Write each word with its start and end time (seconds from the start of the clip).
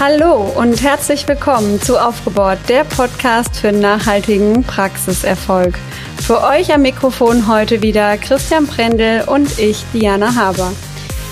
Hallo 0.00 0.50
und 0.56 0.82
herzlich 0.82 1.28
willkommen 1.28 1.78
zu 1.78 1.98
Aufgebaut, 1.98 2.56
der 2.70 2.84
Podcast 2.84 3.54
für 3.54 3.70
nachhaltigen 3.70 4.64
Praxiserfolg. 4.64 5.74
Für 6.26 6.42
euch 6.42 6.72
am 6.72 6.80
Mikrofon 6.80 7.46
heute 7.46 7.82
wieder 7.82 8.16
Christian 8.16 8.66
Prendel 8.66 9.24
und 9.28 9.58
ich, 9.58 9.84
Diana 9.92 10.34
Haber. 10.34 10.72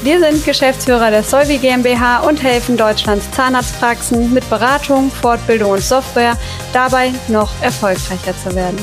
Wir 0.02 0.20
sind 0.20 0.44
Geschäftsführer 0.44 1.11
der 1.11 1.22
Solvi 1.22 1.57
GmbH 1.57 2.18
und 2.29 2.43
helfen 2.43 2.76
Deutschlands 2.76 3.30
Zahnarztpraxen 3.30 4.34
mit 4.34 4.46
Beratung, 4.50 5.11
Fortbildung 5.11 5.71
und 5.71 5.82
Software 5.82 6.36
dabei 6.75 7.14
noch 7.29 7.50
erfolgreicher 7.62 8.36
zu 8.36 8.54
werden. 8.54 8.76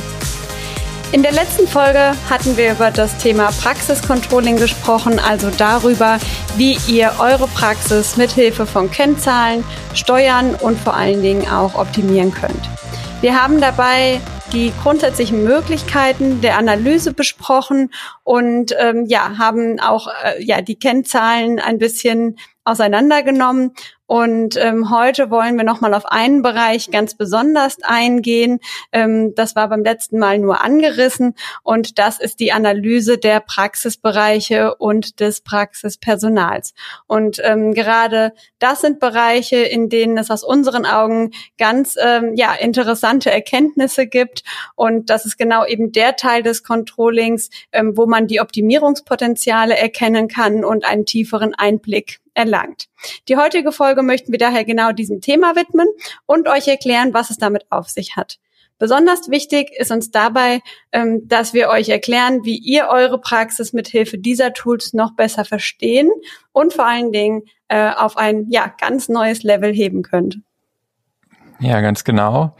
In 1.11 1.21
der 1.21 1.31
letzten 1.31 1.67
Folge 1.67 2.13
hatten 2.29 2.57
wir 2.57 2.71
über 2.71 2.91
das 2.91 3.15
Thema 3.17 3.51
Praxiscontrolling 3.61 4.57
gesprochen, 4.57 5.19
also 5.19 5.49
darüber, 5.55 6.17
wie 6.57 6.77
ihr 6.87 7.11
eure 7.19 7.47
Praxis 7.47 8.15
mit 8.15 8.31
Hilfe 8.31 8.65
von 8.65 8.89
Kennzahlen 8.89 9.63
steuern 9.93 10.55
und 10.55 10.79
vor 10.79 10.95
allen 10.95 11.21
Dingen 11.21 11.49
auch 11.49 11.75
optimieren 11.75 12.33
könnt. 12.33 12.69
Wir 13.19 13.41
haben 13.41 13.59
dabei 13.59 14.21
die 14.53 14.71
grundsätzlichen 14.81 15.43
Möglichkeiten 15.43 16.39
der 16.39 16.57
Analyse 16.57 17.13
besprochen 17.13 17.91
und 18.23 18.73
ähm, 18.79 19.05
ja 19.07 19.37
haben 19.37 19.79
auch 19.81 20.07
äh, 20.23 20.41
ja 20.41 20.61
die 20.61 20.77
Kennzahlen 20.77 21.59
ein 21.59 21.77
bisschen 21.77 22.37
auseinandergenommen 22.63 23.73
und 24.07 24.55
ähm, 24.57 24.91
heute 24.91 25.31
wollen 25.31 25.57
wir 25.57 25.63
nochmal 25.63 25.93
auf 25.93 26.05
einen 26.05 26.41
Bereich 26.41 26.91
ganz 26.91 27.15
besonders 27.15 27.77
eingehen. 27.81 28.59
Ähm, 28.91 29.33
das 29.35 29.55
war 29.55 29.67
beim 29.69 29.83
letzten 29.83 30.19
Mal 30.19 30.37
nur 30.37 30.61
angerissen 30.61 31.33
und 31.63 31.97
das 31.97 32.19
ist 32.19 32.39
die 32.39 32.51
Analyse 32.51 33.17
der 33.17 33.39
Praxisbereiche 33.39 34.75
und 34.75 35.19
des 35.19 35.41
Praxispersonals. 35.41 36.73
Und 37.07 37.41
ähm, 37.43 37.73
gerade 37.73 38.33
das 38.65 38.81
sind 38.81 38.99
Bereiche, 38.99 39.57
in 39.57 39.89
denen 39.89 40.17
es 40.17 40.31
aus 40.31 40.43
unseren 40.43 40.87
Augen 40.87 41.29
ganz 41.59 41.97
ähm, 42.03 42.33
ja, 42.33 42.51
interessante 42.55 43.29
Erkenntnisse 43.29 44.07
gibt. 44.07 44.41
Und 44.73 45.11
das 45.11 45.27
ist 45.27 45.37
genau 45.37 45.63
eben 45.67 45.91
der 45.91 46.15
Teil 46.15 46.41
des 46.41 46.63
Controllings, 46.63 47.51
ähm, 47.71 47.95
wo 47.95 48.07
man 48.07 48.25
die 48.25 48.41
Optimierungspotenziale 48.41 49.77
erkennen 49.77 50.27
kann 50.27 50.65
und 50.65 50.83
einen 50.83 51.05
tieferen 51.05 51.53
Einblick 51.53 52.21
erlangt. 52.33 52.87
Die 53.27 53.37
heutige 53.37 53.71
Folge 53.71 54.01
möchten 54.01 54.31
wir 54.31 54.39
daher 54.39 54.65
genau 54.65 54.91
diesem 54.93 55.21
Thema 55.21 55.55
widmen 55.55 55.87
und 56.25 56.47
euch 56.47 56.67
erklären, 56.67 57.13
was 57.13 57.29
es 57.29 57.37
damit 57.37 57.67
auf 57.69 57.89
sich 57.89 58.15
hat. 58.15 58.39
Besonders 58.79 59.29
wichtig 59.29 59.69
ist 59.77 59.91
uns 59.91 60.09
dabei, 60.09 60.61
ähm, 60.91 61.27
dass 61.27 61.53
wir 61.53 61.69
euch 61.69 61.89
erklären, 61.89 62.43
wie 62.45 62.57
ihr 62.57 62.87
eure 62.87 63.21
Praxis 63.21 63.73
mit 63.73 63.87
Hilfe 63.89 64.17
dieser 64.17 64.53
Tools 64.53 64.93
noch 64.93 65.15
besser 65.15 65.45
verstehen 65.45 66.09
und 66.51 66.73
vor 66.73 66.87
allen 66.87 67.11
Dingen 67.11 67.43
äh, 67.67 67.91
auf 67.91 68.17
ein 68.17 68.45
ja 68.49 68.71
ganz 68.79 69.09
neues 69.09 69.43
Level 69.43 69.73
heben 69.73 70.03
könnt. 70.03 70.39
Ja, 71.59 71.81
ganz 71.81 72.03
genau. 72.03 72.55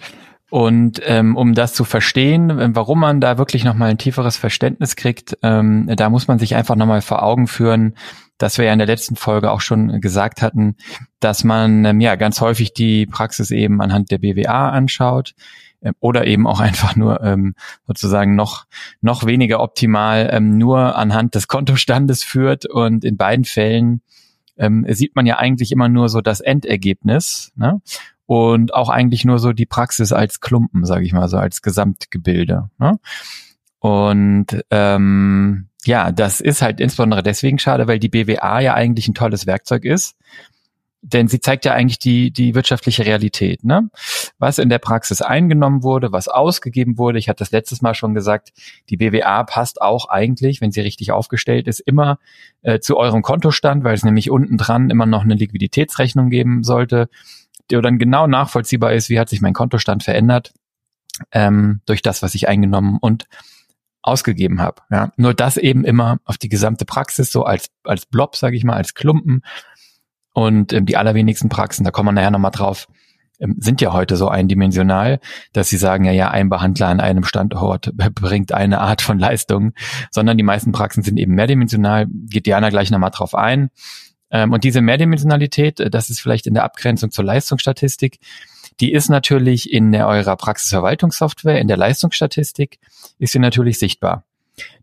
Und 0.52 1.02
ähm, 1.04 1.36
um 1.36 1.54
das 1.54 1.74
zu 1.74 1.84
verstehen, 1.84 2.50
äh, 2.50 2.70
warum 2.74 3.00
man 3.00 3.20
da 3.20 3.38
wirklich 3.38 3.64
nochmal 3.64 3.90
ein 3.90 3.98
tieferes 3.98 4.38
Verständnis 4.38 4.96
kriegt, 4.96 5.38
ähm, 5.42 5.92
da 5.96 6.10
muss 6.10 6.28
man 6.28 6.40
sich 6.40 6.56
einfach 6.56 6.76
nochmal 6.76 7.02
vor 7.02 7.24
Augen 7.24 7.48
führen, 7.48 7.96
dass 8.38 8.58
wir 8.58 8.66
ja 8.66 8.74
in 8.74 8.80
der 8.80 8.88
letzten 8.88 9.16
Folge 9.16 9.52
auch 9.52 9.62
schon 9.62 10.00
gesagt 10.02 10.42
hatten, 10.42 10.76
dass 11.20 11.44
man 11.44 11.84
ähm, 11.86 12.00
ja 12.00 12.16
ganz 12.16 12.42
häufig 12.42 12.74
die 12.74 13.06
Praxis 13.06 13.52
eben 13.52 13.82
anhand 13.82 14.12
der 14.12 14.20
BWA 14.20 14.70
anschaut 14.70 15.34
äh, 15.82 15.92
oder 16.00 16.26
eben 16.28 16.46
auch 16.46 16.60
einfach 16.62 16.96
nur 16.96 17.22
ähm, 17.24 17.56
sozusagen 17.88 18.36
noch 18.36 18.66
noch 19.02 19.26
weniger 19.26 19.62
optimal 19.62 20.30
ähm, 20.32 20.58
nur 20.58 20.96
anhand 20.96 21.36
des 21.36 21.48
Kontostandes 21.48 22.24
führt 22.24 22.66
und 22.66 23.04
in 23.04 23.18
beiden 23.18 23.46
Fällen 23.46 24.02
ähm, 24.58 24.86
sieht 24.90 25.16
man 25.16 25.26
ja 25.26 25.38
eigentlich 25.38 25.72
immer 25.72 25.90
nur 25.90 26.10
so 26.10 26.22
das 26.22 26.40
Endergebnis. 26.40 27.52
Ne? 27.56 27.82
und 28.26 28.74
auch 28.74 28.90
eigentlich 28.90 29.26
nur 29.26 29.40
so 29.40 29.54
die 29.54 29.66
Praxis 29.66 30.12
als 30.12 30.40
Klumpen, 30.42 30.86
sage 30.86 31.06
ich 31.06 31.14
mal, 31.14 31.28
so 31.28 31.38
als 31.38 31.62
Gesamtgebilde. 31.62 32.70
Ne? 32.80 33.00
Und 33.80 34.48
ähm, 34.72 35.68
ja, 35.86 36.12
das 36.12 36.42
ist 36.42 36.62
halt 36.62 36.80
insbesondere 36.80 37.22
deswegen 37.22 37.60
schade, 37.60 37.88
weil 37.88 38.00
die 38.00 38.10
BWA 38.10 38.60
ja 38.60 38.74
eigentlich 38.74 39.08
ein 39.08 39.14
tolles 39.14 39.46
Werkzeug 39.46 39.86
ist, 39.86 40.16
denn 41.14 41.28
sie 41.28 41.40
zeigt 41.40 41.66
ja 41.66 41.74
eigentlich 41.74 42.00
die, 42.00 42.32
die 42.32 42.56
wirtschaftliche 42.56 43.06
Realität, 43.06 43.64
ne? 43.64 43.90
Was 44.40 44.58
in 44.58 44.70
der 44.70 44.80
Praxis 44.80 45.22
eingenommen 45.22 45.84
wurde, 45.84 46.12
was 46.12 46.28
ausgegeben 46.28 46.98
wurde. 46.98 47.20
Ich 47.20 47.30
hatte 47.30 47.40
das 47.40 47.52
letztes 47.52 47.82
Mal 47.82 47.94
schon 47.94 48.14
gesagt, 48.14 48.54
die 48.90 48.98
BWA 48.98 49.44
passt 49.44 49.82
auch 49.82 50.10
eigentlich, 50.10 50.62
wenn 50.62 50.72
sie 50.72 50.82
richtig 50.82 51.12
aufgestellt 51.12 51.68
ist, 51.68 51.80
immer 51.80 52.20
äh, 52.64 52.80
zu 52.80 52.98
eurem 52.98 53.22
Kontostand, 53.22 53.84
weil 53.84 53.94
es 53.94 54.04
nämlich 54.04 54.32
unten 54.32 54.58
dran 54.58 54.90
immer 54.90 55.06
noch 55.06 55.24
eine 55.24 55.36
Liquiditätsrechnung 55.36 56.30
geben 56.30 56.64
sollte 56.64 57.10
der 57.70 57.82
dann 57.82 57.98
genau 57.98 58.28
nachvollziehbar 58.28 58.94
ist, 58.94 59.10
wie 59.10 59.20
hat 59.20 59.30
sich 59.30 59.42
mein 59.42 59.54
Kontostand 59.54 60.04
verändert 60.04 60.54
ähm, 61.32 61.82
durch 61.86 62.02
das, 62.02 62.22
was 62.22 62.36
ich 62.36 62.48
eingenommen 62.48 62.98
und 63.00 63.28
ausgegeben 64.02 64.62
habe. 64.62 64.84
Ja. 64.92 65.12
Nur 65.18 65.34
das 65.34 65.58
eben 65.58 65.84
immer 65.84 66.20
auf 66.26 66.38
die 66.38 66.50
gesamte 66.50 66.86
Praxis, 66.86 67.32
so 67.32 67.44
als, 67.44 67.72
als 67.84 68.06
Blob, 68.06 68.36
sage 68.36 68.56
ich 68.56 68.64
mal, 68.64 68.76
als 68.76 68.94
Klumpen. 68.94 69.42
Und 70.36 70.74
ähm, 70.74 70.86
die 70.86 70.98
allerwenigsten 70.98 71.48
Praxen, 71.48 71.86
da 71.86 71.92
kommen 71.92 72.10
wir 72.10 72.12
nachher 72.12 72.30
nochmal 72.30 72.52
drauf, 72.52 72.88
ähm, 73.40 73.56
sind 73.58 73.80
ja 73.80 73.94
heute 73.94 74.18
so 74.18 74.28
eindimensional, 74.28 75.22
dass 75.54 75.70
sie 75.70 75.78
sagen, 75.78 76.04
ja, 76.04 76.12
ja, 76.12 76.30
ein 76.30 76.50
Behandler 76.50 76.88
an 76.88 77.00
einem 77.00 77.24
Standort 77.24 77.94
bringt 78.14 78.52
eine 78.52 78.82
Art 78.82 79.02
von 79.02 79.18
Leistung, 79.18 79.72
sondern 80.12 80.38
die 80.38 80.44
meisten 80.44 80.74
Praxen 80.74 81.04
sind 81.04 81.18
eben 81.18 81.36
mehrdimensional. 81.36 82.08
Geht 82.10 82.48
Diana 82.48 82.70
gleich 82.70 82.92
nochmal 82.92 83.12
drauf 83.12 83.34
ein. 83.34 83.70
Ähm, 84.30 84.52
und 84.52 84.66
diese 84.66 84.82
Mehrdimensionalität, 84.82 85.80
äh, 85.80 85.90
das 85.90 86.10
ist 86.10 86.20
vielleicht 86.20 86.48
in 86.48 86.54
der 86.54 86.66
Abgrenzung 86.66 87.12
zur 87.12 87.24
Leistungsstatistik, 87.24 88.20
die 88.82 88.92
ist 88.92 89.08
natürlich 89.08 89.72
in 89.72 89.94
der, 89.94 90.06
eurer 90.06 90.36
Praxisverwaltungssoftware, 90.36 91.62
in 91.62 91.70
der 91.70 91.78
Leistungsstatistik, 91.78 92.80
ist 93.20 93.32
sie 93.32 93.40
natürlich 93.40 93.80
sichtbar. 93.80 94.26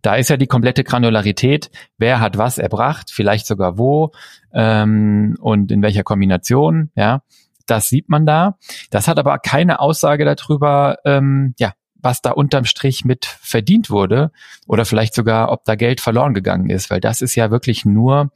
Da 0.02 0.16
ist 0.16 0.30
ja 0.30 0.36
die 0.36 0.46
komplette 0.46 0.84
Granularität, 0.84 1.70
wer 1.98 2.20
hat 2.20 2.38
was 2.38 2.58
erbracht, 2.58 3.10
vielleicht 3.12 3.46
sogar 3.46 3.78
wo 3.78 4.12
ähm, 4.52 5.36
und 5.40 5.72
in 5.72 5.82
welcher 5.82 6.02
Kombination, 6.02 6.90
ja, 6.94 7.22
das 7.66 7.88
sieht 7.88 8.08
man 8.08 8.26
da. 8.26 8.58
Das 8.90 9.08
hat 9.08 9.18
aber 9.18 9.38
keine 9.38 9.80
Aussage 9.80 10.24
darüber, 10.24 10.96
ähm, 11.04 11.54
ja, 11.58 11.72
was 12.02 12.20
da 12.20 12.32
unterm 12.32 12.64
Strich 12.64 13.04
mit 13.04 13.24
verdient 13.24 13.88
wurde 13.88 14.32
oder 14.66 14.84
vielleicht 14.84 15.14
sogar, 15.14 15.52
ob 15.52 15.64
da 15.64 15.76
Geld 15.76 16.00
verloren 16.00 16.34
gegangen 16.34 16.68
ist, 16.68 16.90
weil 16.90 17.00
das 17.00 17.22
ist 17.22 17.36
ja 17.36 17.50
wirklich 17.50 17.84
nur 17.84 18.32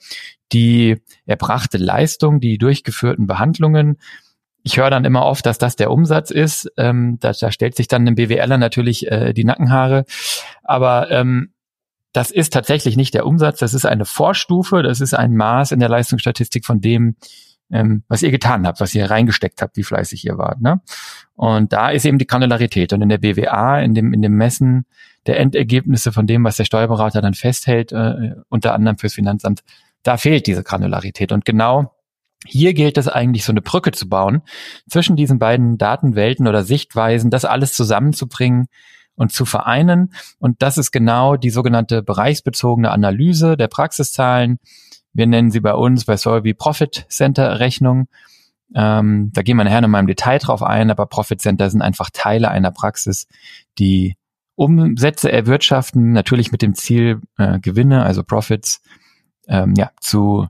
die 0.53 1.03
erbrachte 1.27 1.77
Leistung, 1.77 2.41
die 2.41 2.59
durchgeführten 2.59 3.27
Behandlungen. 3.27 3.99
Ich 4.67 4.79
höre 4.79 4.91
dann 4.91 5.05
immer 5.05 5.25
oft, 5.25 5.47
dass 5.47 5.59
das 5.59 5.77
der 5.77 5.93
Umsatz 5.93 6.33
ist. 6.33 6.73
Ähm, 6.77 7.19
da, 7.21 7.31
da 7.31 7.53
stellt 7.53 7.77
sich 7.77 7.87
dann 7.87 8.05
ein 8.09 8.17
BWLer 8.17 8.59
natürlich 8.59 9.07
äh, 9.09 9.33
die 9.33 9.45
Nackenhaare. 9.45 10.05
Aber 10.65 11.09
ähm, 11.13 11.53
das 12.13 12.33
ist 12.33 12.53
tatsächlich 12.53 12.97
nicht 12.97 13.15
der 13.15 13.27
Umsatz, 13.27 13.61
das 13.61 13.75
ist 13.75 13.87
eine 13.87 14.05
Vorstufe, 14.05 14.83
das 14.83 15.01
ist 15.01 15.15
ein 15.15 15.37
Maß 15.37 15.71
in 15.71 15.79
der 15.79 15.89
Leistungsstatistik 15.89 16.65
von 16.65 16.81
dem, 16.81 17.15
ähm, 17.71 18.03
was 18.09 18.25
ihr 18.25 18.33
getan 18.33 18.67
habt, 18.67 18.81
was 18.81 18.93
ihr 18.93 19.09
reingesteckt 19.09 19.63
habt, 19.63 19.77
wie 19.77 19.85
fleißig 19.85 20.25
ihr 20.25 20.37
wart. 20.37 20.61
Ne? 20.61 20.81
Und 21.37 21.73
da 21.73 21.91
ist 21.91 22.05
eben 22.05 22.19
die 22.19 22.27
Granularität. 22.27 22.93
Und 22.93 23.03
in 23.03 23.09
der 23.09 23.19
BWA, 23.19 23.79
in 23.79 23.95
dem, 23.95 24.13
in 24.13 24.21
dem 24.21 24.33
Messen 24.33 24.85
der 25.29 25.39
Endergebnisse 25.39 26.11
von 26.11 26.27
dem, 26.27 26.43
was 26.43 26.57
der 26.57 26.65
Steuerberater 26.65 27.23
dann 27.23 27.35
festhält, 27.35 27.93
äh, 27.93 28.35
unter 28.49 28.75
anderem 28.75 28.99
fürs 28.99 29.15
Finanzamt, 29.15 29.63
da 30.03 30.17
fehlt 30.17 30.49
diese 30.49 30.65
Granularität. 30.65 31.31
Und 31.31 31.45
genau 31.45 31.96
hier 32.45 32.75
gilt 32.75 32.99
es 32.99 33.09
eigentlich, 33.09 33.45
so 33.45 33.53
eine 33.53 33.63
Brücke 33.63 33.93
zu 33.93 34.09
bauen 34.09 34.43
zwischen 34.89 35.17
diesen 35.17 35.39
beiden 35.39 35.79
Datenwelten 35.79 36.47
oder 36.47 36.65
Sichtweisen, 36.65 37.31
das 37.31 37.45
alles 37.45 37.73
zusammenzubringen 37.75 38.67
und 39.15 39.33
zu 39.33 39.45
vereinen. 39.45 40.13
Und 40.39 40.63
das 40.63 40.79
ist 40.79 40.93
genau 40.93 41.37
die 41.37 41.51
sogenannte 41.51 42.03
bereichsbezogene 42.03 42.91
Analyse 42.91 43.57
der 43.57 43.69
Praxiszahlen, 43.69 44.59
wir 45.17 45.27
nennen 45.27 45.51
sie 45.51 45.61
bei 45.61 45.73
uns 45.73 46.05
bei 46.05 46.19
Solvi 46.19 46.53
Profit 46.53 47.07
Center 47.09 47.59
Rechnung. 47.59 48.07
Ähm, 48.75 49.31
da 49.33 49.41
gehen 49.41 49.57
wir 49.57 49.65
nachher 49.65 49.81
nochmal 49.81 50.03
im 50.03 50.07
Detail 50.07 50.39
drauf 50.39 50.63
ein, 50.63 50.91
aber 50.91 51.07
Profit 51.07 51.41
Center 51.41 51.71
sind 51.71 51.81
einfach 51.81 52.11
Teile 52.13 52.51
einer 52.51 52.71
Praxis, 52.71 53.27
die 53.79 54.17
Umsätze 54.57 55.33
erwirtschaften, 55.33 56.13
natürlich 56.13 56.53
mit 56.53 56.61
dem 56.61 56.75
Ziel, 56.75 57.23
äh, 57.39 57.59
Gewinne, 57.61 58.03
also 58.03 58.23
Profits, 58.25 58.83
ähm, 59.49 59.73
ja, 59.79 59.91
zu, 60.01 60.49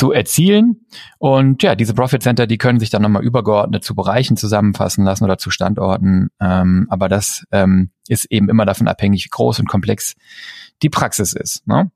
zu 0.00 0.12
erzielen. 0.12 0.86
Und 1.18 1.62
ja, 1.62 1.74
diese 1.74 1.92
Profit 1.92 2.22
Center, 2.22 2.46
die 2.46 2.56
können 2.56 2.80
sich 2.80 2.88
dann 2.88 3.02
nochmal 3.02 3.22
übergeordnet 3.22 3.84
zu 3.84 3.94
Bereichen 3.94 4.38
zusammenfassen 4.38 5.04
lassen 5.04 5.24
oder 5.24 5.36
zu 5.36 5.50
Standorten. 5.50 6.30
Ähm, 6.40 6.86
aber 6.88 7.10
das 7.10 7.44
ähm, 7.52 7.90
ist 8.08 8.24
eben 8.30 8.48
immer 8.48 8.64
davon 8.64 8.88
abhängig, 8.88 9.26
wie 9.26 9.28
groß 9.28 9.60
und 9.60 9.68
komplex 9.68 10.14
die 10.82 10.88
Praxis 10.88 11.34
ist. 11.34 11.68
Ne? 11.68 11.90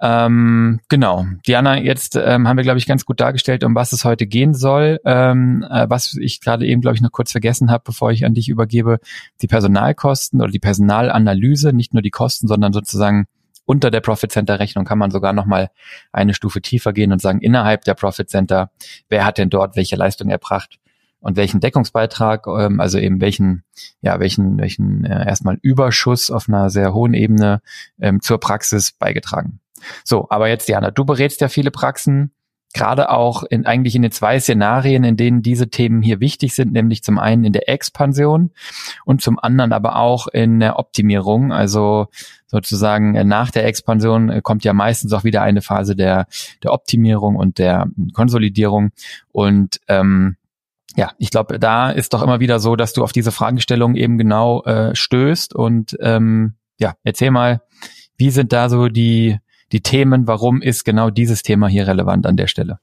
Ähm, 0.00 0.80
genau. 0.88 1.26
Diana, 1.46 1.78
jetzt 1.78 2.16
ähm, 2.16 2.48
haben 2.48 2.56
wir, 2.56 2.64
glaube 2.64 2.78
ich, 2.78 2.86
ganz 2.86 3.04
gut 3.04 3.20
dargestellt, 3.20 3.64
um 3.64 3.74
was 3.74 3.92
es 3.92 4.06
heute 4.06 4.26
gehen 4.26 4.54
soll. 4.54 4.98
Ähm, 5.04 5.62
äh, 5.70 5.90
was 5.90 6.14
ich 6.14 6.40
gerade 6.40 6.64
eben, 6.64 6.80
glaube 6.80 6.94
ich, 6.94 7.02
noch 7.02 7.12
kurz 7.12 7.32
vergessen 7.32 7.70
habe, 7.70 7.84
bevor 7.84 8.12
ich 8.12 8.24
an 8.24 8.32
dich 8.32 8.48
übergebe, 8.48 8.98
die 9.42 9.46
Personalkosten 9.46 10.40
oder 10.40 10.50
die 10.50 10.58
Personalanalyse, 10.58 11.74
nicht 11.74 11.92
nur 11.92 12.02
die 12.02 12.10
Kosten, 12.10 12.48
sondern 12.48 12.72
sozusagen 12.72 13.26
unter 13.66 13.90
der 13.90 14.00
Profit 14.00 14.32
Center 14.32 14.58
Rechnung 14.58 14.84
kann 14.84 14.98
man 14.98 15.10
sogar 15.10 15.32
nochmal 15.32 15.70
eine 16.12 16.32
Stufe 16.32 16.62
tiefer 16.62 16.92
gehen 16.92 17.12
und 17.12 17.20
sagen, 17.20 17.40
innerhalb 17.40 17.84
der 17.84 17.94
Profit 17.94 18.30
Center, 18.30 18.70
wer 19.08 19.26
hat 19.26 19.38
denn 19.38 19.50
dort 19.50 19.76
welche 19.76 19.96
Leistung 19.96 20.30
erbracht 20.30 20.78
und 21.20 21.36
welchen 21.36 21.60
Deckungsbeitrag, 21.60 22.46
ähm, 22.46 22.80
also 22.80 22.98
eben 22.98 23.20
welchen, 23.20 23.64
ja, 24.00 24.20
welchen, 24.20 24.58
welchen 24.58 25.04
äh, 25.04 25.26
erstmal 25.26 25.58
Überschuss 25.60 26.30
auf 26.30 26.48
einer 26.48 26.70
sehr 26.70 26.94
hohen 26.94 27.14
Ebene 27.14 27.60
ähm, 28.00 28.20
zur 28.20 28.38
Praxis 28.38 28.92
beigetragen. 28.92 29.60
So, 30.04 30.28
aber 30.30 30.48
jetzt 30.48 30.68
Diana, 30.68 30.90
du 30.90 31.04
berätst 31.04 31.40
ja 31.40 31.48
viele 31.48 31.70
Praxen 31.70 32.32
gerade 32.74 33.10
auch 33.10 33.42
in, 33.42 33.64
eigentlich 33.64 33.94
in 33.94 34.02
den 34.02 34.10
zwei 34.10 34.38
Szenarien, 34.38 35.02
in 35.04 35.16
denen 35.16 35.42
diese 35.42 35.68
Themen 35.68 36.02
hier 36.02 36.20
wichtig 36.20 36.54
sind, 36.54 36.72
nämlich 36.72 37.02
zum 37.02 37.18
einen 37.18 37.44
in 37.44 37.52
der 37.52 37.68
Expansion 37.68 38.50
und 39.04 39.22
zum 39.22 39.38
anderen 39.38 39.72
aber 39.72 39.96
auch 39.96 40.26
in 40.26 40.60
der 40.60 40.78
Optimierung. 40.78 41.52
Also 41.52 42.08
sozusagen 42.46 43.14
äh, 43.14 43.24
nach 43.24 43.50
der 43.50 43.66
Expansion 43.66 44.28
äh, 44.28 44.40
kommt 44.42 44.64
ja 44.64 44.72
meistens 44.72 45.12
auch 45.12 45.24
wieder 45.24 45.42
eine 45.42 45.62
Phase 45.62 45.96
der, 45.96 46.26
der 46.62 46.72
Optimierung 46.72 47.36
und 47.36 47.58
der 47.58 47.88
Konsolidierung. 48.12 48.90
Und 49.32 49.80
ähm, 49.88 50.36
ja, 50.96 51.12
ich 51.18 51.30
glaube, 51.30 51.58
da 51.58 51.90
ist 51.90 52.14
doch 52.14 52.22
immer 52.22 52.40
wieder 52.40 52.58
so, 52.58 52.76
dass 52.76 52.92
du 52.92 53.02
auf 53.02 53.12
diese 53.12 53.32
Fragestellung 53.32 53.96
eben 53.96 54.18
genau 54.18 54.62
äh, 54.64 54.94
stößt. 54.94 55.54
Und 55.54 55.96
ähm, 56.00 56.54
ja, 56.78 56.94
erzähl 57.04 57.30
mal, 57.30 57.62
wie 58.16 58.30
sind 58.30 58.52
da 58.52 58.68
so 58.68 58.88
die 58.88 59.38
die 59.72 59.80
Themen, 59.80 60.26
warum 60.26 60.62
ist 60.62 60.84
genau 60.84 61.10
dieses 61.10 61.42
Thema 61.42 61.68
hier 61.68 61.86
relevant 61.86 62.26
an 62.26 62.36
der 62.36 62.46
Stelle? 62.46 62.78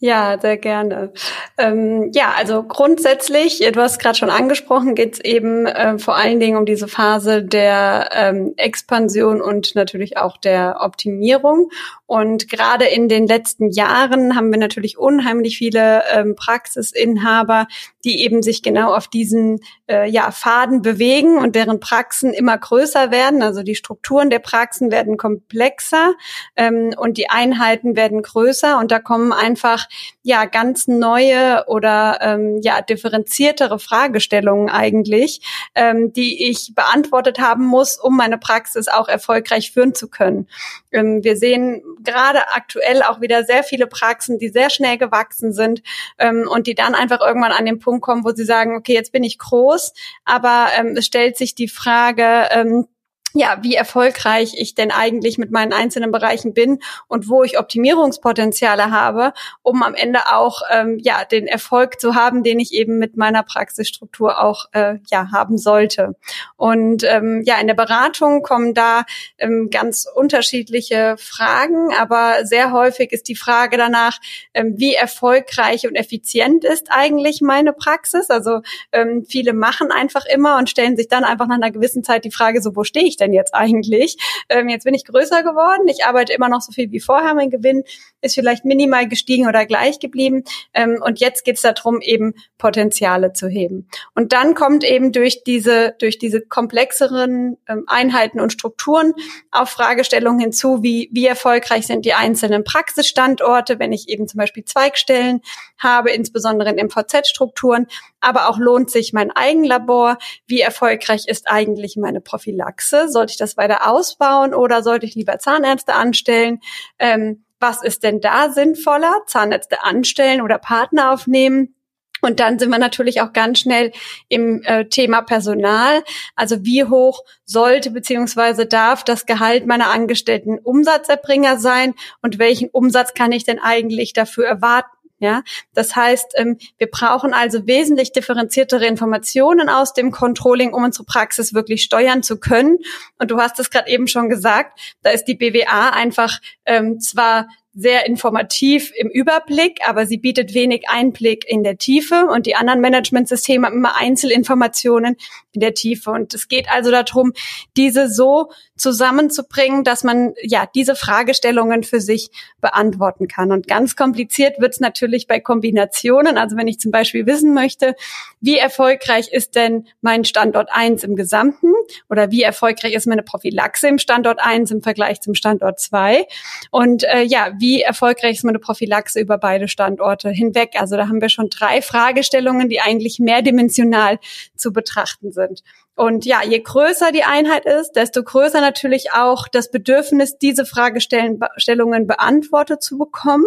Ja, 0.00 0.38
sehr 0.40 0.56
gerne. 0.58 1.12
Ähm, 1.56 2.12
ja, 2.14 2.32
also 2.36 2.62
grundsätzlich, 2.62 3.58
du 3.58 3.80
hast 3.80 3.98
gerade 3.98 4.16
schon 4.16 4.30
angesprochen, 4.30 4.94
geht 4.94 5.14
es 5.14 5.20
eben 5.20 5.66
äh, 5.66 5.98
vor 5.98 6.14
allen 6.14 6.38
Dingen 6.38 6.56
um 6.56 6.66
diese 6.66 6.86
Phase 6.86 7.42
der 7.42 8.08
ähm, 8.12 8.54
Expansion 8.56 9.40
und 9.40 9.74
natürlich 9.74 10.16
auch 10.16 10.36
der 10.36 10.76
Optimierung. 10.82 11.70
Und 12.06 12.48
gerade 12.48 12.84
in 12.84 13.08
den 13.08 13.26
letzten 13.26 13.72
Jahren 13.72 14.36
haben 14.36 14.52
wir 14.52 14.58
natürlich 14.60 14.98
unheimlich 14.98 15.58
viele 15.58 16.04
ähm, 16.14 16.36
Praxisinhaber, 16.36 17.66
die 18.04 18.22
eben 18.22 18.40
sich 18.40 18.62
genau 18.62 18.94
auf 18.94 19.08
diesen 19.08 19.58
äh, 19.90 20.08
ja, 20.08 20.30
Faden 20.30 20.80
bewegen 20.80 21.38
und 21.38 21.56
deren 21.56 21.80
Praxen 21.80 22.32
immer 22.32 22.56
größer 22.56 23.10
werden. 23.10 23.42
Also 23.42 23.64
die 23.64 23.74
Strukturen 23.74 24.30
der 24.30 24.38
Praxen 24.38 24.92
werden 24.92 25.16
komplexer 25.16 26.14
ähm, 26.54 26.94
und 26.96 27.18
die 27.18 27.30
Einheiten 27.30 27.96
werden 27.96 28.22
größer 28.22 28.78
und 28.78 28.92
da 28.92 29.00
kommen 29.00 29.32
einfach 29.32 29.87
ja 30.22 30.44
ganz 30.44 30.88
neue 30.88 31.64
oder 31.66 32.18
ähm, 32.20 32.60
ja 32.62 32.82
differenziertere 32.82 33.78
Fragestellungen 33.78 34.68
eigentlich, 34.68 35.40
ähm, 35.74 36.12
die 36.12 36.48
ich 36.50 36.74
beantwortet 36.74 37.38
haben 37.38 37.64
muss, 37.64 37.98
um 37.98 38.16
meine 38.16 38.38
Praxis 38.38 38.88
auch 38.88 39.08
erfolgreich 39.08 39.72
führen 39.72 39.94
zu 39.94 40.08
können. 40.08 40.48
Ähm, 40.92 41.22
wir 41.22 41.36
sehen 41.36 41.82
gerade 42.02 42.48
aktuell 42.54 43.02
auch 43.02 43.20
wieder 43.20 43.44
sehr 43.44 43.62
viele 43.62 43.86
Praxen, 43.86 44.38
die 44.38 44.48
sehr 44.48 44.70
schnell 44.70 44.98
gewachsen 44.98 45.52
sind 45.52 45.82
ähm, 46.18 46.48
und 46.48 46.66
die 46.66 46.74
dann 46.74 46.94
einfach 46.94 47.20
irgendwann 47.20 47.52
an 47.52 47.66
den 47.66 47.78
Punkt 47.78 48.02
kommen, 48.02 48.24
wo 48.24 48.30
sie 48.30 48.44
sagen, 48.44 48.76
okay, 48.76 48.94
jetzt 48.94 49.12
bin 49.12 49.24
ich 49.24 49.38
groß, 49.38 49.92
aber 50.24 50.68
ähm, 50.78 50.94
es 50.96 51.06
stellt 51.06 51.36
sich 51.36 51.54
die 51.54 51.68
Frage, 51.68 52.48
ähm, 52.50 52.86
ja, 53.34 53.58
wie 53.62 53.74
erfolgreich 53.74 54.54
ich 54.56 54.74
denn 54.74 54.90
eigentlich 54.90 55.36
mit 55.36 55.50
meinen 55.50 55.74
einzelnen 55.74 56.10
Bereichen 56.10 56.54
bin 56.54 56.78
und 57.08 57.28
wo 57.28 57.42
ich 57.42 57.58
Optimierungspotenziale 57.58 58.90
habe, 58.90 59.34
um 59.62 59.82
am 59.82 59.94
Ende 59.94 60.32
auch 60.32 60.62
ähm, 60.70 60.98
ja 61.02 61.24
den 61.24 61.46
Erfolg 61.46 62.00
zu 62.00 62.14
haben, 62.14 62.42
den 62.42 62.58
ich 62.58 62.72
eben 62.72 62.98
mit 62.98 63.18
meiner 63.18 63.42
Praxisstruktur 63.42 64.42
auch 64.42 64.66
äh, 64.72 64.96
ja 65.10 65.30
haben 65.30 65.58
sollte. 65.58 66.16
Und 66.56 67.04
ähm, 67.04 67.42
ja, 67.44 67.60
in 67.60 67.66
der 67.66 67.74
Beratung 67.74 68.42
kommen 68.42 68.72
da 68.72 69.04
ähm, 69.36 69.68
ganz 69.70 70.06
unterschiedliche 70.12 71.16
Fragen, 71.18 71.92
aber 71.98 72.46
sehr 72.46 72.72
häufig 72.72 73.12
ist 73.12 73.28
die 73.28 73.36
Frage 73.36 73.76
danach, 73.76 74.18
ähm, 74.54 74.74
wie 74.78 74.94
erfolgreich 74.94 75.86
und 75.86 75.96
effizient 75.96 76.64
ist 76.64 76.86
eigentlich 76.90 77.42
meine 77.42 77.74
Praxis? 77.74 78.30
Also 78.30 78.62
ähm, 78.92 79.26
viele 79.28 79.52
machen 79.52 79.92
einfach 79.92 80.24
immer 80.24 80.56
und 80.56 80.70
stellen 80.70 80.96
sich 80.96 81.08
dann 81.08 81.24
einfach 81.24 81.46
nach 81.46 81.56
einer 81.56 81.70
gewissen 81.70 82.02
Zeit 82.02 82.24
die 82.24 82.30
Frage, 82.30 82.62
so 82.62 82.74
wo 82.74 82.84
stehe 82.84 83.06
ich 83.06 83.17
denn 83.20 83.32
jetzt 83.32 83.54
eigentlich? 83.54 84.16
Ähm, 84.48 84.68
jetzt 84.68 84.84
bin 84.84 84.94
ich 84.94 85.04
größer 85.04 85.42
geworden, 85.42 85.88
ich 85.88 86.04
arbeite 86.04 86.32
immer 86.32 86.48
noch 86.48 86.60
so 86.60 86.72
viel 86.72 86.90
wie 86.90 87.00
vorher, 87.00 87.34
mein 87.34 87.50
Gewinn 87.50 87.84
ist 88.20 88.34
vielleicht 88.34 88.64
minimal 88.64 89.08
gestiegen 89.08 89.46
oder 89.46 89.66
gleich 89.66 89.98
geblieben. 89.98 90.44
Ähm, 90.74 91.00
und 91.04 91.20
jetzt 91.20 91.44
geht 91.44 91.56
es 91.56 91.62
darum, 91.62 92.00
eben 92.00 92.34
Potenziale 92.58 93.32
zu 93.32 93.48
heben. 93.48 93.88
Und 94.14 94.32
dann 94.32 94.54
kommt 94.54 94.84
eben 94.84 95.12
durch 95.12 95.44
diese, 95.44 95.94
durch 95.98 96.18
diese 96.18 96.40
komplexeren 96.40 97.58
ähm, 97.68 97.84
Einheiten 97.86 98.40
und 98.40 98.52
Strukturen 98.52 99.14
auch 99.50 99.68
Fragestellungen 99.68 100.40
hinzu, 100.40 100.82
wie, 100.82 101.08
wie 101.12 101.26
erfolgreich 101.26 101.86
sind 101.86 102.04
die 102.04 102.14
einzelnen 102.14 102.64
Praxisstandorte, 102.64 103.78
wenn 103.78 103.92
ich 103.92 104.08
eben 104.08 104.26
zum 104.26 104.38
Beispiel 104.38 104.64
Zweigstellen 104.64 105.40
habe, 105.78 106.10
insbesondere 106.10 106.70
in 106.70 106.86
MVZ-Strukturen, 106.86 107.86
aber 108.20 108.48
auch 108.48 108.58
lohnt 108.58 108.90
sich 108.90 109.12
mein 109.12 109.30
Eigenlabor, 109.30 110.18
wie 110.46 110.60
erfolgreich 110.60 111.26
ist 111.26 111.48
eigentlich 111.48 111.96
meine 111.96 112.20
Prophylaxe, 112.20 113.07
sollte 113.08 113.32
ich 113.32 113.38
das 113.38 113.56
weiter 113.56 113.90
ausbauen 113.90 114.54
oder 114.54 114.82
sollte 114.82 115.06
ich 115.06 115.14
lieber 115.14 115.38
Zahnärzte 115.38 115.94
anstellen? 115.94 116.60
Ähm, 116.98 117.44
was 117.60 117.82
ist 117.82 118.04
denn 118.04 118.20
da 118.20 118.50
sinnvoller? 118.50 119.22
Zahnärzte 119.26 119.82
anstellen 119.82 120.42
oder 120.42 120.58
Partner 120.58 121.12
aufnehmen? 121.12 121.74
Und 122.20 122.40
dann 122.40 122.58
sind 122.58 122.70
wir 122.70 122.78
natürlich 122.78 123.20
auch 123.20 123.32
ganz 123.32 123.60
schnell 123.60 123.92
im 124.28 124.62
äh, 124.64 124.86
Thema 124.86 125.22
Personal. 125.22 126.02
Also 126.34 126.64
wie 126.64 126.84
hoch 126.84 127.22
sollte 127.44 127.90
beziehungsweise 127.90 128.66
darf 128.66 129.04
das 129.04 129.26
Gehalt 129.26 129.66
meiner 129.66 129.90
Angestellten 129.90 130.58
Umsatzerbringer 130.58 131.58
sein 131.58 131.94
und 132.22 132.38
welchen 132.38 132.70
Umsatz 132.70 133.14
kann 133.14 133.32
ich 133.32 133.44
denn 133.44 133.60
eigentlich 133.60 134.12
dafür 134.12 134.46
erwarten? 134.46 134.97
Ja, 135.20 135.42
das 135.74 135.96
heißt, 135.96 136.34
ähm, 136.36 136.58
wir 136.78 136.88
brauchen 136.88 137.34
also 137.34 137.66
wesentlich 137.66 138.12
differenziertere 138.12 138.86
Informationen 138.86 139.68
aus 139.68 139.92
dem 139.92 140.12
Controlling, 140.12 140.72
um 140.72 140.84
unsere 140.84 141.04
Praxis 141.04 141.54
wirklich 141.54 141.82
steuern 141.82 142.22
zu 142.22 142.38
können. 142.38 142.78
Und 143.18 143.32
du 143.32 143.38
hast 143.38 143.58
es 143.58 143.70
gerade 143.70 143.90
eben 143.90 144.06
schon 144.06 144.28
gesagt, 144.28 144.78
da 145.02 145.10
ist 145.10 145.24
die 145.24 145.34
BWA 145.34 145.90
einfach 145.90 146.38
ähm, 146.64 147.00
zwar 147.00 147.48
sehr 147.78 148.06
informativ 148.06 148.90
im 148.96 149.08
Überblick, 149.08 149.78
aber 149.86 150.04
sie 150.04 150.18
bietet 150.18 150.52
wenig 150.52 150.88
Einblick 150.88 151.48
in 151.48 151.62
der 151.62 151.78
Tiefe 151.78 152.26
und 152.26 152.46
die 152.46 152.56
anderen 152.56 152.80
Managementsysteme 152.80 153.68
haben 153.68 153.76
immer 153.76 153.96
Einzelinformationen 153.96 155.14
in 155.52 155.60
der 155.60 155.74
Tiefe. 155.74 156.10
Und 156.10 156.34
es 156.34 156.48
geht 156.48 156.68
also 156.68 156.90
darum, 156.90 157.34
diese 157.76 158.08
so 158.08 158.50
zusammenzubringen, 158.76 159.84
dass 159.84 160.02
man 160.02 160.34
ja 160.42 160.68
diese 160.74 160.96
Fragestellungen 160.96 161.84
für 161.84 162.00
sich 162.00 162.30
beantworten 162.60 163.28
kann. 163.28 163.52
Und 163.52 163.68
ganz 163.68 163.94
kompliziert 163.94 164.58
wird 164.58 164.72
es 164.72 164.80
natürlich 164.80 165.28
bei 165.28 165.38
Kombinationen. 165.38 166.36
Also 166.36 166.56
wenn 166.56 166.66
ich 166.66 166.80
zum 166.80 166.90
Beispiel 166.90 167.26
wissen 167.26 167.54
möchte, 167.54 167.94
wie 168.40 168.58
erfolgreich 168.58 169.28
ist 169.30 169.54
denn 169.54 169.86
mein 170.00 170.24
Standort 170.24 170.68
eins 170.72 171.04
im 171.04 171.14
Gesamten 171.14 171.72
oder 172.10 172.32
wie 172.32 172.42
erfolgreich 172.42 172.94
ist 172.94 173.06
meine 173.06 173.22
Prophylaxe 173.22 173.86
im 173.86 173.98
Standort 173.98 174.40
eins 174.40 174.72
im 174.72 174.82
Vergleich 174.82 175.20
zum 175.20 175.34
Standort 175.34 175.78
zwei 175.78 176.26
und 176.72 177.04
äh, 177.04 177.22
ja, 177.22 177.52
wie 177.58 177.67
erfolgreich 177.82 178.36
ist 178.36 178.44
meine 178.44 178.58
Prophylaxe 178.58 179.20
über 179.20 179.38
beide 179.38 179.68
Standorte 179.68 180.30
hinweg. 180.30 180.74
Also 180.78 180.96
da 180.96 181.08
haben 181.08 181.20
wir 181.20 181.28
schon 181.28 181.48
drei 181.48 181.82
Fragestellungen, 181.82 182.68
die 182.68 182.80
eigentlich 182.80 183.18
mehrdimensional 183.18 184.18
zu 184.56 184.72
betrachten 184.72 185.32
sind. 185.32 185.62
Und 185.98 186.24
ja, 186.24 186.44
je 186.44 186.60
größer 186.60 187.10
die 187.10 187.24
Einheit 187.24 187.64
ist, 187.64 187.92
desto 187.92 188.22
größer 188.22 188.60
natürlich 188.60 189.12
auch 189.12 189.48
das 189.48 189.72
Bedürfnis, 189.72 190.38
diese 190.38 190.64
Fragestellungen 190.64 192.06
beantwortet 192.06 192.84
zu 192.84 192.98
bekommen. 192.98 193.46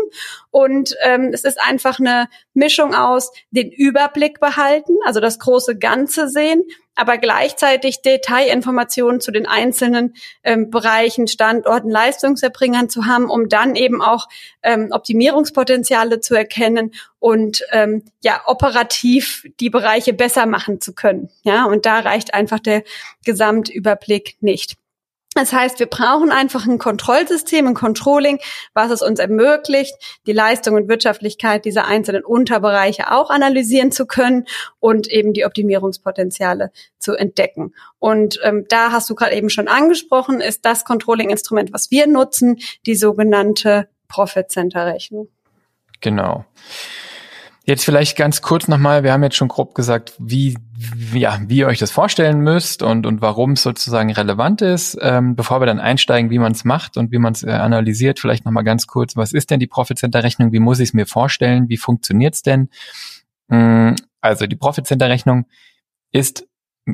Und 0.50 0.94
ähm, 1.02 1.32
es 1.34 1.46
ist 1.46 1.62
einfach 1.62 2.00
eine 2.00 2.28
Mischung 2.54 2.94
aus 2.94 3.32
den 3.52 3.72
Überblick 3.72 4.42
behalten, 4.42 4.96
also 5.06 5.22
das 5.22 5.40
große 5.40 5.78
Ganze 5.78 6.28
sehen, 6.28 6.64
aber 6.96 7.18
gleichzeitig 7.18 8.02
Detailinformationen 8.02 9.22
zu 9.22 9.32
den 9.32 9.48
einzelnen 9.48 10.16
ähm, 10.44 10.70
Bereichen, 10.70 11.28
Standorten, 11.28 11.90
Leistungserbringern 11.90 12.90
zu 12.90 13.06
haben, 13.06 13.30
um 13.30 13.50
dann 13.50 13.76
eben 13.76 14.02
auch 14.02 14.28
ähm, 14.62 14.90
Optimierungspotenziale 14.92 16.20
zu 16.20 16.36
erkennen 16.36 16.92
und 17.20 17.64
ähm, 17.72 18.04
ja 18.24 18.42
operativ 18.46 19.48
die 19.60 19.70
Bereiche 19.70 20.14
besser 20.14 20.46
machen 20.46 20.82
zu 20.82 20.94
können. 20.94 21.30
Ja, 21.44 21.66
und 21.66 21.86
da 21.86 22.00
reicht 22.00 22.34
einfach 22.34 22.60
der 22.60 22.84
Gesamtüberblick 23.26 24.38
nicht. 24.42 24.76
Das 25.34 25.54
heißt, 25.54 25.80
wir 25.80 25.86
brauchen 25.86 26.30
einfach 26.30 26.68
ein 26.68 26.78
Kontrollsystem, 26.78 27.66
ein 27.66 27.74
Controlling, 27.74 28.40
was 28.74 28.92
es 28.92 29.02
uns 29.02 29.18
ermöglicht, 29.18 29.96
die 30.28 30.34
Leistung 30.34 30.76
und 30.76 30.90
Wirtschaftlichkeit 30.90 31.64
dieser 31.64 31.88
einzelnen 31.88 32.26
Unterbereiche 32.26 33.12
auch 33.12 33.30
analysieren 33.30 33.94
zu 33.94 34.06
können 34.06 34.46
und 34.80 35.08
eben 35.08 35.32
die 35.32 35.46
Optimierungspotenziale 35.46 36.72
zu 37.00 37.14
entdecken. 37.14 37.74
Und 37.98 38.42
ähm, 38.44 38.66
da 38.68 38.92
hast 38.92 39.10
du 39.10 39.16
gerade 39.16 39.36
eben 39.36 39.50
schon 39.50 39.70
angesprochen, 39.70 40.42
ist 40.42 40.66
das 40.66 40.84
Controlling-Instrument, 40.84 41.72
was 41.72 41.92
wir 41.92 42.08
nutzen, 42.08 42.60
die 42.86 42.96
sogenannte 42.96 43.88
Profit-Center-Rechnung. 44.10 45.30
Genau. 46.02 46.46
Jetzt 47.64 47.86
vielleicht 47.86 48.18
ganz 48.18 48.42
kurz 48.42 48.68
nochmal, 48.68 49.04
wir 49.04 49.14
haben 49.14 49.22
jetzt 49.22 49.36
schon 49.36 49.48
grob 49.48 49.76
gesagt, 49.76 50.16
wie, 50.18 50.58
ja, 51.14 51.40
wie 51.46 51.58
ihr 51.58 51.68
euch 51.68 51.78
das 51.78 51.92
vorstellen 51.92 52.40
müsst 52.40 52.82
und, 52.82 53.06
und 53.06 53.22
warum 53.22 53.52
es 53.52 53.62
sozusagen 53.62 54.12
relevant 54.12 54.64
ist. 54.64 54.98
Ähm, 55.00 55.36
bevor 55.36 55.62
wir 55.62 55.68
dann 55.68 55.80
einsteigen, 55.80 56.32
wie 56.32 56.40
man 56.40 56.54
es 56.54 56.66
macht 56.66 56.98
und 56.98 57.12
wie 57.12 57.20
man 57.20 57.34
es 57.34 57.44
äh, 57.44 57.52
analysiert, 57.52 58.20
vielleicht 58.20 58.46
nochmal 58.46 58.64
ganz 58.64 58.88
kurz, 58.88 59.16
was 59.16 59.32
ist 59.32 59.52
denn 59.52 59.60
die 59.60 59.68
Profit 59.68 60.00
Center 60.00 60.24
Rechnung? 60.24 60.52
Wie 60.52 60.60
muss 60.60 60.80
ich 60.80 60.90
es 60.90 60.94
mir 60.94 61.06
vorstellen? 61.06 61.70
Wie 61.70 61.78
funktioniert 61.78 62.34
es 62.34 62.42
denn? 62.42 62.70
Mm, 63.48 63.94
also 64.22 64.48
die 64.48 64.56
Profit 64.56 64.88
Center 64.88 65.10
Rechnung 65.10 65.46
ist 66.12 66.48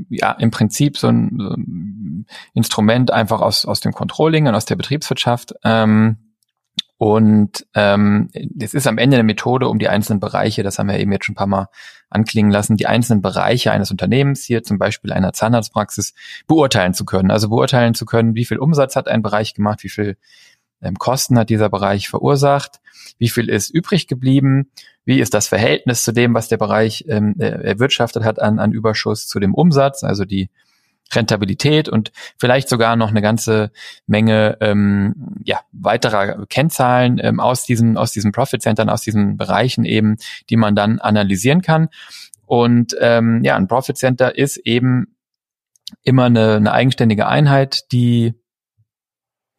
ja 0.09 0.33
im 0.33 0.51
Prinzip 0.51 0.97
so 0.97 1.07
ein, 1.07 1.37
so 1.39 1.49
ein 1.49 2.25
Instrument 2.53 3.11
einfach 3.11 3.39
aus, 3.39 3.65
aus 3.65 3.79
dem 3.79 3.93
Controlling 3.93 4.47
und 4.47 4.55
aus 4.55 4.65
der 4.65 4.75
Betriebswirtschaft. 4.75 5.53
Ähm, 5.63 6.26
und 6.97 7.67
ähm, 7.75 8.29
es 8.59 8.73
ist 8.73 8.87
am 8.87 8.97
Ende 8.97 9.17
eine 9.17 9.23
Methode, 9.23 9.67
um 9.67 9.77
die 9.77 9.87
einzelnen 9.87 10.19
Bereiche, 10.19 10.63
das 10.63 10.79
haben 10.79 10.87
wir 10.87 10.99
eben 10.99 11.11
jetzt 11.11 11.25
schon 11.25 11.33
ein 11.33 11.37
paar 11.37 11.45
Mal 11.47 11.67
anklingen 12.09 12.51
lassen, 12.51 12.75
die 12.75 12.87
einzelnen 12.87 13.21
Bereiche 13.21 13.71
eines 13.71 13.91
Unternehmens, 13.91 14.43
hier 14.43 14.63
zum 14.63 14.79
Beispiel 14.79 15.13
einer 15.13 15.31
Zahnarztpraxis, 15.31 16.15
beurteilen 16.47 16.95
zu 16.95 17.05
können. 17.05 17.29
Also 17.29 17.49
beurteilen 17.49 17.93
zu 17.93 18.05
können, 18.05 18.33
wie 18.33 18.45
viel 18.45 18.57
Umsatz 18.57 18.95
hat 18.95 19.07
ein 19.07 19.21
Bereich 19.21 19.53
gemacht, 19.53 19.83
wie 19.83 19.89
viel 19.89 20.17
ähm, 20.81 20.95
Kosten 20.95 21.37
hat 21.37 21.49
dieser 21.49 21.69
Bereich 21.69 22.09
verursacht, 22.09 22.79
wie 23.19 23.29
viel 23.29 23.49
ist 23.49 23.69
übrig 23.69 24.07
geblieben, 24.07 24.71
wie 25.05 25.19
ist 25.19 25.35
das 25.35 25.47
Verhältnis 25.47 26.03
zu 26.03 26.13
dem, 26.13 26.33
was 26.33 26.47
der 26.47 26.57
Bereich 26.57 27.05
ähm, 27.07 27.35
erwirtschaftet 27.37 28.23
hat 28.23 28.41
an, 28.41 28.57
an 28.57 28.71
Überschuss 28.71 29.27
zu 29.27 29.39
dem 29.39 29.53
Umsatz, 29.53 30.03
also 30.03 30.25
die 30.25 30.49
Rentabilität 31.13 31.89
und 31.89 32.11
vielleicht 32.37 32.69
sogar 32.69 32.95
noch 32.95 33.09
eine 33.09 33.21
ganze 33.21 33.71
Menge 34.05 34.57
ähm, 34.61 35.35
ja, 35.43 35.61
weiterer 35.71 36.45
Kennzahlen 36.47 37.19
ähm, 37.21 37.39
aus 37.39 37.65
diesen 37.65 37.97
aus 37.97 38.11
diesen 38.11 38.31
Profit 38.31 38.61
Centern, 38.61 38.89
aus 38.89 39.01
diesen 39.01 39.37
Bereichen 39.37 39.85
eben, 39.85 40.17
die 40.49 40.57
man 40.57 40.75
dann 40.75 40.99
analysieren 40.99 41.61
kann. 41.61 41.89
Und 42.45 42.95
ähm, 42.99 43.43
ja, 43.43 43.55
ein 43.55 43.67
Profit 43.67 43.97
Center 43.97 44.37
ist 44.37 44.57
eben 44.57 45.15
immer 46.03 46.25
eine, 46.25 46.55
eine 46.55 46.71
eigenständige 46.71 47.27
Einheit, 47.27 47.91
die 47.91 48.33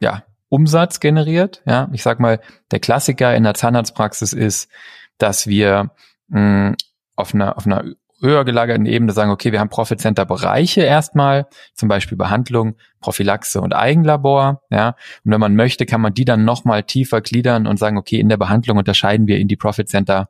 ja 0.00 0.24
Umsatz 0.48 1.00
generiert. 1.00 1.62
Ja, 1.66 1.88
ich 1.92 2.02
sag 2.02 2.20
mal, 2.20 2.40
der 2.70 2.80
Klassiker 2.80 3.34
in 3.34 3.44
der 3.44 3.54
Zahnarztpraxis 3.54 4.32
ist, 4.32 4.70
dass 5.18 5.46
wir 5.46 5.90
mh, 6.28 6.74
auf 7.16 7.34
einer 7.34 7.56
auf 7.56 7.66
einer 7.66 7.84
höher 8.20 8.44
gelagerten 8.44 8.86
Ebene 8.86 9.12
sagen, 9.12 9.30
okay, 9.30 9.52
wir 9.52 9.60
haben 9.60 9.68
Profit 9.68 10.00
Center 10.00 10.24
Bereiche 10.24 10.82
erstmal, 10.82 11.46
zum 11.74 11.88
Beispiel 11.88 12.18
Behandlung, 12.18 12.76
Prophylaxe 13.00 13.60
und 13.60 13.74
Eigenlabor, 13.74 14.62
ja. 14.70 14.96
Und 15.24 15.32
wenn 15.32 15.40
man 15.40 15.54
möchte, 15.54 15.86
kann 15.86 16.00
man 16.00 16.14
die 16.14 16.24
dann 16.24 16.44
nochmal 16.44 16.82
tiefer 16.82 17.20
gliedern 17.20 17.66
und 17.66 17.78
sagen, 17.78 17.96
okay, 17.96 18.18
in 18.18 18.28
der 18.28 18.36
Behandlung 18.36 18.78
unterscheiden 18.78 19.26
wir 19.26 19.38
in 19.38 19.48
die 19.48 19.56
Profit 19.56 19.88
Center 19.88 20.28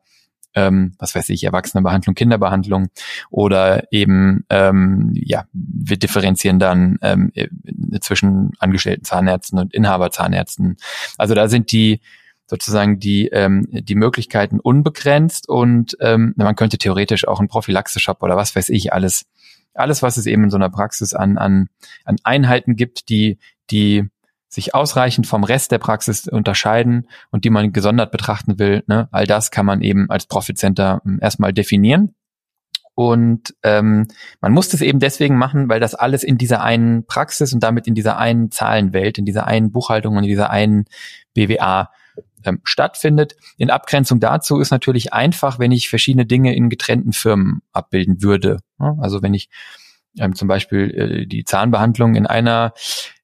ähm, 0.54 0.94
was 0.98 1.14
weiß 1.14 1.28
ich, 1.28 1.44
Erwachsenenbehandlung, 1.44 2.14
Kinderbehandlung 2.14 2.88
oder 3.30 3.84
eben, 3.92 4.44
ähm, 4.50 5.12
ja, 5.14 5.44
wir 5.52 5.98
differenzieren 5.98 6.58
dann 6.58 6.98
ähm, 7.02 7.32
zwischen 8.00 8.52
angestellten 8.58 9.04
Zahnärzten 9.04 9.58
und 9.58 9.74
Inhaberzahnärzten. 9.74 10.76
Also 11.16 11.34
da 11.34 11.48
sind 11.48 11.70
die 11.70 12.00
sozusagen 12.48 12.98
die, 12.98 13.28
ähm, 13.28 13.66
die 13.70 13.94
Möglichkeiten 13.94 14.58
unbegrenzt 14.58 15.48
und 15.48 15.96
ähm, 16.00 16.34
man 16.36 16.56
könnte 16.56 16.78
theoretisch 16.78 17.28
auch 17.28 17.38
einen 17.38 17.48
Prophylaxe-Shop 17.48 18.22
oder 18.22 18.36
was 18.36 18.56
weiß 18.56 18.70
ich, 18.70 18.92
alles, 18.92 19.26
alles, 19.74 20.02
was 20.02 20.16
es 20.16 20.26
eben 20.26 20.44
in 20.44 20.50
so 20.50 20.56
einer 20.56 20.70
Praxis 20.70 21.12
an, 21.12 21.36
an, 21.36 21.68
an 22.04 22.16
Einheiten 22.24 22.74
gibt, 22.74 23.10
die, 23.10 23.38
die 23.70 24.08
sich 24.48 24.74
ausreichend 24.74 25.26
vom 25.26 25.44
Rest 25.44 25.72
der 25.72 25.78
Praxis 25.78 26.26
unterscheiden 26.26 27.06
und 27.30 27.44
die 27.44 27.50
man 27.50 27.72
gesondert 27.72 28.10
betrachten 28.10 28.58
will, 28.58 28.82
ne, 28.86 29.08
all 29.12 29.26
das 29.26 29.50
kann 29.50 29.66
man 29.66 29.82
eben 29.82 30.08
als 30.10 30.26
Profit 30.26 30.56
Center 30.56 31.02
ähm, 31.04 31.18
erstmal 31.20 31.52
definieren. 31.52 32.14
Und 32.94 33.54
ähm, 33.62 34.08
man 34.40 34.52
muss 34.52 34.70
das 34.70 34.80
eben 34.80 34.98
deswegen 34.98 35.36
machen, 35.36 35.68
weil 35.68 35.78
das 35.78 35.94
alles 35.94 36.24
in 36.24 36.36
dieser 36.36 36.64
einen 36.64 37.06
Praxis 37.06 37.52
und 37.52 37.62
damit 37.62 37.86
in 37.86 37.94
dieser 37.94 38.18
einen 38.18 38.50
Zahlenwelt, 38.50 39.18
in 39.18 39.24
dieser 39.24 39.46
einen 39.46 39.70
Buchhaltung 39.70 40.16
und 40.16 40.24
in 40.24 40.28
dieser 40.30 40.50
einen 40.50 40.86
BWA 41.32 41.90
ähm, 42.44 42.60
stattfindet. 42.64 43.36
In 43.56 43.70
Abgrenzung 43.70 44.20
dazu 44.20 44.58
ist 44.58 44.70
natürlich 44.70 45.12
einfach, 45.12 45.58
wenn 45.58 45.72
ich 45.72 45.88
verschiedene 45.88 46.26
Dinge 46.26 46.54
in 46.54 46.68
getrennten 46.68 47.12
Firmen 47.12 47.62
abbilden 47.72 48.22
würde. 48.22 48.58
Also 48.78 49.22
wenn 49.22 49.34
ich 49.34 49.48
ähm, 50.18 50.34
zum 50.34 50.48
Beispiel 50.48 50.90
äh, 50.90 51.26
die 51.26 51.44
Zahnbehandlung 51.44 52.14
in 52.14 52.26
einer, 52.26 52.72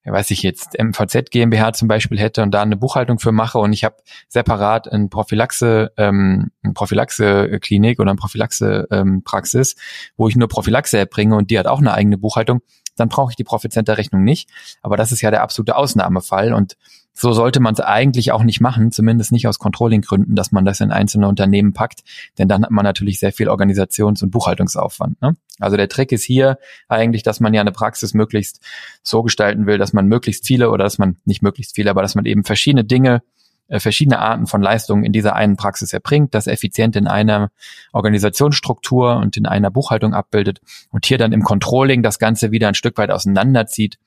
weiß 0.04 0.30
ich 0.30 0.42
jetzt, 0.42 0.78
MVZ 0.78 1.30
GmbH 1.30 1.72
zum 1.72 1.88
Beispiel 1.88 2.18
hätte 2.18 2.42
und 2.42 2.52
da 2.52 2.62
eine 2.62 2.76
Buchhaltung 2.76 3.18
für 3.18 3.32
mache 3.32 3.58
und 3.58 3.72
ich 3.72 3.84
habe 3.84 3.96
separat 4.28 4.90
ein 4.92 5.10
Prophylaxe, 5.10 5.92
ähm, 5.96 6.50
eine 6.62 6.72
Prophylaxe-Klinik 6.74 8.00
oder 8.00 8.10
eine 8.10 8.18
Prophylaxe-Praxis, 8.18 9.72
ähm, 9.72 9.80
wo 10.16 10.28
ich 10.28 10.36
nur 10.36 10.48
Prophylaxe 10.48 10.98
erbringe 10.98 11.36
und 11.36 11.50
die 11.50 11.58
hat 11.58 11.66
auch 11.66 11.78
eine 11.78 11.94
eigene 11.94 12.18
Buchhaltung, 12.18 12.60
dann 12.96 13.08
brauche 13.08 13.32
ich 13.32 13.36
die 13.36 13.44
Profit 13.44 13.72
Center 13.72 13.98
Rechnung 13.98 14.22
nicht. 14.22 14.48
Aber 14.82 14.96
das 14.96 15.12
ist 15.12 15.20
ja 15.20 15.30
der 15.30 15.42
absolute 15.42 15.76
Ausnahmefall 15.76 16.52
und 16.52 16.76
so 17.14 17.32
sollte 17.32 17.60
man 17.60 17.74
es 17.74 17.80
eigentlich 17.80 18.32
auch 18.32 18.42
nicht 18.42 18.60
machen, 18.60 18.90
zumindest 18.90 19.30
nicht 19.30 19.46
aus 19.46 19.60
Controlling-Gründen, 19.60 20.34
dass 20.34 20.50
man 20.50 20.64
das 20.64 20.80
in 20.80 20.90
einzelne 20.90 21.28
Unternehmen 21.28 21.72
packt, 21.72 22.02
denn 22.38 22.48
dann 22.48 22.64
hat 22.64 22.72
man 22.72 22.84
natürlich 22.84 23.20
sehr 23.20 23.32
viel 23.32 23.48
Organisations- 23.48 24.22
und 24.22 24.30
Buchhaltungsaufwand. 24.30 25.22
Ne? 25.22 25.36
Also 25.60 25.76
der 25.76 25.88
Trick 25.88 26.10
ist 26.10 26.24
hier 26.24 26.58
eigentlich, 26.88 27.22
dass 27.22 27.38
man 27.38 27.54
ja 27.54 27.60
eine 27.60 27.70
Praxis 27.70 28.14
möglichst 28.14 28.60
so 29.04 29.22
gestalten 29.22 29.66
will, 29.66 29.78
dass 29.78 29.92
man 29.92 30.08
möglichst 30.08 30.44
viele 30.44 30.70
oder 30.70 30.82
dass 30.82 30.98
man 30.98 31.16
nicht 31.24 31.40
möglichst 31.40 31.76
viele, 31.76 31.90
aber 31.90 32.02
dass 32.02 32.16
man 32.16 32.26
eben 32.26 32.42
verschiedene 32.42 32.84
Dinge, 32.84 33.22
äh, 33.68 33.78
verschiedene 33.78 34.18
Arten 34.18 34.48
von 34.48 34.60
Leistungen 34.60 35.04
in 35.04 35.12
dieser 35.12 35.36
einen 35.36 35.56
Praxis 35.56 35.92
erbringt, 35.92 36.34
das 36.34 36.48
effizient 36.48 36.96
in 36.96 37.06
einer 37.06 37.52
Organisationsstruktur 37.92 39.16
und 39.18 39.36
in 39.36 39.46
einer 39.46 39.70
Buchhaltung 39.70 40.14
abbildet 40.14 40.60
und 40.90 41.06
hier 41.06 41.18
dann 41.18 41.32
im 41.32 41.44
Controlling 41.44 42.02
das 42.02 42.18
Ganze 42.18 42.50
wieder 42.50 42.66
ein 42.66 42.74
Stück 42.74 42.98
weit 42.98 43.12
auseinanderzieht, 43.12 43.98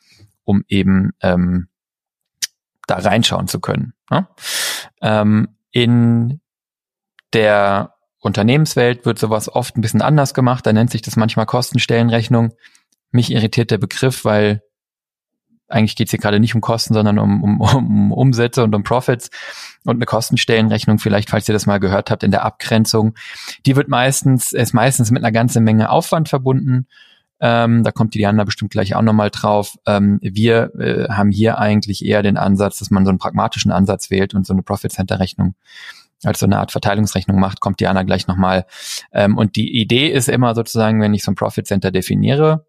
um 0.44 0.66
eben 0.68 1.12
ähm, 1.22 1.68
da 2.88 2.96
reinschauen 2.96 3.48
zu 3.48 3.60
können. 3.60 3.94
Ne? 4.10 4.28
Ähm, 5.02 5.50
in 5.72 6.42
der 7.34 7.94
Unternehmenswelt 8.20 9.06
wird 9.06 9.20
sowas 9.20 9.48
oft 9.48 9.78
ein 9.78 9.82
bisschen 9.82 10.02
anders 10.02 10.34
gemacht. 10.34 10.66
Da 10.66 10.74
nennt 10.74 10.90
sich 10.90 11.02
das 11.02 11.16
manchmal 11.16 11.46
Kostenstellenrechnung. 11.46 12.54
Mich 13.12 13.32
irritiert 13.32 13.72
der 13.72 13.78
Begriff, 13.78 14.26
weil 14.26 14.64
eigentlich 15.70 15.96
geht 15.96 16.08
es 16.08 16.12
hier 16.12 16.20
gerade 16.20 16.40
nicht 16.40 16.56
um 16.56 16.62
Kosten, 16.62 16.94
sondern 16.94 17.20
um, 17.20 17.44
um, 17.44 17.62
um 17.76 18.12
Umsätze 18.12 18.64
und 18.64 18.74
um 18.74 18.84
Profits 18.84 19.30
und 19.84 19.98
eine 19.98 20.06
Kostenstellenrechnung, 20.06 20.98
vielleicht, 20.98 21.30
falls 21.30 21.48
ihr 21.48 21.54
das 21.54 21.66
mal 21.66 21.80
gehört 21.80 22.10
habt, 22.10 22.24
in 22.24 22.32
der 22.32 22.44
Abgrenzung. 22.44 23.16
Die 23.66 23.76
wird 23.76 23.90
meistens, 23.90 24.54
ist 24.54 24.74
meistens 24.74 25.12
mit 25.12 25.24
einer 25.24 25.32
ganzen 25.32 25.64
Menge 25.64 25.90
Aufwand 25.90 26.30
verbunden 26.30 26.88
ähm, 27.40 27.84
da 27.84 27.92
kommt 27.92 28.14
die 28.14 28.20
Diana 28.20 28.44
bestimmt 28.44 28.72
gleich 28.72 28.96
auch 28.96 29.02
nochmal 29.02 29.30
drauf. 29.30 29.78
Ähm, 29.86 30.20
wir 30.22 30.74
äh, 30.80 31.10
haben 31.10 31.32
hier 31.32 31.60
eigentlich 31.60 32.04
eher 32.06 32.24
den 32.24 32.38
Ansatz, 32.38 32.80
dass 32.80 32.90
man 32.90 33.06
so 33.06 33.10
einen 33.10 33.20
pragmatischen 33.20 33.72
Ansatz 33.72 34.10
wählt 34.10 34.34
und 34.34 34.46
so 34.46 34.54
eine 34.54 34.64
Profit 34.64 34.92
Center 34.92 35.20
Rechnung 35.20 35.56
als 36.24 36.40
so 36.40 36.48
eine 36.48 36.58
Art 36.58 36.72
Verteilungsrechnung 36.72 37.40
macht, 37.40 37.60
kommt 37.60 37.80
Diana 37.80 38.04
gleich 38.04 38.28
nochmal. 38.28 38.66
Ähm, 39.14 39.38
und 39.38 39.56
die 39.56 39.80
Idee 39.80 40.08
ist 40.08 40.30
immer 40.30 40.56
sozusagen, 40.56 41.00
wenn 41.00 41.14
ich 41.14 41.24
so 41.24 41.32
ein 41.32 41.36
Profit 41.36 41.68
Center 41.68 41.92
definiere, 41.92 42.66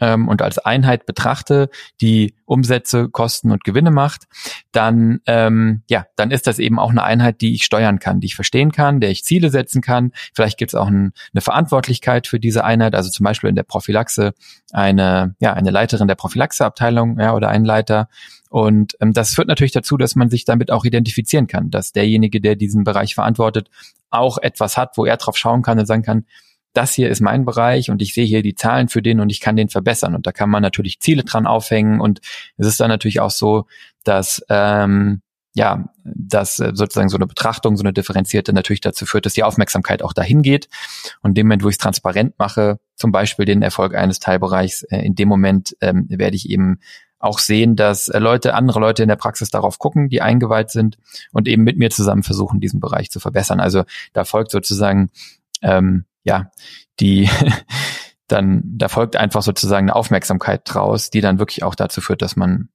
ähm, 0.00 0.28
und 0.28 0.42
als 0.42 0.58
Einheit 0.58 1.06
betrachte, 1.06 1.70
die 2.00 2.34
Umsätze, 2.44 3.08
Kosten 3.08 3.50
und 3.50 3.64
Gewinne 3.64 3.90
macht, 3.90 4.24
dann 4.72 5.20
ähm, 5.26 5.82
ja, 5.88 6.06
dann 6.16 6.30
ist 6.30 6.46
das 6.46 6.58
eben 6.58 6.78
auch 6.78 6.90
eine 6.90 7.02
Einheit, 7.02 7.40
die 7.40 7.54
ich 7.54 7.64
steuern 7.64 7.98
kann, 7.98 8.20
die 8.20 8.26
ich 8.26 8.34
verstehen 8.34 8.72
kann, 8.72 9.00
der 9.00 9.10
ich 9.10 9.24
Ziele 9.24 9.50
setzen 9.50 9.82
kann. 9.82 10.12
Vielleicht 10.34 10.58
gibt 10.58 10.70
es 10.70 10.74
auch 10.74 10.88
ein, 10.88 11.12
eine 11.32 11.40
Verantwortlichkeit 11.40 12.26
für 12.26 12.40
diese 12.40 12.64
Einheit, 12.64 12.94
also 12.94 13.10
zum 13.10 13.24
Beispiel 13.24 13.50
in 13.50 13.56
der 13.56 13.62
Prophylaxe 13.62 14.34
eine 14.72 15.34
ja 15.40 15.52
eine 15.52 15.70
Leiterin 15.70 16.08
der 16.08 16.16
Prophylaxeabteilung 16.16 17.18
ja, 17.20 17.34
oder 17.34 17.48
ein 17.48 17.64
Leiter. 17.64 18.08
Und 18.50 18.96
ähm, 19.00 19.12
das 19.12 19.34
führt 19.34 19.48
natürlich 19.48 19.72
dazu, 19.72 19.96
dass 19.96 20.14
man 20.14 20.30
sich 20.30 20.44
damit 20.44 20.70
auch 20.70 20.84
identifizieren 20.84 21.46
kann, 21.46 21.70
dass 21.70 21.92
derjenige, 21.92 22.40
der 22.40 22.56
diesen 22.56 22.84
Bereich 22.84 23.14
verantwortet, 23.14 23.68
auch 24.10 24.38
etwas 24.38 24.76
hat, 24.76 24.96
wo 24.96 25.04
er 25.04 25.16
drauf 25.16 25.36
schauen 25.36 25.62
kann 25.62 25.78
und 25.78 25.86
sagen 25.86 26.02
kann, 26.02 26.24
das 26.74 26.92
hier 26.92 27.08
ist 27.08 27.20
mein 27.20 27.44
Bereich 27.44 27.90
und 27.90 28.02
ich 28.02 28.12
sehe 28.12 28.26
hier 28.26 28.42
die 28.42 28.54
Zahlen 28.54 28.88
für 28.88 29.00
den 29.00 29.20
und 29.20 29.30
ich 29.30 29.40
kann 29.40 29.56
den 29.56 29.68
verbessern. 29.68 30.14
Und 30.14 30.26
da 30.26 30.32
kann 30.32 30.50
man 30.50 30.62
natürlich 30.62 31.00
Ziele 31.00 31.24
dran 31.24 31.46
aufhängen. 31.46 32.00
Und 32.00 32.20
es 32.56 32.66
ist 32.66 32.80
dann 32.80 32.88
natürlich 32.88 33.20
auch 33.20 33.30
so, 33.30 33.66
dass 34.02 34.44
ähm, 34.48 35.22
ja, 35.54 35.88
dass 36.04 36.58
äh, 36.58 36.72
sozusagen 36.74 37.08
so 37.08 37.16
eine 37.16 37.28
Betrachtung, 37.28 37.76
so 37.76 37.84
eine 37.84 37.92
differenzierte 37.92 38.52
natürlich 38.52 38.80
dazu 38.80 39.06
führt, 39.06 39.24
dass 39.24 39.34
die 39.34 39.44
Aufmerksamkeit 39.44 40.02
auch 40.02 40.12
dahin 40.12 40.42
geht. 40.42 40.68
Und 41.22 41.30
in 41.30 41.34
dem 41.36 41.46
Moment, 41.46 41.62
wo 41.62 41.68
ich 41.68 41.74
es 41.74 41.78
transparent 41.78 42.34
mache, 42.38 42.80
zum 42.96 43.12
Beispiel 43.12 43.46
den 43.46 43.62
Erfolg 43.62 43.94
eines 43.94 44.18
Teilbereichs, 44.18 44.82
äh, 44.84 44.98
in 44.98 45.14
dem 45.14 45.28
Moment 45.28 45.76
ähm, 45.80 46.06
werde 46.08 46.36
ich 46.36 46.50
eben 46.50 46.80
auch 47.20 47.38
sehen, 47.38 47.76
dass 47.76 48.08
äh, 48.08 48.18
Leute, 48.18 48.54
andere 48.54 48.80
Leute 48.80 49.04
in 49.04 49.08
der 49.08 49.16
Praxis 49.16 49.48
darauf 49.50 49.78
gucken, 49.78 50.08
die 50.08 50.20
eingeweiht 50.20 50.70
sind 50.70 50.98
und 51.32 51.46
eben 51.46 51.62
mit 51.62 51.78
mir 51.78 51.90
zusammen 51.90 52.24
versuchen, 52.24 52.60
diesen 52.60 52.80
Bereich 52.80 53.10
zu 53.10 53.20
verbessern. 53.20 53.60
Also 53.60 53.84
da 54.12 54.24
folgt 54.24 54.50
sozusagen 54.50 55.10
ähm, 55.62 56.04
ja, 56.24 56.50
die 57.00 57.28
dann, 58.26 58.62
da 58.64 58.88
folgt 58.88 59.16
einfach 59.16 59.42
sozusagen 59.42 59.86
eine 59.86 59.96
Aufmerksamkeit 59.96 60.62
draus, 60.64 61.10
die 61.10 61.20
dann 61.20 61.38
wirklich 61.38 61.62
auch 61.62 61.74
dazu 61.74 62.00
führt, 62.00 62.22
dass 62.22 62.36
man 62.36 62.68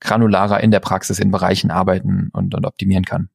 granularer 0.00 0.60
in 0.60 0.70
der 0.70 0.80
Praxis 0.80 1.18
in 1.18 1.30
Bereichen 1.30 1.70
arbeiten 1.70 2.30
und, 2.32 2.54
und 2.54 2.66
optimieren 2.66 3.04
kann. 3.04 3.28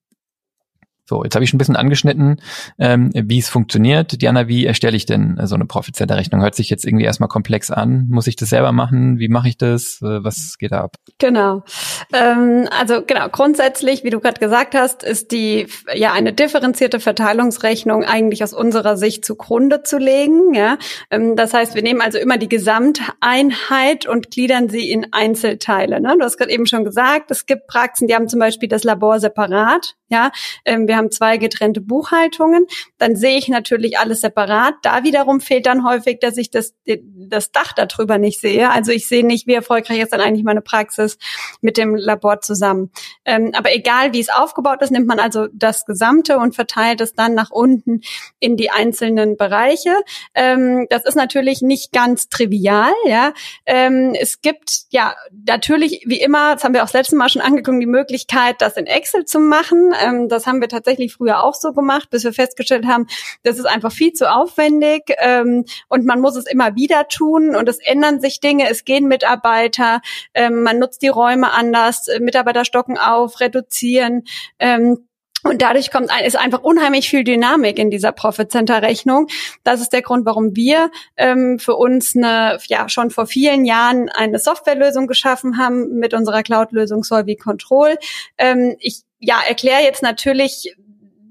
So, 1.07 1.23
jetzt 1.23 1.35
habe 1.35 1.43
ich 1.43 1.51
schon 1.51 1.57
ein 1.57 1.59
bisschen 1.59 1.75
angeschnitten, 1.75 2.41
ähm, 2.79 3.11
wie 3.13 3.37
es 3.37 3.47
funktioniert. 3.47 4.21
Diana, 4.21 4.47
wie 4.47 4.65
erstelle 4.65 4.97
ich 4.97 5.05
denn 5.05 5.39
so 5.43 5.53
eine 5.53 5.65
Profitcenter-Rechnung? 5.65 6.41
Hört 6.41 6.55
sich 6.55 6.71
jetzt 6.71 6.83
irgendwie 6.83 7.05
erstmal 7.05 7.29
komplex 7.29 7.69
an. 7.69 8.07
Muss 8.09 8.25
ich 8.25 8.35
das 8.35 8.49
selber 8.49 8.71
machen? 8.71 9.19
Wie 9.19 9.27
mache 9.27 9.47
ich 9.47 9.57
das? 9.57 10.01
Äh, 10.01 10.23
was 10.23 10.57
geht 10.57 10.71
da 10.71 10.81
ab? 10.81 10.95
Genau. 11.19 11.63
Ähm, 12.11 12.67
also 12.71 13.03
genau, 13.05 13.29
grundsätzlich, 13.29 14.03
wie 14.03 14.09
du 14.09 14.19
gerade 14.19 14.39
gesagt 14.39 14.73
hast, 14.73 15.03
ist 15.03 15.31
die 15.31 15.67
ja 15.93 16.11
eine 16.11 16.33
differenzierte 16.33 16.99
Verteilungsrechnung 16.99 18.03
eigentlich 18.03 18.43
aus 18.43 18.53
unserer 18.53 18.97
Sicht 18.97 19.25
zugrunde 19.25 19.83
zu 19.83 19.99
legen. 19.99 20.55
Ja? 20.55 20.79
Ähm, 21.11 21.35
das 21.35 21.53
heißt, 21.53 21.75
wir 21.75 21.83
nehmen 21.83 22.01
also 22.01 22.17
immer 22.17 22.39
die 22.39 22.49
Gesamteinheit 22.49 24.07
und 24.07 24.31
gliedern 24.31 24.69
sie 24.69 24.89
in 24.89 25.07
Einzelteile. 25.11 26.01
Ne? 26.01 26.15
Du 26.17 26.25
hast 26.25 26.37
gerade 26.37 26.51
eben 26.51 26.65
schon 26.65 26.83
gesagt, 26.83 27.29
es 27.29 27.45
gibt 27.45 27.67
Praxen, 27.67 28.07
die 28.07 28.15
haben 28.15 28.27
zum 28.27 28.39
Beispiel 28.39 28.69
das 28.69 28.83
Labor 28.83 29.19
separat. 29.19 29.95
Ja, 30.07 30.31
ähm, 30.65 30.87
wir 30.95 30.99
haben 30.99 31.11
zwei 31.11 31.35
getrennte 31.35 31.81
Buchhaltungen. 31.81 32.67
Dann 32.97 33.17
sehe 33.17 33.37
ich 33.37 33.49
natürlich 33.49 33.99
alles 33.99 34.21
separat. 34.21 34.75
Da 34.81 35.03
wiederum 35.03 35.41
fehlt 35.41 35.65
dann 35.65 35.85
häufig, 35.85 36.19
dass 36.21 36.37
ich 36.37 36.51
das, 36.51 36.73
das 36.85 37.51
Dach 37.51 37.73
darüber 37.73 38.17
nicht 38.17 38.39
sehe. 38.39 38.69
Also 38.69 38.93
ich 38.93 39.09
sehe 39.09 39.25
nicht, 39.25 39.45
wie 39.45 39.55
erfolgreich 39.55 39.99
ist 39.99 40.13
dann 40.13 40.21
eigentlich 40.21 40.45
meine 40.45 40.61
Praxis 40.61 41.17
mit 41.59 41.75
dem 41.75 41.95
Labor 41.95 42.39
zusammen. 42.39 42.91
Ähm, 43.25 43.51
aber 43.53 43.75
egal, 43.75 44.13
wie 44.13 44.21
es 44.21 44.29
aufgebaut 44.29 44.81
ist, 44.81 44.91
nimmt 44.91 45.05
man 45.05 45.19
also 45.19 45.47
das 45.51 45.85
Gesamte 45.85 46.37
und 46.37 46.55
verteilt 46.55 47.01
es 47.01 47.13
dann 47.13 47.33
nach 47.33 47.51
unten 47.51 47.99
in 48.39 48.55
die 48.55 48.71
einzelnen 48.71 49.35
Bereiche. 49.35 49.97
Ähm, 50.33 50.87
das 50.89 51.03
ist 51.03 51.15
natürlich 51.15 51.61
nicht 51.61 51.91
ganz 51.91 52.29
trivial. 52.29 52.93
Ja, 53.05 53.33
ähm, 53.65 54.15
es 54.17 54.41
gibt 54.41 54.85
ja 54.91 55.13
natürlich 55.45 56.03
wie 56.05 56.21
immer, 56.21 56.53
das 56.53 56.63
haben 56.63 56.73
wir 56.73 56.83
auch 56.83 56.87
das 56.87 56.93
letzte 56.93 57.17
Mal 57.17 57.27
schon 57.27 57.41
angeguckt, 57.41 57.81
die 57.81 57.85
Möglichkeit, 57.85 58.55
das 58.59 58.77
in 58.77 58.85
Excel 58.85 59.25
zu 59.25 59.39
machen. 59.39 59.93
Ähm, 60.01 60.29
das 60.29 60.47
haben 60.47 60.61
wir 60.61 60.69
tatsächlich 60.69 60.84
früher 61.13 61.43
auch 61.43 61.53
so 61.55 61.73
gemacht, 61.73 62.09
bis 62.09 62.23
wir 62.23 62.33
festgestellt 62.33 62.85
haben, 62.85 63.07
das 63.43 63.57
ist 63.57 63.65
einfach 63.65 63.91
viel 63.91 64.13
zu 64.13 64.31
aufwendig 64.31 65.13
ähm, 65.17 65.65
und 65.87 66.05
man 66.05 66.21
muss 66.21 66.35
es 66.35 66.45
immer 66.45 66.75
wieder 66.75 67.07
tun 67.07 67.55
und 67.55 67.67
es 67.67 67.79
ändern 67.79 68.21
sich 68.21 68.39
Dinge, 68.39 68.69
es 68.69 68.85
gehen 68.85 69.07
Mitarbeiter, 69.07 70.01
ähm, 70.33 70.63
man 70.63 70.79
nutzt 70.79 71.01
die 71.01 71.07
Räume 71.07 71.51
anders, 71.51 72.07
äh, 72.07 72.19
Mitarbeiter 72.19 72.65
stocken 72.65 72.97
auf, 72.97 73.39
reduzieren. 73.39 74.23
Ähm, 74.59 75.07
und 75.45 75.61
dadurch 75.61 75.91
kommt 75.91 76.09
ein, 76.09 76.25
ist 76.25 76.39
einfach 76.39 76.63
unheimlich 76.63 77.07
viel 77.07 77.23
Dynamik 77.23 77.77
in 77.77 77.91
dieser 77.91 78.11
Profit 78.11 78.51
Center 78.51 78.81
Rechnung. 78.81 79.27
Das 79.63 79.79
ist 79.79 79.93
der 79.93 80.01
Grund, 80.01 80.25
warum 80.25 80.55
wir 80.55 80.89
ähm, 81.17 81.59
für 81.59 81.75
uns 81.75 82.15
eine, 82.15 82.57
ja 82.65 82.89
schon 82.89 83.11
vor 83.11 83.27
vielen 83.27 83.63
Jahren 83.63 84.09
eine 84.09 84.39
Softwarelösung 84.39 85.05
geschaffen 85.05 85.59
haben 85.59 85.99
mit 85.99 86.15
unserer 86.15 86.41
Cloud-Lösung 86.41 87.03
Solvi 87.03 87.35
Control. 87.35 87.95
Ähm, 88.39 88.75
ich 88.79 89.04
ja, 89.19 89.41
erkläre 89.47 89.83
jetzt 89.83 90.01
natürlich 90.01 90.75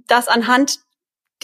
das 0.06 0.28
anhand 0.28 0.78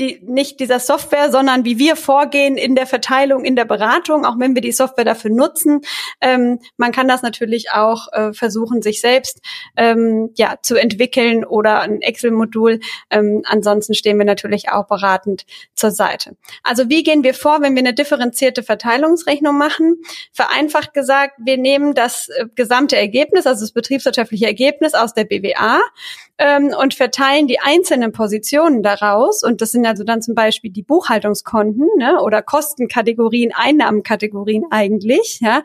die, 0.01 0.21
nicht 0.23 0.61
dieser 0.61 0.81
Software, 0.81 1.31
sondern 1.31 1.65
wie 1.65 1.79
wir 1.79 1.95
vorgehen 1.95 2.57
in 2.57 2.75
der 2.75 2.87
Verteilung, 2.87 3.45
in 3.45 3.55
der 3.55 3.67
Beratung, 3.67 4.25
auch 4.25 4.39
wenn 4.39 4.55
wir 4.55 4.63
die 4.63 4.73
Software 4.73 5.05
dafür 5.05 5.31
nutzen. 5.31 5.83
Ähm, 6.21 6.59
man 6.77 6.91
kann 6.91 7.07
das 7.07 7.23
natürlich 7.23 7.71
auch 7.73 8.09
äh, 8.13 8.33
versuchen, 8.33 8.83
sich 8.83 9.01
selbst 9.01 9.41
ähm, 9.77 10.31
ja 10.37 10.57
zu 10.63 10.77
entwickeln 10.77 11.45
oder 11.45 11.81
ein 11.81 12.01
Excel-Modul. 12.01 12.81
Ähm, 13.11 13.43
ansonsten 13.45 13.95
stehen 13.95 14.19
wir 14.19 14.25
natürlich 14.25 14.71
auch 14.71 14.87
beratend 14.87 15.45
zur 15.75 15.91
Seite. 15.91 16.37
Also 16.63 16.89
wie 16.89 17.03
gehen 17.03 17.23
wir 17.23 17.35
vor, 17.35 17.61
wenn 17.61 17.75
wir 17.75 17.81
eine 17.81 17.95
differenzierte 17.95 18.63
Verteilungsrechnung 18.63 19.59
machen? 19.59 19.97
Vereinfacht 20.33 20.95
gesagt, 20.95 21.35
wir 21.45 21.59
nehmen 21.59 21.95
das 21.95 22.29
äh, 22.29 22.47
gesamte 22.55 22.97
Ergebnis, 22.97 23.47
also 23.47 23.61
das 23.65 23.73
betriebswirtschaftliche 23.73 24.47
Ergebnis 24.47 24.95
aus 24.95 25.13
der 25.13 25.25
BWA 25.25 25.81
ähm, 26.41 26.75
und 26.77 26.95
verteilen 26.95 27.47
die 27.47 27.61
einzelnen 27.61 28.13
Positionen 28.13 28.83
daraus. 28.83 29.45
Und 29.45 29.61
das 29.61 29.73
sind 29.73 29.87
also 29.87 30.05
dann 30.05 30.23
zum 30.23 30.35
Beispiel 30.35 30.73
die 30.73 30.83
Buchhaltungskonten 30.83 31.87
ne, 31.99 32.19
oder 32.23 32.41
Kostenkategorien, 32.41 33.53
Einnahmenkategorien 33.55 34.65
eigentlich, 34.71 35.39
ja, 35.43 35.63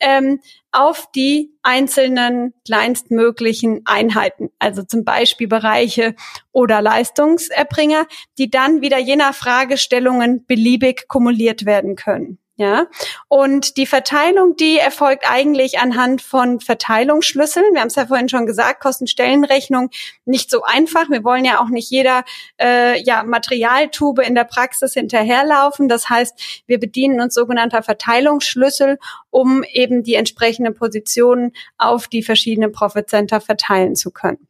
ähm, 0.00 0.40
auf 0.72 1.08
die 1.14 1.52
einzelnen 1.62 2.52
kleinstmöglichen 2.66 3.82
Einheiten, 3.84 4.50
also 4.58 4.82
zum 4.82 5.04
Beispiel 5.04 5.46
Bereiche 5.46 6.16
oder 6.52 6.82
Leistungserbringer, 6.82 8.06
die 8.36 8.50
dann 8.50 8.82
wieder 8.82 8.98
je 8.98 9.16
nach 9.16 9.34
Fragestellungen 9.34 10.44
beliebig 10.44 11.06
kumuliert 11.06 11.64
werden 11.64 11.94
können. 11.94 12.38
Ja, 12.58 12.86
und 13.28 13.76
die 13.76 13.84
Verteilung, 13.84 14.56
die 14.56 14.78
erfolgt 14.78 15.30
eigentlich 15.30 15.78
anhand 15.78 16.22
von 16.22 16.58
Verteilungsschlüsseln. 16.58 17.74
Wir 17.74 17.82
haben 17.82 17.88
es 17.88 17.96
ja 17.96 18.06
vorhin 18.06 18.30
schon 18.30 18.46
gesagt, 18.46 18.80
Kostenstellenrechnung 18.80 19.90
nicht 20.24 20.50
so 20.50 20.62
einfach. 20.62 21.10
Wir 21.10 21.22
wollen 21.22 21.44
ja 21.44 21.60
auch 21.60 21.68
nicht 21.68 21.90
jeder 21.90 22.24
äh, 22.58 22.98
ja, 23.02 23.24
Materialtube 23.24 24.24
in 24.24 24.34
der 24.34 24.44
Praxis 24.44 24.94
hinterherlaufen. 24.94 25.86
Das 25.86 26.08
heißt, 26.08 26.62
wir 26.66 26.80
bedienen 26.80 27.20
uns 27.20 27.34
sogenannter 27.34 27.82
Verteilungsschlüssel, 27.82 28.98
um 29.28 29.62
eben 29.62 30.02
die 30.02 30.14
entsprechenden 30.14 30.74
Positionen 30.74 31.52
auf 31.76 32.08
die 32.08 32.22
verschiedenen 32.22 32.72
Profit 32.72 33.10
Center 33.10 33.42
verteilen 33.42 33.96
zu 33.96 34.10
können. 34.10 34.45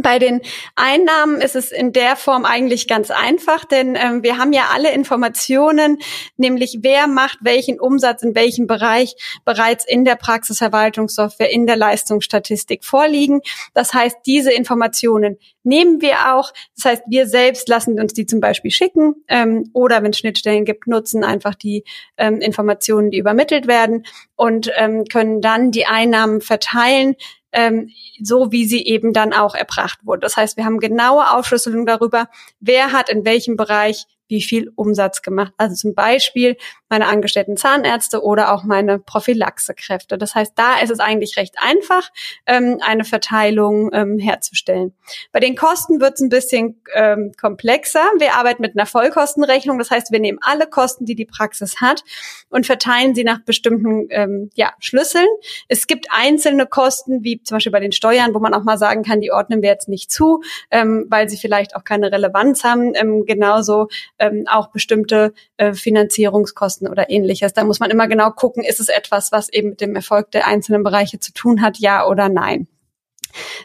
Bei 0.00 0.20
den 0.20 0.42
Einnahmen 0.76 1.40
ist 1.40 1.56
es 1.56 1.72
in 1.72 1.92
der 1.92 2.14
Form 2.14 2.44
eigentlich 2.44 2.86
ganz 2.86 3.10
einfach, 3.10 3.64
denn 3.64 3.96
ähm, 3.96 4.22
wir 4.22 4.38
haben 4.38 4.52
ja 4.52 4.68
alle 4.72 4.92
Informationen, 4.92 5.98
nämlich 6.36 6.78
wer 6.82 7.08
macht 7.08 7.38
welchen 7.40 7.80
Umsatz 7.80 8.22
in 8.22 8.36
welchem 8.36 8.68
Bereich 8.68 9.16
bereits 9.44 9.84
in 9.84 10.04
der 10.04 10.14
Praxisverwaltungssoftware, 10.14 11.50
in 11.50 11.66
der 11.66 11.76
Leistungsstatistik 11.76 12.84
vorliegen. 12.84 13.40
Das 13.74 13.92
heißt, 13.92 14.18
diese 14.24 14.52
Informationen 14.52 15.38
nehmen 15.64 16.00
wir 16.00 16.32
auch. 16.34 16.52
Das 16.76 16.84
heißt, 16.84 17.02
wir 17.08 17.26
selbst 17.26 17.68
lassen 17.68 17.98
uns 18.00 18.14
die 18.14 18.24
zum 18.24 18.38
Beispiel 18.38 18.70
schicken 18.70 19.16
ähm, 19.26 19.68
oder 19.72 20.04
wenn 20.04 20.12
es 20.12 20.18
Schnittstellen 20.18 20.64
gibt, 20.64 20.86
nutzen 20.86 21.24
einfach 21.24 21.56
die 21.56 21.82
ähm, 22.16 22.40
Informationen, 22.40 23.10
die 23.10 23.18
übermittelt 23.18 23.66
werden 23.66 24.06
und 24.36 24.70
ähm, 24.76 25.04
können 25.06 25.40
dann 25.40 25.72
die 25.72 25.86
Einnahmen 25.86 26.40
verteilen 26.40 27.16
ähm, 27.58 27.90
so 28.22 28.52
wie 28.52 28.66
sie 28.66 28.86
eben 28.86 29.12
dann 29.12 29.32
auch 29.32 29.56
erbracht 29.56 29.98
wurde. 30.04 30.20
Das 30.20 30.36
heißt, 30.36 30.56
wir 30.56 30.64
haben 30.64 30.78
genaue 30.78 31.32
Aufschlüsselung 31.32 31.86
darüber, 31.86 32.28
wer 32.60 32.92
hat 32.92 33.08
in 33.08 33.24
welchem 33.24 33.56
Bereich 33.56 34.06
wie 34.28 34.42
viel 34.42 34.70
Umsatz 34.76 35.22
gemacht. 35.22 35.52
Also 35.56 35.74
zum 35.74 35.94
Beispiel 35.94 36.56
meine 36.88 37.06
angestellten 37.06 37.56
Zahnärzte 37.56 38.22
oder 38.22 38.52
auch 38.52 38.64
meine 38.64 38.98
Prophylaxekräfte. 38.98 40.16
Das 40.18 40.34
heißt, 40.34 40.52
da 40.56 40.80
ist 40.80 40.90
es 40.90 41.00
eigentlich 41.00 41.36
recht 41.36 41.56
einfach, 41.58 42.10
ähm, 42.46 42.78
eine 42.80 43.04
Verteilung 43.04 43.90
ähm, 43.92 44.18
herzustellen. 44.18 44.94
Bei 45.32 45.40
den 45.40 45.56
Kosten 45.56 46.00
wird 46.00 46.14
es 46.14 46.20
ein 46.20 46.28
bisschen 46.28 46.80
ähm, 46.94 47.32
komplexer. 47.38 48.04
Wir 48.18 48.36
arbeiten 48.36 48.62
mit 48.62 48.76
einer 48.76 48.86
Vollkostenrechnung. 48.86 49.78
Das 49.78 49.90
heißt, 49.90 50.12
wir 50.12 50.20
nehmen 50.20 50.38
alle 50.40 50.66
Kosten, 50.66 51.04
die 51.04 51.14
die 51.14 51.26
Praxis 51.26 51.80
hat 51.80 52.04
und 52.48 52.66
verteilen 52.66 53.14
sie 53.14 53.24
nach 53.24 53.40
bestimmten 53.40 54.06
ähm, 54.10 54.50
ja, 54.54 54.72
Schlüsseln. 54.78 55.28
Es 55.68 55.86
gibt 55.86 56.06
einzelne 56.10 56.66
Kosten, 56.66 57.22
wie 57.22 57.42
zum 57.42 57.56
Beispiel 57.56 57.72
bei 57.72 57.80
den 57.80 57.92
Steuern, 57.92 58.34
wo 58.34 58.38
man 58.38 58.54
auch 58.54 58.64
mal 58.64 58.78
sagen 58.78 59.02
kann, 59.02 59.20
die 59.20 59.32
ordnen 59.32 59.62
wir 59.62 59.68
jetzt 59.68 59.88
nicht 59.88 60.10
zu, 60.10 60.42
ähm, 60.70 61.06
weil 61.08 61.28
sie 61.28 61.36
vielleicht 61.36 61.76
auch 61.76 61.84
keine 61.84 62.10
Relevanz 62.12 62.64
haben. 62.64 62.94
Ähm, 62.94 63.24
genauso 63.26 63.88
ähm, 64.18 64.44
auch 64.48 64.68
bestimmte 64.70 65.32
äh, 65.56 65.72
Finanzierungskosten 65.72 66.88
oder 66.88 67.10
ähnliches. 67.10 67.52
Da 67.52 67.64
muss 67.64 67.80
man 67.80 67.90
immer 67.90 68.08
genau 68.08 68.30
gucken, 68.30 68.64
ist 68.64 68.80
es 68.80 68.88
etwas, 68.88 69.32
was 69.32 69.48
eben 69.48 69.70
mit 69.70 69.80
dem 69.80 69.94
Erfolg 69.94 70.30
der 70.30 70.46
einzelnen 70.46 70.82
Bereiche 70.82 71.20
zu 71.20 71.32
tun 71.32 71.62
hat, 71.62 71.78
ja 71.78 72.06
oder 72.06 72.28
nein. 72.28 72.68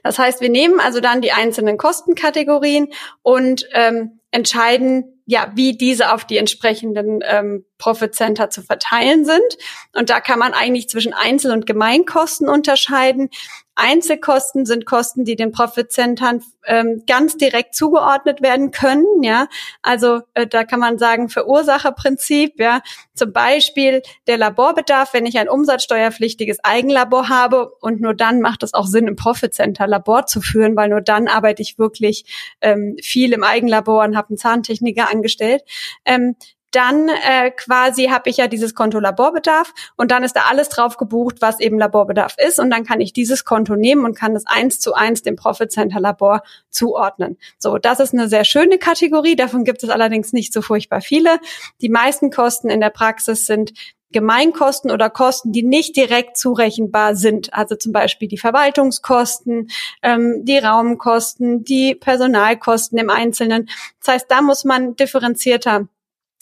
Das 0.03 0.19
heißt, 0.19 0.41
wir 0.41 0.49
nehmen 0.49 0.79
also 0.79 0.99
dann 0.99 1.21
die 1.21 1.31
einzelnen 1.31 1.77
Kostenkategorien 1.77 2.89
und 3.21 3.67
ähm, 3.73 4.19
entscheiden, 4.31 5.21
ja, 5.25 5.51
wie 5.55 5.77
diese 5.77 6.13
auf 6.13 6.25
die 6.25 6.37
entsprechenden 6.37 7.21
ähm, 7.25 7.65
Profit 7.83 8.15
Center 8.15 8.49
zu 8.49 8.61
verteilen 8.61 9.25
sind. 9.25 9.57
Und 9.93 10.09
da 10.09 10.21
kann 10.21 10.39
man 10.39 10.53
eigentlich 10.53 10.87
zwischen 10.87 11.13
Einzel- 11.13 11.51
und 11.51 11.65
Gemeinkosten 11.65 12.47
unterscheiden. 12.47 13.29
Einzelkosten 13.75 14.65
sind 14.65 14.85
Kosten, 14.85 15.25
die 15.25 15.35
den 15.35 15.51
Profit-Centern 15.51 16.43
ähm, 16.65 17.03
ganz 17.07 17.35
direkt 17.35 17.75
zugeordnet 17.75 18.41
werden 18.41 18.71
können. 18.71 19.21
Ja, 19.21 19.47
also 19.81 20.21
äh, 20.33 20.47
da 20.47 20.63
kann 20.63 20.79
man 20.79 20.97
sagen 20.97 21.27
Verursacherprinzip. 21.27 22.57
Ja, 22.57 22.81
zum 23.15 23.33
Beispiel 23.33 24.01
der 24.27 24.37
Laborbedarf, 24.37 25.13
wenn 25.13 25.25
ich 25.25 25.37
ein 25.37 25.49
umsatzsteuerpflichtiges 25.49 26.59
Eigenlabor 26.63 27.27
habe 27.27 27.69
und 27.81 27.99
nur 27.99 28.13
dann 28.13 28.39
macht 28.39 28.63
es 28.63 28.73
auch 28.73 28.85
Sinn, 28.85 29.07
im 29.07 29.17
Profit-Center 29.17 29.87
Labor 29.87 30.25
zu 30.25 30.39
führen, 30.39 30.77
weil 30.77 30.87
nur 30.87 31.01
dann 31.01 31.27
arbeite 31.27 31.61
ich 31.61 31.77
wirklich 31.77 32.55
ähm, 32.61 32.95
viel 33.01 33.33
im 33.33 33.43
Eigenlabor 33.43 34.05
und 34.05 34.15
habe 34.15 34.29
einen 34.29 34.37
Zahntechniker 34.37 35.09
angestellt. 35.09 35.63
Ähm, 36.05 36.37
dann 36.73 37.09
äh, 37.09 37.51
quasi 37.51 38.05
habe 38.05 38.29
ich 38.29 38.38
ja 38.38 38.47
dieses 38.47 38.75
Konto 38.75 38.99
Laborbedarf 38.99 39.73
und 39.95 40.12
dann 40.12 40.23
ist 40.23 40.36
da 40.36 40.41
alles 40.49 40.69
drauf 40.69 40.97
gebucht, 40.97 41.38
was 41.39 41.59
eben 41.59 41.77
Laborbedarf 41.77 42.36
ist 42.38 42.59
und 42.59 42.69
dann 42.69 42.83
kann 42.86 43.01
ich 43.01 43.13
dieses 43.13 43.45
Konto 43.45 43.75
nehmen 43.75 44.05
und 44.05 44.17
kann 44.17 44.33
das 44.33 44.45
eins 44.45 44.79
zu 44.79 44.93
eins 44.93 45.21
dem 45.21 45.36
Profit 45.36 45.71
Center 45.71 45.99
Labor 45.99 46.43
zuordnen. 46.69 47.38
So, 47.57 47.77
das 47.77 47.99
ist 47.99 48.13
eine 48.13 48.27
sehr 48.27 48.45
schöne 48.45 48.77
Kategorie, 48.77 49.36
davon 49.36 49.63
gibt 49.63 49.83
es 49.83 49.89
allerdings 49.89 50.33
nicht 50.33 50.53
so 50.53 50.62
furchtbar 50.62 51.01
viele. 51.01 51.39
Die 51.81 51.89
meisten 51.89 52.31
Kosten 52.31 52.69
in 52.69 52.81
der 52.81 52.89
Praxis 52.89 53.45
sind 53.45 53.73
Gemeinkosten 54.13 54.91
oder 54.91 55.09
Kosten, 55.09 55.51
die 55.51 55.63
nicht 55.63 55.97
direkt 55.97 56.38
zurechenbar 56.38 57.15
sind. 57.15 57.53
Also 57.53 57.75
zum 57.75 57.91
Beispiel 57.91 58.29
die 58.29 58.38
Verwaltungskosten, 58.38 59.69
ähm, 60.01 60.45
die 60.45 60.59
Raumkosten, 60.59 61.65
die 61.65 61.95
Personalkosten 61.95 62.97
im 62.97 63.09
Einzelnen. 63.09 63.67
Das 63.99 64.13
heißt, 64.13 64.25
da 64.29 64.41
muss 64.41 64.63
man 64.63 64.95
differenzierter 64.95 65.89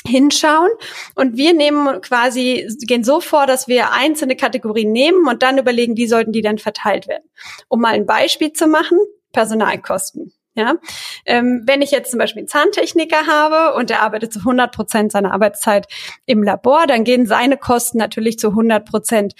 hinschauen 0.05 0.69
und 1.15 1.37
wir 1.37 1.53
nehmen 1.53 2.01
quasi, 2.01 2.67
gehen 2.81 3.03
so 3.03 3.19
vor, 3.19 3.47
dass 3.47 3.67
wir 3.67 3.91
einzelne 3.91 4.35
Kategorien 4.35 4.91
nehmen 4.91 5.27
und 5.27 5.43
dann 5.43 5.57
überlegen, 5.57 5.97
wie 5.97 6.07
sollten 6.07 6.31
die 6.31 6.41
denn 6.41 6.57
verteilt 6.57 7.07
werden. 7.07 7.29
Um 7.67 7.81
mal 7.81 7.93
ein 7.93 8.05
Beispiel 8.05 8.53
zu 8.53 8.67
machen, 8.67 8.97
Personalkosten. 9.31 10.33
Ja, 10.53 10.75
ähm, 11.25 11.63
wenn 11.65 11.81
ich 11.81 11.91
jetzt 11.91 12.11
zum 12.11 12.19
Beispiel 12.19 12.41
einen 12.41 12.49
Zahntechniker 12.49 13.25
habe 13.25 13.73
und 13.73 13.89
der 13.89 14.01
arbeitet 14.01 14.33
zu 14.33 14.39
100 14.39 14.75
Prozent 14.75 15.11
seiner 15.13 15.31
Arbeitszeit 15.33 15.87
im 16.25 16.43
Labor, 16.43 16.87
dann 16.87 17.05
gehen 17.05 17.25
seine 17.25 17.55
Kosten 17.55 17.97
natürlich 17.97 18.37
zu 18.37 18.49
100 18.49 18.85
Prozent 18.85 19.33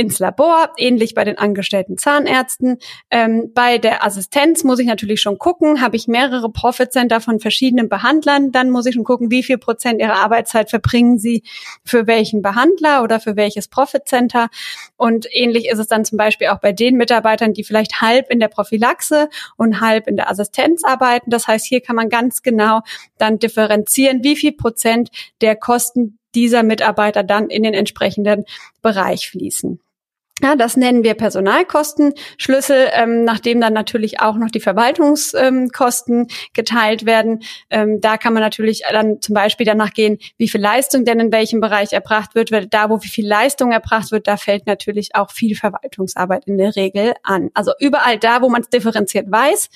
ins 0.00 0.18
Labor, 0.18 0.70
ähnlich 0.78 1.14
bei 1.14 1.24
den 1.24 1.36
angestellten 1.36 1.98
Zahnärzten. 1.98 2.78
Ähm, 3.10 3.52
bei 3.54 3.76
der 3.76 4.02
Assistenz 4.02 4.64
muss 4.64 4.78
ich 4.78 4.86
natürlich 4.86 5.20
schon 5.20 5.36
gucken, 5.36 5.82
habe 5.82 5.94
ich 5.94 6.08
mehrere 6.08 6.50
Profit 6.50 6.90
Center 6.90 7.20
von 7.20 7.38
verschiedenen 7.38 7.90
Behandlern, 7.90 8.50
dann 8.50 8.70
muss 8.70 8.86
ich 8.86 8.94
schon 8.94 9.04
gucken, 9.04 9.30
wie 9.30 9.42
viel 9.42 9.58
Prozent 9.58 10.00
ihrer 10.00 10.14
Arbeitszeit 10.14 10.70
verbringen 10.70 11.18
sie 11.18 11.42
für 11.84 12.06
welchen 12.06 12.40
Behandler 12.40 13.02
oder 13.02 13.20
für 13.20 13.36
welches 13.36 13.68
Profit 13.68 14.08
Center. 14.08 14.48
Und 14.96 15.26
ähnlich 15.30 15.68
ist 15.68 15.78
es 15.78 15.86
dann 15.86 16.06
zum 16.06 16.16
Beispiel 16.16 16.46
auch 16.46 16.60
bei 16.60 16.72
den 16.72 16.96
Mitarbeitern, 16.96 17.52
die 17.52 17.62
vielleicht 17.62 18.00
halb 18.00 18.30
in 18.30 18.40
der 18.40 18.48
Prophylaxe 18.48 19.28
und 19.58 19.82
halb 19.82 20.06
in 20.06 20.16
der 20.16 20.30
Assistenz 20.30 20.82
arbeiten. 20.82 21.28
Das 21.28 21.46
heißt, 21.46 21.66
hier 21.66 21.82
kann 21.82 21.96
man 21.96 22.08
ganz 22.08 22.40
genau 22.40 22.80
dann 23.18 23.38
differenzieren, 23.38 24.24
wie 24.24 24.36
viel 24.36 24.52
Prozent 24.52 25.10
der 25.42 25.56
Kosten 25.56 26.16
dieser 26.34 26.62
Mitarbeiter 26.62 27.22
dann 27.22 27.50
in 27.50 27.62
den 27.62 27.74
entsprechenden 27.74 28.44
Bereich 28.82 29.28
fließen. 29.28 29.80
Ja, 30.42 30.56
das 30.56 30.76
nennen 30.76 31.04
wir 31.04 31.14
Personalkostenschlüssel, 31.14 32.88
ähm, 32.92 33.24
nachdem 33.24 33.60
dann 33.60 33.74
natürlich 33.74 34.20
auch 34.20 34.36
noch 34.36 34.50
die 34.50 34.60
Verwaltungskosten 34.60 36.20
ähm, 36.20 36.26
geteilt 36.54 37.04
werden. 37.04 37.42
Ähm, 37.68 38.00
da 38.00 38.16
kann 38.16 38.32
man 38.32 38.42
natürlich 38.42 38.82
dann 38.90 39.20
zum 39.20 39.34
Beispiel 39.34 39.66
danach 39.66 39.92
gehen, 39.92 40.18
wie 40.38 40.48
viel 40.48 40.60
Leistung 40.60 41.04
denn 41.04 41.20
in 41.20 41.32
welchem 41.32 41.60
Bereich 41.60 41.92
erbracht 41.92 42.34
wird. 42.34 42.52
Weil 42.52 42.66
da, 42.66 42.88
wo 42.88 43.02
wie 43.02 43.08
viel 43.08 43.26
Leistung 43.26 43.72
erbracht 43.72 44.12
wird, 44.12 44.26
da 44.26 44.38
fällt 44.38 44.66
natürlich 44.66 45.14
auch 45.14 45.30
viel 45.30 45.54
Verwaltungsarbeit 45.56 46.46
in 46.46 46.56
der 46.56 46.74
Regel 46.74 47.12
an. 47.22 47.50
Also 47.52 47.72
überall 47.78 48.18
da, 48.18 48.40
wo 48.40 48.48
man 48.48 48.62
es 48.62 48.70
differenziert 48.70 49.30
weiß, 49.30 49.68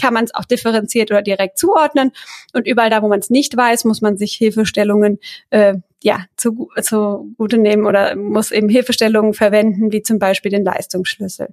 kann 0.00 0.14
man 0.14 0.24
es 0.24 0.34
auch 0.34 0.44
differenziert 0.44 1.10
oder 1.10 1.22
direkt 1.22 1.58
zuordnen. 1.58 2.12
Und 2.52 2.66
überall 2.66 2.90
da, 2.90 3.02
wo 3.02 3.08
man 3.08 3.20
es 3.20 3.30
nicht 3.30 3.56
weiß, 3.56 3.84
muss 3.84 4.02
man 4.02 4.16
sich 4.16 4.34
Hilfestellungen 4.34 5.18
äh, 5.50 5.74
ja, 6.02 6.26
zu, 6.36 6.68
zu 6.82 7.34
gute 7.36 7.58
nehmen 7.58 7.86
oder 7.86 8.16
muss 8.16 8.50
eben 8.50 8.68
Hilfestellungen 8.68 9.34
verwenden, 9.34 9.92
wie 9.92 10.02
zum 10.02 10.18
Beispiel 10.18 10.50
den 10.50 10.64
Leistungsschlüssel. 10.64 11.48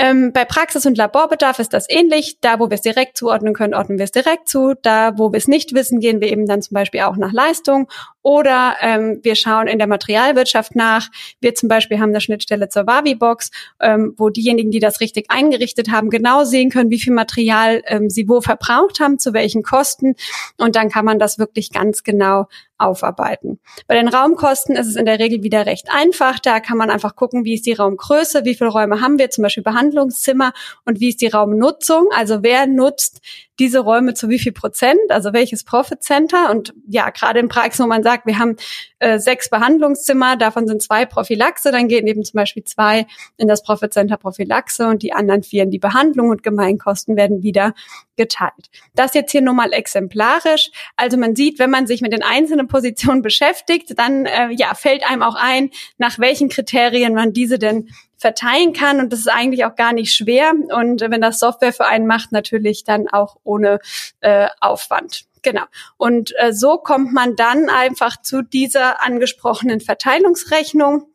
Ähm, 0.00 0.32
bei 0.32 0.44
Praxis- 0.44 0.86
und 0.86 0.96
Laborbedarf 0.96 1.58
ist 1.58 1.72
das 1.72 1.86
ähnlich. 1.88 2.38
Da, 2.40 2.60
wo 2.60 2.70
wir 2.70 2.76
es 2.76 2.82
direkt 2.82 3.16
zuordnen 3.16 3.52
können, 3.52 3.74
ordnen 3.74 3.98
wir 3.98 4.04
es 4.04 4.12
direkt 4.12 4.48
zu. 4.48 4.74
Da, 4.80 5.18
wo 5.18 5.32
wir 5.32 5.38
es 5.38 5.48
nicht 5.48 5.74
wissen, 5.74 5.98
gehen 5.98 6.20
wir 6.20 6.30
eben 6.30 6.46
dann 6.46 6.62
zum 6.62 6.76
Beispiel 6.76 7.00
auch 7.00 7.16
nach 7.16 7.32
Leistung. 7.32 7.88
Oder 8.22 8.76
ähm, 8.80 9.18
wir 9.24 9.34
schauen 9.34 9.66
in 9.66 9.78
der 9.78 9.88
Materialwirtschaft 9.88 10.76
nach. 10.76 11.08
Wir 11.40 11.56
zum 11.56 11.68
Beispiel 11.68 11.98
haben 11.98 12.10
eine 12.10 12.20
Schnittstelle 12.20 12.68
zur 12.68 12.86
Wavi-Box, 12.86 13.50
ähm, 13.80 14.14
wo 14.16 14.28
diejenigen, 14.28 14.70
die 14.70 14.78
das 14.78 15.00
richtig 15.00 15.32
eingerichtet 15.32 15.90
haben, 15.90 16.10
genau 16.10 16.44
sehen 16.44 16.70
können, 16.70 16.90
wie 16.90 17.00
viel 17.00 17.12
Material 17.12 17.82
ähm, 17.86 18.08
sie 18.08 18.28
wo 18.28 18.40
verbraucht 18.40 19.00
haben, 19.00 19.18
zu 19.18 19.32
welchen 19.32 19.64
Kosten. 19.64 20.14
Und 20.58 20.76
dann 20.76 20.90
kann 20.90 21.06
man 21.06 21.18
das 21.18 21.40
wirklich 21.40 21.72
ganz 21.72 22.04
genau 22.04 22.46
aufarbeiten. 22.78 23.60
Bei 23.86 23.94
den 23.94 24.08
Raumkosten 24.08 24.76
ist 24.76 24.86
es 24.86 24.96
in 24.96 25.06
der 25.06 25.18
Regel 25.18 25.42
wieder 25.42 25.66
recht 25.66 25.88
einfach. 25.90 26.38
Da 26.38 26.60
kann 26.60 26.78
man 26.78 26.90
einfach 26.90 27.16
gucken, 27.16 27.44
wie 27.44 27.54
ist 27.54 27.66
die 27.66 27.72
Raumgröße, 27.72 28.44
wie 28.44 28.54
viele 28.54 28.70
Räume 28.70 29.00
haben 29.00 29.18
wir, 29.18 29.30
zum 29.30 29.42
Beispiel 29.42 29.62
Behandlungszimmer 29.62 30.52
und 30.84 31.00
wie 31.00 31.10
ist 31.10 31.20
die 31.20 31.28
Raumnutzung. 31.28 32.08
Also 32.14 32.42
wer 32.42 32.66
nutzt 32.66 33.20
diese 33.58 33.80
Räume 33.80 34.14
zu 34.14 34.28
wie 34.28 34.38
viel 34.38 34.52
Prozent, 34.52 35.00
also 35.10 35.32
welches 35.32 35.64
Profit 35.64 36.02
Center. 36.02 36.50
Und 36.50 36.74
ja, 36.86 37.10
gerade 37.10 37.40
in 37.40 37.48
Praxis, 37.48 37.82
wo 37.82 37.88
man 37.88 38.02
sagt, 38.02 38.26
wir 38.26 38.38
haben 38.38 38.56
äh, 38.98 39.18
sechs 39.18 39.50
Behandlungszimmer, 39.50 40.36
davon 40.36 40.66
sind 40.66 40.82
zwei 40.82 41.06
Prophylaxe, 41.06 41.72
dann 41.72 41.88
gehen 41.88 42.06
eben 42.06 42.24
zum 42.24 42.38
Beispiel 42.38 42.64
zwei 42.64 43.06
in 43.36 43.48
das 43.48 43.62
Profit 43.62 43.92
Center 43.92 44.16
Prophylaxe 44.16 44.86
und 44.86 45.02
die 45.02 45.12
anderen 45.12 45.42
vier 45.42 45.64
in 45.64 45.70
die 45.70 45.78
Behandlung 45.78 46.30
und 46.30 46.42
Gemeinkosten 46.42 47.16
werden 47.16 47.42
wieder 47.42 47.74
geteilt. 48.16 48.70
Das 48.94 49.14
jetzt 49.14 49.32
hier 49.32 49.40
nur 49.40 49.54
mal 49.54 49.72
exemplarisch. 49.72 50.70
Also 50.96 51.16
man 51.16 51.34
sieht, 51.34 51.58
wenn 51.58 51.70
man 51.70 51.86
sich 51.86 52.00
mit 52.00 52.12
den 52.12 52.22
einzelnen 52.22 52.68
Positionen 52.68 53.22
beschäftigt, 53.22 53.98
dann 53.98 54.26
äh, 54.26 54.50
ja, 54.50 54.74
fällt 54.74 55.08
einem 55.08 55.22
auch 55.22 55.36
ein, 55.36 55.70
nach 55.96 56.18
welchen 56.18 56.48
Kriterien 56.48 57.14
man 57.14 57.32
diese 57.32 57.58
denn 57.58 57.88
verteilen 58.18 58.72
kann. 58.72 59.00
Und 59.00 59.12
das 59.12 59.20
ist 59.20 59.28
eigentlich 59.28 59.64
auch 59.64 59.76
gar 59.76 59.92
nicht 59.92 60.12
schwer. 60.12 60.52
Und 60.52 61.00
wenn 61.00 61.20
das 61.20 61.38
Software 61.38 61.72
für 61.72 61.86
einen 61.86 62.06
macht, 62.06 62.32
natürlich 62.32 62.84
dann 62.84 63.08
auch 63.08 63.36
ohne 63.44 63.78
äh, 64.20 64.48
Aufwand. 64.60 65.24
Genau. 65.42 65.64
Und 65.96 66.34
äh, 66.38 66.52
so 66.52 66.78
kommt 66.78 67.12
man 67.12 67.36
dann 67.36 67.70
einfach 67.70 68.20
zu 68.20 68.42
dieser 68.42 69.02
angesprochenen 69.04 69.80
Verteilungsrechnung 69.80 71.06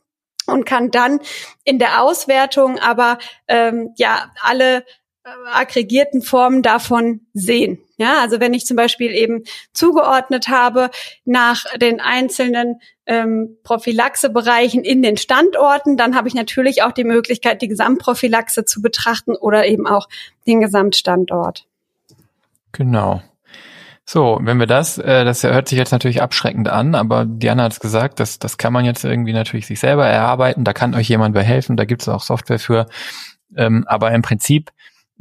und 0.48 0.66
kann 0.66 0.92
dann 0.92 1.20
in 1.64 1.78
der 1.78 2.02
Auswertung 2.02 2.80
aber 2.80 3.18
ähm, 3.48 3.94
ja 3.98 4.32
alle 4.42 4.86
aggregierten 5.54 6.22
Formen 6.22 6.62
davon 6.62 7.22
sehen. 7.34 7.80
Ja, 7.98 8.22
also 8.22 8.40
wenn 8.40 8.54
ich 8.54 8.66
zum 8.66 8.76
Beispiel 8.76 9.12
eben 9.12 9.44
zugeordnet 9.72 10.50
habe 10.50 10.90
nach 11.24 11.64
den 11.78 12.02
einzelnen 12.02 12.82
ähm, 13.06 13.58
Prophylaxebereichen 13.64 14.84
in 14.84 15.02
den 15.02 15.16
Standorten, 15.18 15.96
dann 15.96 16.16
habe 16.16 16.28
ich 16.28 16.34
natürlich 16.34 16.84
auch 16.84 16.92
die 16.92 17.06
Möglichkeit, 17.06 17.62
die 17.62 17.68
Gesamtprophylaxe 17.68 18.66
zu 18.66 18.82
betrachten 18.82 19.36
oder 19.36 19.66
eben 19.66 19.88
auch 19.88 20.10
den 20.46 20.60
Gesamtstandort. 20.60 21.66
Genau. 22.72 23.22
So, 24.06 24.40
wenn 24.42 24.60
wir 24.60 24.68
das, 24.68 24.98
äh, 24.98 25.24
das 25.24 25.44
hört 25.44 25.70
sich 25.70 25.78
jetzt 25.78 25.92
natürlich 25.92 26.22
abschreckend 26.22 26.68
an, 26.68 26.96
aber 26.96 27.26
Diana 27.26 27.64
hat 27.64 27.72
es 27.72 27.80
gesagt, 27.80 28.20
das, 28.20 28.40
das 28.40 28.58
kann 28.58 28.74
man 28.74 28.84
jetzt 28.84 29.06
irgendwie 29.06 29.32
natürlich 29.32 29.68
sich 29.68 29.80
selber 29.80 30.06
erarbeiten, 30.06 30.66
da 30.66 30.74
kann 30.74 30.94
euch 30.94 31.08
jemand 31.08 31.34
bei 31.34 31.44
helfen, 31.44 31.78
da 31.78 31.86
gibt 31.86 32.02
es 32.02 32.10
auch 32.10 32.22
Software 32.22 32.60
für. 32.60 32.88
Ähm, 33.56 33.86
aber 33.88 34.12
im 34.12 34.22
Prinzip 34.22 34.72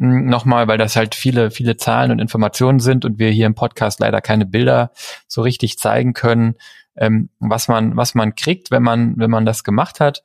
nochmal, 0.03 0.69
weil 0.69 0.79
das 0.79 0.97
halt 0.97 1.15
viele, 1.15 1.51
viele 1.51 1.77
Zahlen 1.77 2.11
und 2.11 2.19
Informationen 2.19 2.81
sind 2.81 3.05
und 3.05 3.19
wir 3.19 3.31
hier 3.31 3.47
im 3.47 3.55
Podcast 3.55 4.01
leider 4.01 4.21
keine 4.21 4.47
Bilder 4.47 4.91
so 5.29 5.43
richtig 5.43 5.79
zeigen 5.79 6.13
können, 6.13 6.57
ähm, 6.97 7.31
was 7.39 7.69
man, 7.69 7.97
was 7.97 8.15
man 8.15 8.35
kriegt, 8.35 8.71
wenn 8.71 8.83
man, 8.83 9.15
wenn 9.17 9.31
man 9.31 9.47
das 9.47 9.65
gemacht 9.65 10.01
hat, 10.01 10.23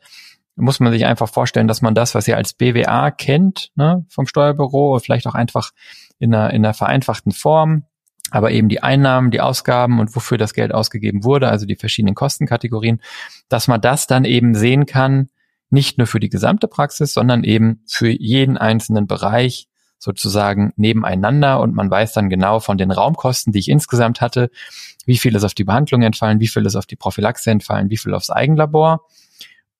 muss 0.55 0.79
man 0.79 0.91
sich 0.91 1.05
einfach 1.05 1.29
vorstellen, 1.29 1.67
dass 1.67 1.83
man 1.83 1.93
das, 1.93 2.15
was 2.15 2.27
ihr 2.27 2.35
als 2.35 2.53
BWA 2.53 3.11
kennt, 3.11 3.71
ne, 3.75 4.05
vom 4.09 4.25
Steuerbüro, 4.25 4.99
vielleicht 4.99 5.27
auch 5.27 5.35
einfach 5.35 5.71
in 6.17 6.33
einer, 6.33 6.51
in 6.51 6.65
einer 6.65 6.73
vereinfachten 6.73 7.31
Form, 7.31 7.83
aber 8.31 8.51
eben 8.51 8.67
die 8.67 8.81
Einnahmen, 8.81 9.29
die 9.29 9.41
Ausgaben 9.41 9.99
und 9.99 10.15
wofür 10.15 10.39
das 10.39 10.53
Geld 10.53 10.73
ausgegeben 10.73 11.23
wurde, 11.23 11.49
also 11.49 11.67
die 11.67 11.75
verschiedenen 11.75 12.15
Kostenkategorien, 12.15 13.01
dass 13.47 13.67
man 13.67 13.79
das 13.79 14.07
dann 14.07 14.25
eben 14.25 14.55
sehen 14.55 14.87
kann, 14.87 15.29
nicht 15.69 15.97
nur 15.97 16.07
für 16.07 16.19
die 16.19 16.29
gesamte 16.29 16.67
Praxis, 16.67 17.13
sondern 17.13 17.43
eben 17.43 17.81
für 17.87 18.09
jeden 18.09 18.57
einzelnen 18.57 19.07
Bereich 19.07 19.67
sozusagen 19.99 20.73
nebeneinander 20.75 21.59
und 21.59 21.73
man 21.73 21.89
weiß 21.89 22.13
dann 22.13 22.29
genau 22.29 22.59
von 22.59 22.77
den 22.77 22.91
Raumkosten, 22.91 23.51
die 23.51 23.59
ich 23.59 23.69
insgesamt 23.69 24.21
hatte, 24.21 24.49
wie 25.05 25.17
viel 25.17 25.35
ist 25.35 25.43
auf 25.43 25.55
die 25.55 25.63
Behandlung 25.63 26.03
entfallen, 26.03 26.39
wie 26.39 26.47
viel 26.47 26.65
ist 26.65 26.75
auf 26.75 26.85
die 26.85 26.95
Prophylaxe 26.95 27.49
entfallen, 27.49 27.89
wie 27.89 27.97
viel 27.97 28.13
aufs 28.13 28.29
Eigenlabor. 28.29 29.05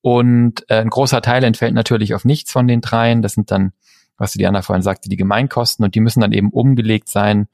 Und 0.00 0.64
äh, 0.68 0.80
ein 0.80 0.90
großer 0.90 1.22
Teil 1.22 1.44
entfällt 1.44 1.74
natürlich 1.74 2.14
auf 2.14 2.24
nichts 2.24 2.50
von 2.50 2.66
den 2.66 2.80
dreien. 2.80 3.22
Das 3.22 3.34
sind 3.34 3.50
dann, 3.50 3.72
was 4.16 4.32
die 4.32 4.46
Anna 4.46 4.62
vorhin 4.62 4.82
sagte, 4.82 5.08
die 5.08 5.16
Gemeinkosten 5.16 5.84
und 5.84 5.94
die 5.94 6.00
müssen 6.00 6.20
dann 6.20 6.32
eben 6.32 6.50
umgelegt 6.50 7.08
sein 7.08 7.48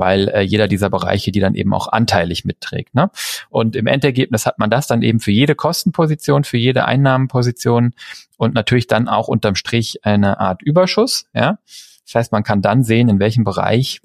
weil 0.00 0.28
äh, 0.30 0.40
jeder 0.40 0.66
dieser 0.66 0.90
Bereiche 0.90 1.30
die 1.30 1.38
dann 1.38 1.54
eben 1.54 1.72
auch 1.72 1.86
anteilig 1.86 2.44
mitträgt. 2.44 2.94
Ne? 2.94 3.10
Und 3.48 3.76
im 3.76 3.86
Endergebnis 3.86 4.46
hat 4.46 4.58
man 4.58 4.70
das 4.70 4.88
dann 4.88 5.02
eben 5.02 5.20
für 5.20 5.30
jede 5.30 5.54
Kostenposition, 5.54 6.42
für 6.42 6.56
jede 6.56 6.86
Einnahmenposition 6.86 7.92
und 8.36 8.54
natürlich 8.54 8.88
dann 8.88 9.08
auch 9.08 9.28
unterm 9.28 9.54
Strich 9.54 10.04
eine 10.04 10.40
Art 10.40 10.62
Überschuss. 10.62 11.26
Ja? 11.34 11.58
Das 12.04 12.14
heißt, 12.14 12.32
man 12.32 12.42
kann 12.42 12.62
dann 12.62 12.82
sehen, 12.82 13.08
in 13.08 13.20
welchem 13.20 13.44
Bereich 13.44 14.00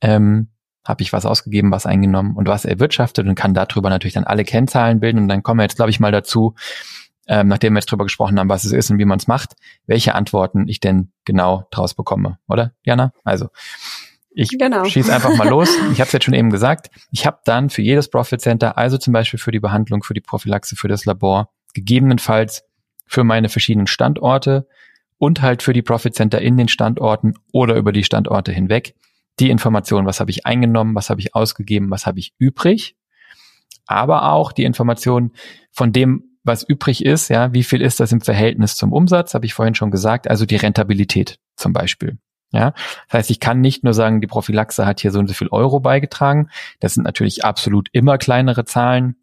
ähm, 0.00 0.48
habe 0.86 1.02
ich 1.02 1.12
was 1.12 1.26
ausgegeben, 1.26 1.70
was 1.70 1.84
eingenommen 1.84 2.36
und 2.36 2.48
was 2.48 2.64
erwirtschaftet 2.64 3.26
und 3.26 3.34
kann 3.34 3.52
darüber 3.52 3.90
natürlich 3.90 4.14
dann 4.14 4.24
alle 4.24 4.44
Kennzahlen 4.44 5.00
bilden. 5.00 5.18
Und 5.18 5.28
dann 5.28 5.42
kommen 5.42 5.58
wir 5.58 5.64
jetzt, 5.64 5.76
glaube 5.76 5.90
ich, 5.90 6.00
mal 6.00 6.12
dazu, 6.12 6.54
ähm, 7.26 7.48
nachdem 7.48 7.74
wir 7.74 7.80
jetzt 7.80 7.90
drüber 7.90 8.04
gesprochen 8.04 8.38
haben, 8.38 8.48
was 8.48 8.64
es 8.64 8.72
ist 8.72 8.90
und 8.90 8.98
wie 8.98 9.04
man 9.04 9.18
es 9.18 9.26
macht, 9.26 9.54
welche 9.86 10.14
Antworten 10.14 10.66
ich 10.68 10.80
denn 10.80 11.12
genau 11.24 11.66
draus 11.70 11.94
bekomme, 11.94 12.38
oder, 12.48 12.72
Jana? 12.82 13.12
Also 13.24 13.50
ich 14.32 14.50
genau. 14.50 14.84
schieße 14.84 15.12
einfach 15.12 15.36
mal 15.36 15.48
los. 15.48 15.68
Ich 15.92 16.00
habe 16.00 16.06
es 16.06 16.12
jetzt 16.12 16.24
schon 16.24 16.34
eben 16.34 16.50
gesagt. 16.50 16.90
Ich 17.10 17.26
habe 17.26 17.38
dann 17.44 17.70
für 17.70 17.82
jedes 17.82 18.08
Profit 18.08 18.40
Center, 18.40 18.78
also 18.78 18.96
zum 18.96 19.12
Beispiel 19.12 19.38
für 19.38 19.50
die 19.50 19.60
Behandlung, 19.60 20.02
für 20.02 20.14
die 20.14 20.20
Prophylaxe, 20.20 20.76
für 20.76 20.88
das 20.88 21.04
Labor, 21.04 21.50
gegebenenfalls 21.74 22.64
für 23.06 23.24
meine 23.24 23.48
verschiedenen 23.48 23.86
Standorte 23.86 24.68
und 25.18 25.42
halt 25.42 25.62
für 25.62 25.72
die 25.72 25.82
Profit 25.82 26.14
Center 26.14 26.40
in 26.40 26.56
den 26.56 26.68
Standorten 26.68 27.34
oder 27.52 27.74
über 27.74 27.92
die 27.92 28.04
Standorte 28.04 28.52
hinweg 28.52 28.94
die 29.40 29.50
Information, 29.50 30.06
was 30.06 30.20
habe 30.20 30.30
ich 30.30 30.46
eingenommen, 30.46 30.94
was 30.94 31.10
habe 31.10 31.20
ich 31.20 31.34
ausgegeben, 31.34 31.90
was 31.90 32.06
habe 32.06 32.18
ich 32.18 32.34
übrig. 32.38 32.96
aber 33.86 34.30
auch 34.30 34.52
die 34.52 34.64
Information 34.64 35.32
von 35.72 35.92
dem, 35.92 36.36
was 36.44 36.62
übrig 36.62 37.04
ist, 37.04 37.28
ja, 37.28 37.52
wie 37.52 37.64
viel 37.64 37.82
ist 37.82 37.98
das 37.98 38.12
im 38.12 38.20
Verhältnis 38.20 38.76
zum 38.76 38.92
Umsatz, 38.92 39.34
habe 39.34 39.46
ich 39.46 39.54
vorhin 39.54 39.74
schon 39.74 39.90
gesagt, 39.90 40.30
also 40.30 40.46
die 40.46 40.56
Rentabilität 40.56 41.40
zum 41.56 41.72
Beispiel. 41.72 42.18
Ja, 42.52 42.72
das 43.08 43.18
heißt, 43.18 43.30
ich 43.30 43.38
kann 43.38 43.60
nicht 43.60 43.84
nur 43.84 43.94
sagen, 43.94 44.20
die 44.20 44.26
Prophylaxe 44.26 44.84
hat 44.84 45.00
hier 45.00 45.12
so 45.12 45.20
und 45.20 45.28
so 45.28 45.34
viel 45.34 45.48
Euro 45.48 45.78
beigetragen. 45.78 46.48
Das 46.80 46.94
sind 46.94 47.04
natürlich 47.04 47.44
absolut 47.44 47.88
immer 47.92 48.18
kleinere 48.18 48.64
Zahlen, 48.64 49.16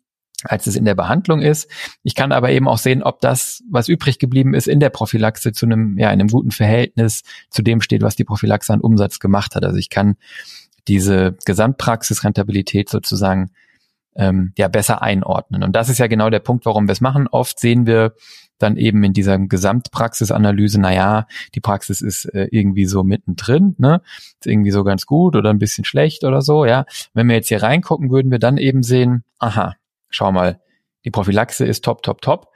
als 0.44 0.66
es 0.68 0.76
in 0.76 0.86
der 0.86 0.96
Behandlung 0.96 1.42
ist. 1.42 1.70
Ich 2.04 2.16
kann 2.16 2.32
aber 2.32 2.52
eben 2.52 2.68
auch 2.70 2.78
sehen, 2.78 3.04
ob 3.04 3.20
das, 3.20 3.64
was 3.70 3.90
übrig 3.90 4.20
geblieben 4.20 4.54
ist 4.54 4.68
in 4.68 4.80
der 4.80 4.90
Prophylaxe 4.90 5.52
zu 5.52 5.66
einem, 5.66 5.98
ja, 5.98 6.10
einem 6.10 6.30
guten 6.30 6.52
Verhältnis 6.52 7.24
zu 7.50 7.62
dem 7.62 7.82
steht, 7.82 8.02
was 8.02 8.16
die 8.16 8.24
Prophylaxe 8.24 8.72
an 8.72 8.82
Umsatz 8.82 9.20
gemacht 9.20 9.56
hat. 9.56 9.66
Also 9.66 9.78
ich 9.78 9.90
kann 9.90 10.16
diese 10.88 11.36
Gesamtpraxisrentabilität 11.46 12.88
sozusagen 12.88 13.52
ähm, 14.16 14.54
ja 14.58 14.68
besser 14.68 15.02
einordnen. 15.02 15.64
Und 15.64 15.76
das 15.76 15.90
ist 15.90 15.98
ja 15.98 16.08
genau 16.08 16.30
der 16.30 16.40
Punkt, 16.40 16.66
warum 16.66 16.88
wir 16.88 16.94
es 16.94 17.02
machen. 17.02 17.28
Oft 17.28 17.60
sehen 17.60 17.86
wir 17.86 18.14
dann 18.58 18.78
eben 18.78 19.04
in 19.04 19.14
dieser 19.14 19.38
Gesamtpraxisanalyse, 19.38 20.80
na 20.80 20.94
ja, 20.94 21.28
die 21.56 21.60
Praxis 21.60 22.02
ist 22.02 22.26
äh, 22.26 22.48
irgendwie 22.52 22.86
so 22.86 23.04
mittendrin, 23.04 23.76
ne? 23.78 24.02
Ist 24.40 24.48
irgendwie 24.48 24.72
so 24.72 24.84
ganz 24.84 25.06
gut 25.06 25.36
oder 25.36 25.50
ein 25.50 25.60
bisschen 25.60 25.86
schlecht 25.86 26.24
oder 26.24 26.42
so, 26.42 26.66
ja. 26.66 26.86
Wenn 27.14 27.28
wir 27.28 27.36
jetzt 27.36 27.50
hier 27.50 27.62
reingucken, 27.62 28.10
würden 28.10 28.32
wir 28.32 28.40
dann 28.40 28.58
eben 28.58 28.84
sehen, 28.84 29.24
aha, 29.40 29.76
schau 30.10 30.32
mal, 30.32 30.60
die 31.06 31.12
Prophylaxe 31.12 31.66
ist 31.66 31.86
top, 31.86 32.04
top, 32.04 32.22
top, 32.22 32.52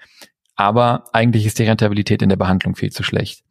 aber 0.56 1.06
eigentlich 1.14 1.46
ist 1.46 1.60
die 1.60 1.64
Rentabilität 1.64 2.22
in 2.22 2.30
der 2.30 2.36
Behandlung 2.36 2.76
viel 2.76 2.92
zu 2.92 3.04
schlecht. 3.04 3.44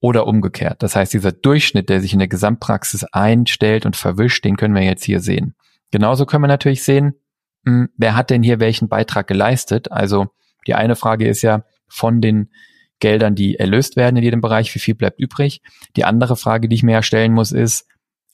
Oder 0.00 0.28
umgekehrt. 0.28 0.82
Das 0.84 0.94
heißt, 0.94 1.12
dieser 1.12 1.32
Durchschnitt, 1.32 1.88
der 1.88 2.00
sich 2.00 2.12
in 2.12 2.20
der 2.20 2.28
Gesamtpraxis 2.28 3.02
einstellt 3.04 3.84
und 3.84 3.96
verwischt, 3.96 4.44
den 4.44 4.56
können 4.56 4.74
wir 4.74 4.82
jetzt 4.82 5.02
hier 5.04 5.18
sehen. 5.18 5.54
Genauso 5.90 6.24
können 6.24 6.44
wir 6.44 6.48
natürlich 6.48 6.84
sehen, 6.84 7.14
hm, 7.64 7.88
wer 7.96 8.14
hat 8.14 8.30
denn 8.30 8.42
hier 8.42 8.60
welchen 8.60 8.88
Beitrag 8.88 9.26
geleistet? 9.26 9.90
Also 9.90 10.28
die 10.66 10.74
eine 10.74 10.96
Frage 10.96 11.26
ist 11.26 11.42
ja 11.42 11.64
von 11.88 12.20
den 12.20 12.50
Geldern, 13.00 13.34
die 13.34 13.56
erlöst 13.56 13.96
werden 13.96 14.16
in 14.16 14.24
jedem 14.24 14.40
Bereich, 14.40 14.74
wie 14.74 14.80
viel 14.80 14.94
bleibt 14.94 15.20
übrig? 15.20 15.62
Die 15.96 16.04
andere 16.04 16.36
Frage, 16.36 16.68
die 16.68 16.74
ich 16.74 16.82
mir 16.82 16.92
ja 16.92 17.02
stellen 17.02 17.32
muss, 17.32 17.52
ist, 17.52 17.86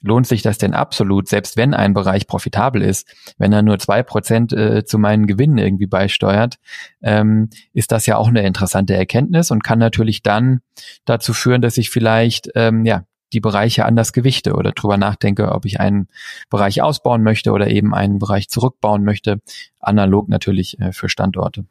lohnt 0.04 0.26
sich 0.26 0.42
das 0.42 0.58
denn 0.58 0.74
absolut, 0.74 1.28
selbst 1.28 1.56
wenn 1.56 1.72
ein 1.74 1.94
Bereich 1.94 2.26
profitabel 2.26 2.82
ist, 2.82 3.08
wenn 3.38 3.52
er 3.52 3.62
nur 3.62 3.78
zwei 3.78 4.02
Prozent 4.02 4.52
äh, 4.52 4.84
zu 4.84 4.98
meinen 4.98 5.26
Gewinnen 5.26 5.58
irgendwie 5.58 5.86
beisteuert, 5.86 6.56
ähm, 7.02 7.48
ist 7.72 7.90
das 7.90 8.04
ja 8.06 8.16
auch 8.16 8.28
eine 8.28 8.46
interessante 8.46 8.94
Erkenntnis 8.94 9.50
und 9.50 9.64
kann 9.64 9.78
natürlich 9.78 10.22
dann 10.22 10.60
dazu 11.06 11.32
führen, 11.32 11.62
dass 11.62 11.78
ich 11.78 11.90
vielleicht 11.90 12.50
ähm, 12.54 12.84
ja 12.84 13.04
die 13.32 13.40
Bereiche 13.40 13.86
anders 13.86 14.12
gewichte 14.12 14.54
oder 14.54 14.72
drüber 14.72 14.98
nachdenke, 14.98 15.50
ob 15.52 15.64
ich 15.64 15.80
einen 15.80 16.08
Bereich 16.50 16.82
ausbauen 16.82 17.22
möchte 17.22 17.52
oder 17.52 17.68
eben 17.68 17.94
einen 17.94 18.18
Bereich 18.18 18.48
zurückbauen 18.48 19.04
möchte, 19.04 19.40
analog 19.80 20.28
natürlich 20.28 20.78
äh, 20.80 20.92
für 20.92 21.08
Standorte. 21.08 21.64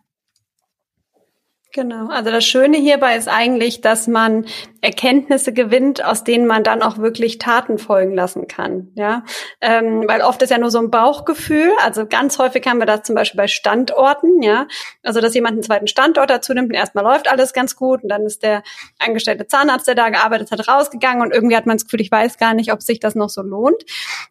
Genau. 1.75 2.09
Also 2.09 2.29
das 2.29 2.45
Schöne 2.45 2.77
hierbei 2.77 3.17
ist 3.17 3.27
eigentlich, 3.27 3.81
dass 3.81 4.05
man 4.05 4.45
Erkenntnisse 4.81 5.53
gewinnt, 5.53 6.05
aus 6.05 6.23
denen 6.23 6.45
man 6.45 6.63
dann 6.63 6.83
auch 6.83 6.99
wirklich 6.99 7.39
Taten 7.39 7.79
folgen 7.79 8.13
lassen 8.13 8.47
kann. 8.47 8.91
Ja, 8.93 9.23
ähm, 9.59 10.03
weil 10.07 10.21
oft 10.21 10.39
ist 10.43 10.51
ja 10.51 10.59
nur 10.59 10.69
so 10.69 10.77
ein 10.77 10.91
Bauchgefühl. 10.91 11.71
Also 11.83 12.05
ganz 12.05 12.37
häufig 12.37 12.63
haben 12.67 12.77
wir 12.77 12.85
das 12.85 13.01
zum 13.01 13.15
Beispiel 13.15 13.39
bei 13.39 13.47
Standorten. 13.47 14.43
Ja, 14.43 14.67
also 15.01 15.19
dass 15.19 15.33
jemand 15.33 15.53
einen 15.53 15.63
zweiten 15.63 15.87
Standort 15.87 16.29
dazu 16.29 16.53
nimmt 16.53 16.69
und 16.69 16.75
erstmal 16.75 17.05
läuft 17.05 17.27
alles 17.27 17.53
ganz 17.53 17.75
gut 17.75 18.03
und 18.03 18.09
dann 18.09 18.27
ist 18.27 18.43
der 18.43 18.61
angestellte 18.99 19.47
Zahnarzt, 19.47 19.87
der 19.87 19.95
da 19.95 20.09
gearbeitet 20.09 20.51
hat, 20.51 20.67
rausgegangen 20.67 21.23
und 21.23 21.33
irgendwie 21.33 21.55
hat 21.57 21.65
man 21.65 21.77
das 21.77 21.85
Gefühl, 21.85 22.01
ich 22.01 22.11
weiß 22.11 22.37
gar 22.37 22.53
nicht, 22.53 22.71
ob 22.71 22.83
sich 22.83 22.99
das 22.99 23.15
noch 23.15 23.29
so 23.29 23.41
lohnt. 23.41 23.83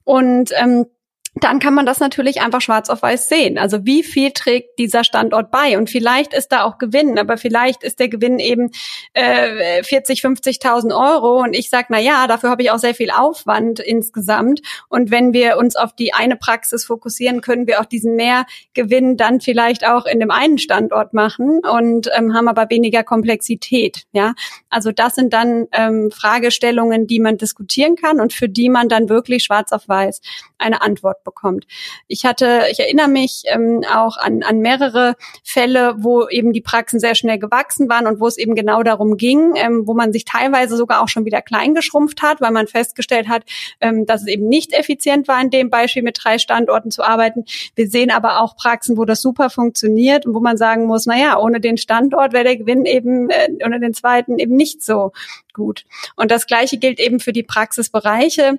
Und 0.04 0.52
ähm, 0.54 0.86
dann 1.34 1.60
kann 1.60 1.72
man 1.72 1.86
das 1.86 1.98
natürlich 1.98 2.42
einfach 2.42 2.60
schwarz 2.60 2.90
auf 2.90 3.02
weiß 3.02 3.30
sehen. 3.30 3.56
Also 3.56 3.86
wie 3.86 4.02
viel 4.02 4.32
trägt 4.32 4.78
dieser 4.78 5.02
Standort 5.02 5.50
bei? 5.50 5.78
Und 5.78 5.88
vielleicht 5.88 6.34
ist 6.34 6.48
da 6.48 6.64
auch 6.64 6.76
Gewinn, 6.76 7.18
aber 7.18 7.38
vielleicht 7.38 7.82
ist 7.82 8.00
der 8.00 8.10
Gewinn 8.10 8.38
eben 8.38 8.70
äh, 9.14 9.82
40, 9.82 10.20
50.000 10.20 10.94
Euro. 10.94 11.40
Und 11.40 11.54
ich 11.54 11.70
sage, 11.70 11.86
na 11.88 11.98
ja, 11.98 12.26
dafür 12.26 12.50
habe 12.50 12.62
ich 12.62 12.70
auch 12.70 12.78
sehr 12.78 12.94
viel 12.94 13.10
Aufwand 13.10 13.80
insgesamt. 13.80 14.60
Und 14.90 15.10
wenn 15.10 15.32
wir 15.32 15.56
uns 15.56 15.74
auf 15.74 15.94
die 15.94 16.12
eine 16.12 16.36
Praxis 16.36 16.84
fokussieren, 16.84 17.40
können 17.40 17.66
wir 17.66 17.80
auch 17.80 17.86
diesen 17.86 18.14
Mehrgewinn 18.14 19.16
dann 19.16 19.40
vielleicht 19.40 19.86
auch 19.86 20.04
in 20.04 20.20
dem 20.20 20.30
einen 20.30 20.58
Standort 20.58 21.14
machen 21.14 21.62
und 21.64 22.10
ähm, 22.14 22.34
haben 22.34 22.48
aber 22.48 22.68
weniger 22.68 23.04
Komplexität. 23.04 24.02
Ja, 24.12 24.34
also 24.68 24.92
das 24.92 25.14
sind 25.14 25.32
dann 25.32 25.66
ähm, 25.72 26.10
Fragestellungen, 26.10 27.06
die 27.06 27.20
man 27.20 27.38
diskutieren 27.38 27.96
kann 27.96 28.20
und 28.20 28.34
für 28.34 28.50
die 28.50 28.68
man 28.68 28.90
dann 28.90 29.08
wirklich 29.08 29.44
schwarz 29.44 29.72
auf 29.72 29.88
weiß 29.88 30.20
eine 30.62 30.80
Antwort 30.80 31.21
bekommt. 31.24 31.66
Ich 32.08 32.24
hatte, 32.24 32.64
ich 32.70 32.80
erinnere 32.80 33.08
mich 33.08 33.42
ähm, 33.46 33.82
auch 33.90 34.16
an, 34.16 34.42
an 34.42 34.58
mehrere 34.58 35.16
Fälle, 35.44 35.94
wo 35.98 36.28
eben 36.28 36.52
die 36.52 36.60
Praxen 36.60 37.00
sehr 37.00 37.14
schnell 37.14 37.38
gewachsen 37.38 37.88
waren 37.88 38.06
und 38.06 38.20
wo 38.20 38.26
es 38.26 38.38
eben 38.38 38.54
genau 38.54 38.82
darum 38.82 39.16
ging, 39.16 39.54
ähm, 39.56 39.86
wo 39.86 39.94
man 39.94 40.12
sich 40.12 40.24
teilweise 40.24 40.76
sogar 40.76 41.02
auch 41.02 41.08
schon 41.08 41.24
wieder 41.24 41.42
klein 41.42 41.74
geschrumpft 41.74 42.22
hat, 42.22 42.40
weil 42.40 42.50
man 42.50 42.66
festgestellt 42.66 43.28
hat, 43.28 43.44
ähm, 43.80 44.06
dass 44.06 44.22
es 44.22 44.28
eben 44.28 44.48
nicht 44.48 44.72
effizient 44.72 45.28
war, 45.28 45.40
in 45.40 45.50
dem 45.50 45.70
Beispiel 45.70 46.02
mit 46.02 46.18
drei 46.22 46.38
Standorten 46.38 46.90
zu 46.90 47.02
arbeiten. 47.02 47.44
Wir 47.74 47.88
sehen 47.88 48.10
aber 48.10 48.40
auch 48.40 48.56
Praxen, 48.56 48.96
wo 48.96 49.04
das 49.04 49.22
super 49.22 49.50
funktioniert 49.50 50.26
und 50.26 50.34
wo 50.34 50.40
man 50.40 50.56
sagen 50.56 50.86
muss, 50.86 51.06
na 51.06 51.18
ja, 51.18 51.38
ohne 51.38 51.60
den 51.60 51.76
Standort 51.76 52.32
wäre 52.32 52.44
der 52.44 52.56
Gewinn 52.56 52.84
eben, 52.84 53.30
äh, 53.30 53.48
ohne 53.64 53.80
den 53.80 53.94
zweiten 53.94 54.38
eben 54.38 54.56
nicht 54.56 54.82
so 54.82 55.12
gut. 55.52 55.84
Und 56.16 56.30
das 56.30 56.46
Gleiche 56.46 56.78
gilt 56.78 57.00
eben 57.00 57.20
für 57.20 57.32
die 57.32 57.42
Praxisbereiche. 57.42 58.58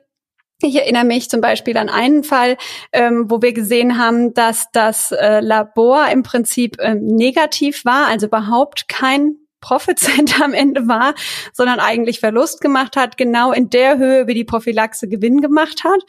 Ich 0.62 0.76
erinnere 0.76 1.04
mich 1.04 1.30
zum 1.30 1.42
Beispiel 1.42 1.78
an 1.78 1.90
einen 1.90 2.24
Fall, 2.24 2.58
ähm, 2.94 3.26
wo 3.30 3.42
wir 3.42 3.54
gesehen 3.54 3.98
haben, 3.98 4.34
dass 4.34 4.68
das 4.72 5.12
äh, 5.12 5.42
Labor 5.42 6.08
im 6.10 6.24
Prinzip 6.24 6.78
ähm, 6.80 7.06
negativ 7.06 7.84
war, 7.84 8.08
also 8.08 8.28
überhaupt 8.28 8.88
kein 8.88 9.36
Profit 9.64 9.98
Center 10.00 10.44
am 10.44 10.54
Ende 10.54 10.88
war, 10.88 11.16
sondern 11.54 11.80
eigentlich 11.80 12.20
Verlust 12.20 12.62
gemacht 12.62 12.96
hat, 12.96 13.18
genau 13.18 13.52
in 13.52 13.70
der 13.70 13.98
Höhe, 13.98 14.28
wie 14.28 14.34
die 14.34 14.44
Prophylaxe 14.44 15.08
Gewinn 15.08 15.42
gemacht 15.42 15.84
hat. 15.84 16.02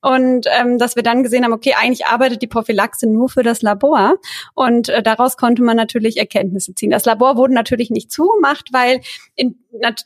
Und 0.00 0.46
ähm, 0.58 0.78
dass 0.78 0.96
wir 0.96 1.02
dann 1.02 1.22
gesehen 1.22 1.44
haben, 1.44 1.52
okay, 1.52 1.74
eigentlich 1.76 2.06
arbeitet 2.06 2.40
die 2.40 2.46
Prophylaxe 2.46 3.06
nur 3.06 3.28
für 3.28 3.42
das 3.42 3.62
Labor. 3.62 4.14
Und 4.54 4.88
äh, 4.88 5.02
daraus 5.02 5.36
konnte 5.36 5.62
man 5.62 5.76
natürlich 5.76 6.16
Erkenntnisse 6.16 6.74
ziehen. 6.74 6.90
Das 6.90 7.04
Labor 7.04 7.36
wurde 7.36 7.52
natürlich 7.52 7.90
nicht 7.90 8.12
zugemacht, 8.12 8.68
weil 8.72 9.00
in, 9.34 9.56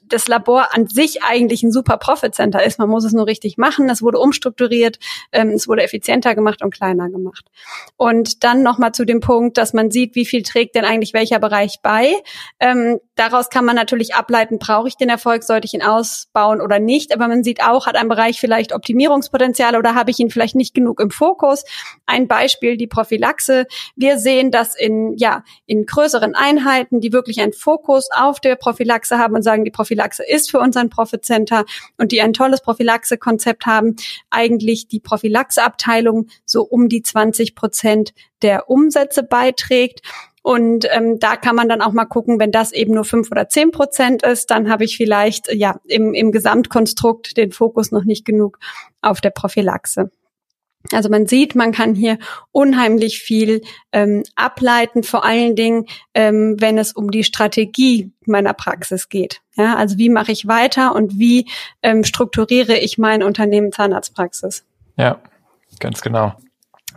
das 0.09 0.29
Labor 0.29 0.75
an 0.75 0.87
sich 0.87 1.23
eigentlich 1.23 1.62
ein 1.62 1.73
super 1.73 1.97
Profit 1.97 2.35
Center 2.35 2.64
ist. 2.64 2.79
Man 2.79 2.88
muss 2.88 3.05
es 3.05 3.12
nur 3.12 3.27
richtig 3.27 3.57
machen. 3.57 3.88
Es 3.88 4.03
wurde 4.03 4.19
umstrukturiert, 4.19 4.99
ähm, 5.33 5.51
es 5.51 5.69
wurde 5.69 5.83
effizienter 5.83 6.35
gemacht 6.35 6.62
und 6.62 6.73
kleiner 6.73 7.09
gemacht. 7.09 7.47
Und 7.97 8.45
dann 8.45 8.62
nochmal 8.62 8.93
zu 8.93 9.05
dem 9.05 9.21
Punkt, 9.21 9.57
dass 9.57 9.73
man 9.73 9.90
sieht, 9.90 10.14
wie 10.14 10.27
viel 10.27 10.43
trägt 10.43 10.75
denn 10.75 10.85
eigentlich 10.85 11.14
welcher 11.14 11.38
Bereich 11.38 11.81
bei. 11.83 12.14
Ähm, 12.61 12.94
daraus 13.15 13.51
kann 13.51 13.65
man 13.65 13.77
natürlich 13.77 14.15
ableiten, 14.15 14.59
brauche 14.59 14.89
ich 14.89 14.97
den 14.97 15.09
Erfolg, 15.09 15.43
sollte 15.43 15.67
ich 15.67 15.75
ihn 15.75 15.83
ausbauen 15.83 16.61
oder 16.61 16.79
nicht. 16.79 17.13
Aber 17.13 17.29
man 17.29 17.43
sieht 17.43 17.63
auch, 17.63 17.87
hat 17.87 17.97
ein 17.97 18.09
Bereich 18.09 18.41
vielleicht 18.41 18.73
Optimierungspotenzial 18.73 19.77
oder 19.77 19.95
habe 19.95 20.11
ich 20.11 20.19
ihn 20.19 20.31
vielleicht 20.31 20.55
nicht 20.55 20.75
genug 20.75 21.01
im 21.01 21.11
Fokus. 21.11 21.65
Ein 22.07 22.29
Beispiel, 22.29 22.77
die 22.77 22.87
Prophylaxe. 22.87 23.67
Wir 23.97 24.19
sehen, 24.19 24.51
dass 24.51 24.77
in, 24.77 25.15
ja, 25.17 25.43
in 25.67 25.87
größeren 25.87 26.35
Einheiten, 26.35 27.01
die 27.01 27.13
wirklich 27.13 27.41
einen 27.41 27.53
Fokus 27.53 28.09
auf 28.15 28.41
der 28.41 28.57
Prophylaxe 28.57 29.19
haben 29.19 29.35
und 29.35 29.43
sagen, 29.43 29.65
die 29.65 29.71
Prophylaxe 29.71 30.23
ist 30.27 30.51
für 30.51 30.59
uns 30.59 30.77
ein 30.77 30.91
Profit 30.91 31.25
und 31.99 32.13
die 32.13 32.21
ein 32.21 32.33
tolles 32.33 32.61
Prophylaxe-Konzept 32.61 33.67
haben, 33.67 33.97
eigentlich 34.31 34.89
die 34.89 35.01
Prophylaxe-Abteilung 35.01 36.29
so 36.45 36.63
um 36.63 36.89
die 36.89 37.03
20 37.03 37.55
Prozent 37.55 38.13
der 38.43 38.69
Umsätze 38.69 39.23
beiträgt. 39.23 40.03
Und 40.45 40.87
ähm, 40.91 41.19
da 41.19 41.37
kann 41.37 41.57
man 41.57 41.71
dann 41.71 41.81
auch 41.81 41.95
mal 41.95 42.05
gucken, 42.05 42.39
wenn 42.39 42.53
das 42.53 42.71
eben 42.71 42.93
nur 42.93 43.07
fünf 43.07 43.31
oder 43.31 43.49
zehn 43.49 43.71
Prozent 43.71 44.23
ist, 44.23 44.51
dann 44.51 44.69
habe 44.69 44.85
ich 44.85 44.99
vielleicht 44.99 45.51
ja 45.51 45.81
im, 45.87 46.13
im 46.13 46.33
Gesamtkonstrukt 46.33 47.39
den 47.39 47.51
Fokus 47.51 47.93
noch 47.93 48.05
nicht 48.05 48.27
genug 48.27 48.59
auf 49.01 49.23
der 49.23 49.31
Prophylaxe. 49.31 50.11
Also 50.93 51.09
man 51.09 51.27
sieht, 51.27 51.55
man 51.55 51.73
kann 51.73 51.95
hier 51.95 52.19
unheimlich 52.53 53.21
viel 53.21 53.63
ähm, 53.91 54.23
ableiten, 54.35 55.03
vor 55.03 55.25
allen 55.25 55.57
Dingen, 55.57 55.87
ähm, 56.13 56.57
wenn 56.59 56.77
es 56.77 56.93
um 56.93 57.11
die 57.11 57.25
Strategie 57.25 58.13
meiner 58.27 58.53
Praxis 58.53 59.09
geht. 59.09 59.41
Ja, 59.57 59.77
also 59.77 59.97
wie 59.97 60.11
mache 60.11 60.33
ich 60.33 60.47
weiter 60.47 60.95
und 60.95 61.19
wie 61.19 61.49
ähm, 61.83 62.05
strukturiere 62.05 62.77
ich 62.77 62.99
mein 62.99 63.23
Unternehmen 63.23 63.73
Zahnarztpraxis? 63.73 64.67
Ja, 64.99 65.23
ganz 65.81 66.03
genau. 66.03 66.35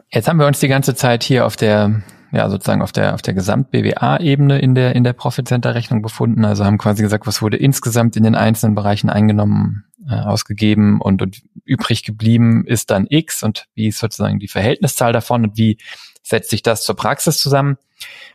Jetzt 0.09 0.27
haben 0.27 0.37
wir 0.37 0.47
uns 0.47 0.59
die 0.59 0.67
ganze 0.67 0.95
Zeit 0.95 1.23
hier 1.23 1.45
auf 1.45 1.55
der 1.55 2.03
ja 2.31 2.49
sozusagen 2.49 2.81
auf 2.81 2.91
der 2.91 3.13
auf 3.13 3.21
der 3.21 3.33
Gesamt-BWA-Ebene 3.33 4.59
in 4.59 4.75
der 4.75 4.95
in 4.95 5.03
der 5.03 5.13
Profit 5.13 5.47
Center 5.47 5.75
Rechnung 5.75 6.01
befunden. 6.01 6.45
Also 6.45 6.65
haben 6.65 6.77
quasi 6.77 7.03
gesagt, 7.03 7.27
was 7.27 7.41
wurde 7.41 7.57
insgesamt 7.57 8.15
in 8.15 8.23
den 8.23 8.35
einzelnen 8.35 8.75
Bereichen 8.75 9.09
eingenommen, 9.09 9.85
äh, 10.09 10.15
ausgegeben 10.15 11.01
und, 11.01 11.21
und 11.21 11.41
übrig 11.65 12.03
geblieben 12.03 12.65
ist 12.65 12.91
dann 12.91 13.07
X 13.09 13.43
und 13.43 13.67
wie 13.75 13.87
ist 13.87 13.99
sozusagen 13.99 14.39
die 14.39 14.47
Verhältniszahl 14.47 15.13
davon 15.13 15.45
und 15.45 15.57
wie 15.57 15.77
setzt 16.23 16.49
sich 16.49 16.61
das 16.61 16.83
zur 16.83 16.95
Praxis 16.95 17.37
zusammen. 17.37 17.77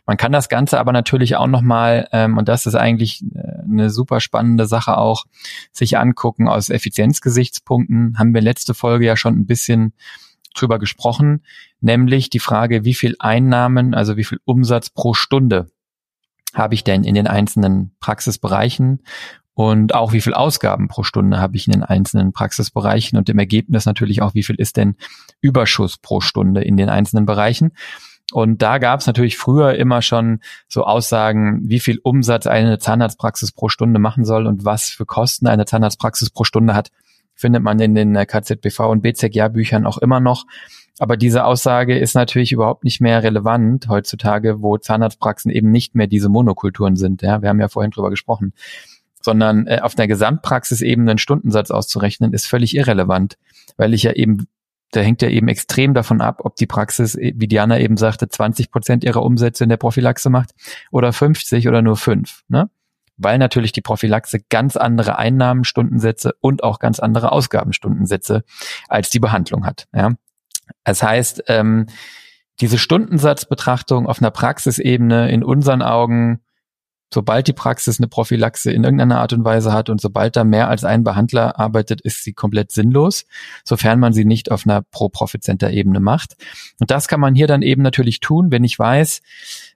Man 0.05 0.17
kann 0.17 0.31
das 0.31 0.49
Ganze 0.49 0.79
aber 0.79 0.91
natürlich 0.91 1.35
auch 1.35 1.47
nochmal, 1.47 2.07
ähm, 2.11 2.37
und 2.37 2.49
das 2.49 2.65
ist 2.65 2.75
eigentlich 2.75 3.23
äh, 3.33 3.63
eine 3.63 3.89
super 3.89 4.19
spannende 4.19 4.65
Sache 4.65 4.97
auch, 4.97 5.25
sich 5.71 5.97
angucken 5.97 6.47
aus 6.47 6.69
Effizienzgesichtspunkten. 6.69 8.17
Haben 8.17 8.33
wir 8.33 8.41
letzte 8.41 8.73
Folge 8.73 9.05
ja 9.05 9.15
schon 9.15 9.35
ein 9.35 9.45
bisschen 9.45 9.93
drüber 10.53 10.79
gesprochen, 10.79 11.43
nämlich 11.81 12.29
die 12.29 12.39
Frage, 12.39 12.85
wie 12.85 12.93
viel 12.93 13.15
Einnahmen, 13.19 13.93
also 13.93 14.17
wie 14.17 14.23
viel 14.23 14.39
Umsatz 14.45 14.89
pro 14.89 15.13
Stunde 15.13 15.67
habe 16.53 16.75
ich 16.75 16.83
denn 16.83 17.03
in 17.03 17.15
den 17.15 17.27
einzelnen 17.27 17.95
Praxisbereichen 17.99 19.01
und 19.55 19.93
auch 19.93 20.13
wie 20.13 20.21
viel 20.21 20.33
Ausgaben 20.33 20.87
pro 20.87 21.03
Stunde 21.03 21.39
habe 21.39 21.55
ich 21.55 21.67
in 21.67 21.73
den 21.73 21.83
einzelnen 21.83 22.33
Praxisbereichen 22.33 23.17
und 23.17 23.29
im 23.29 23.37
Ergebnis 23.37 23.85
natürlich 23.85 24.21
auch, 24.21 24.33
wie 24.33 24.43
viel 24.43 24.55
ist 24.55 24.77
denn 24.77 24.95
Überschuss 25.41 25.97
pro 25.97 26.21
Stunde 26.21 26.61
in 26.61 26.77
den 26.77 26.89
einzelnen 26.89 27.25
Bereichen. 27.25 27.71
Und 28.31 28.63
da 28.63 28.79
gab 28.79 29.01
es 29.01 29.07
natürlich 29.07 29.37
früher 29.37 29.75
immer 29.75 30.01
schon 30.01 30.39
so 30.67 30.85
Aussagen, 30.85 31.61
wie 31.69 31.79
viel 31.79 31.99
Umsatz 32.01 32.47
eine 32.47 32.79
Zahnarztpraxis 32.79 33.51
pro 33.51 33.69
Stunde 33.69 33.99
machen 33.99 34.25
soll 34.25 34.47
und 34.47 34.65
was 34.65 34.85
für 34.89 35.05
Kosten 35.05 35.45
eine 35.45 35.65
Zahnarztpraxis 35.65 36.31
pro 36.31 36.43
Stunde 36.43 36.73
hat, 36.73 36.89
findet 37.35 37.63
man 37.63 37.79
in 37.79 37.95
den 37.95 38.13
KZBV 38.13 38.79
und 38.81 39.01
BZG-Büchern 39.01 39.85
auch 39.85 39.97
immer 39.97 40.19
noch. 40.19 40.45
Aber 40.99 41.17
diese 41.17 41.45
Aussage 41.45 41.97
ist 41.97 42.13
natürlich 42.13 42.51
überhaupt 42.51 42.83
nicht 42.83 43.01
mehr 43.01 43.23
relevant 43.23 43.87
heutzutage, 43.89 44.61
wo 44.61 44.77
Zahnarztpraxen 44.77 45.51
eben 45.51 45.71
nicht 45.71 45.95
mehr 45.95 46.07
diese 46.07 46.29
Monokulturen 46.29 46.95
sind. 46.95 47.23
Ja, 47.23 47.41
wir 47.41 47.49
haben 47.49 47.59
ja 47.59 47.67
vorhin 47.67 47.91
drüber 47.91 48.09
gesprochen. 48.09 48.53
Sondern 49.21 49.67
äh, 49.67 49.79
auf 49.81 49.95
der 49.95 50.07
Gesamtpraxisebene 50.07 51.11
einen 51.11 51.17
Stundensatz 51.17 51.71
auszurechnen, 51.71 52.33
ist 52.33 52.45
völlig 52.45 52.75
irrelevant, 52.75 53.37
weil 53.77 53.93
ich 53.93 54.03
ja 54.03 54.11
eben, 54.11 54.47
da 54.91 54.99
hängt 54.99 55.21
ja 55.23 55.29
eben 55.29 55.47
extrem 55.47 55.95
davon 55.95 56.21
ab, 56.21 56.41
ob 56.43 56.57
die 56.57 56.67
Praxis, 56.67 57.17
wie 57.17 57.47
Diana 57.47 57.79
eben 57.79 57.97
sagte, 57.97 58.27
20 58.29 58.69
Prozent 58.69 59.03
ihrer 59.03 59.23
Umsätze 59.23 59.63
in 59.63 59.69
der 59.69 59.77
Prophylaxe 59.77 60.29
macht 60.29 60.51
oder 60.91 61.11
50 61.11 61.67
oder 61.67 61.81
nur 61.81 61.95
5. 61.97 62.43
Ne? 62.49 62.69
Weil 63.17 63.37
natürlich 63.37 63.71
die 63.71 63.81
Prophylaxe 63.81 64.39
ganz 64.49 64.75
andere 64.75 65.17
Einnahmenstundensätze 65.17 66.33
und 66.41 66.63
auch 66.63 66.79
ganz 66.79 66.99
andere 66.99 67.31
Ausgabenstundensätze 67.31 68.43
als 68.87 69.09
die 69.09 69.19
Behandlung 69.19 69.65
hat. 69.65 69.87
Ja? 69.93 70.13
Das 70.83 71.03
heißt, 71.03 71.43
ähm, 71.47 71.87
diese 72.59 72.77
Stundensatzbetrachtung 72.77 74.07
auf 74.07 74.19
einer 74.19 74.31
Praxisebene 74.31 75.29
in 75.31 75.43
unseren 75.43 75.81
Augen, 75.81 76.39
sobald 77.11 77.47
die 77.47 77.53
Praxis 77.53 77.99
eine 77.99 78.07
Prophylaxe 78.07 78.71
in 78.71 78.83
irgendeiner 78.83 79.19
Art 79.19 79.33
und 79.33 79.43
Weise 79.43 79.71
hat 79.71 79.89
und 79.89 80.01
sobald 80.01 80.35
da 80.35 80.43
mehr 80.43 80.69
als 80.69 80.83
ein 80.83 81.03
Behandler 81.03 81.59
arbeitet, 81.59 82.01
ist 82.01 82.23
sie 82.23 82.33
komplett 82.33 82.71
sinnlos, 82.71 83.25
sofern 83.63 83.99
man 83.99 84.13
sie 84.13 84.25
nicht 84.25 84.51
auf 84.51 84.65
einer 84.65 84.81
Pro-Profit-Center-Ebene 84.81 85.99
macht. 85.99 86.35
Und 86.79 86.91
das 86.91 87.07
kann 87.07 87.19
man 87.19 87.35
hier 87.35 87.47
dann 87.47 87.61
eben 87.61 87.81
natürlich 87.81 88.19
tun, 88.19 88.51
wenn 88.51 88.63
ich 88.63 88.77
weiß, 88.77 89.21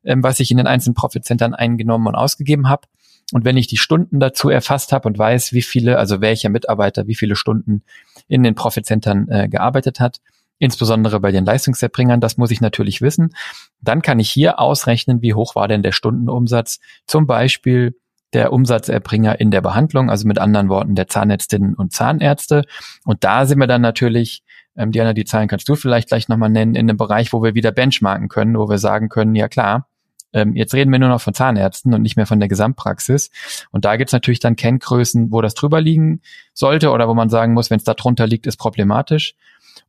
ähm, 0.03 0.23
was 0.23 0.39
ich 0.39 0.51
in 0.51 0.57
den 0.57 0.67
einzelnen 0.67 0.95
Profit-Centern 0.95 1.53
eingenommen 1.53 2.07
und 2.07 2.15
ausgegeben 2.15 2.69
habe. 2.69 2.87
Und 3.33 3.43
wenn 3.43 3.57
ich 3.57 3.67
die 3.67 3.77
Stunden 3.77 4.19
dazu 4.19 4.49
erfasst 4.49 4.93
habe 4.93 5.07
und 5.07 5.17
weiß, 5.17 5.51
wie 5.51 5.61
viele, 5.61 5.97
also 5.97 6.21
welcher 6.21 6.49
Mitarbeiter 6.49 7.07
wie 7.07 7.15
viele 7.15 7.35
Stunden 7.35 7.83
in 8.27 8.43
den 8.43 8.55
Profit-Centern 8.55 9.27
äh, 9.29 9.49
gearbeitet 9.49 9.99
hat, 9.99 10.19
insbesondere 10.59 11.19
bei 11.19 11.31
den 11.31 11.45
Leistungserbringern, 11.45 12.21
das 12.21 12.37
muss 12.37 12.51
ich 12.51 12.61
natürlich 12.61 13.01
wissen. 13.01 13.35
Dann 13.81 14.01
kann 14.01 14.19
ich 14.19 14.29
hier 14.29 14.59
ausrechnen, 14.59 15.21
wie 15.21 15.33
hoch 15.33 15.55
war 15.55 15.67
denn 15.67 15.83
der 15.83 15.91
Stundenumsatz, 15.91 16.79
zum 17.05 17.27
Beispiel 17.27 17.95
der 18.33 18.51
Umsatzerbringer 18.51 19.39
in 19.39 19.51
der 19.51 19.61
Behandlung, 19.61 20.09
also 20.09 20.27
mit 20.27 20.39
anderen 20.39 20.69
Worten 20.69 20.95
der 20.95 21.07
Zahnärztinnen 21.07 21.75
und 21.75 21.93
Zahnärzte. 21.93 22.63
Und 23.05 23.23
da 23.23 23.45
sind 23.45 23.59
wir 23.59 23.67
dann 23.67 23.81
natürlich, 23.81 24.43
ähm, 24.75 24.91
Diana, 24.91 25.13
die 25.13 25.25
Zahlen 25.25 25.47
kannst 25.47 25.67
du 25.69 25.75
vielleicht 25.75 26.09
gleich 26.09 26.27
nochmal 26.27 26.49
nennen, 26.49 26.75
in 26.75 26.89
einem 26.89 26.97
Bereich, 26.97 27.31
wo 27.33 27.41
wir 27.41 27.55
wieder 27.55 27.71
benchmarken 27.71 28.27
können, 28.27 28.57
wo 28.57 28.69
wir 28.69 28.79
sagen 28.79 29.09
können, 29.09 29.35
ja 29.35 29.47
klar, 29.47 29.87
ähm, 30.33 30.55
jetzt 30.55 30.73
reden 30.73 30.91
wir 30.91 30.99
nur 30.99 31.09
noch 31.09 31.21
von 31.21 31.33
Zahnärzten 31.33 31.93
und 31.93 32.01
nicht 32.01 32.15
mehr 32.17 32.25
von 32.25 32.39
der 32.39 32.49
Gesamtpraxis. 32.49 33.29
Und 33.71 33.85
da 33.85 33.95
gibt's 33.95 34.13
natürlich 34.13 34.39
dann 34.39 34.55
Kenngrößen, 34.55 35.31
wo 35.31 35.41
das 35.41 35.53
drüber 35.53 35.81
liegen 35.81 36.21
sollte 36.53 36.91
oder 36.91 37.07
wo 37.07 37.13
man 37.13 37.29
sagen 37.29 37.53
muss, 37.53 37.69
wenn 37.69 37.77
es 37.77 37.83
da 37.83 37.93
drunter 37.93 38.27
liegt, 38.27 38.47
ist 38.47 38.57
problematisch. 38.57 39.35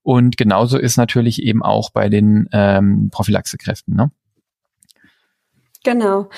Und 0.02 0.36
genauso 0.36 0.78
ist 0.78 0.96
natürlich 0.96 1.42
eben 1.42 1.62
auch 1.62 1.90
bei 1.90 2.08
den 2.08 2.48
ähm, 2.52 3.08
Prophylaxekräften. 3.10 3.94
Ne? 3.94 4.10
Genau. 5.88 6.28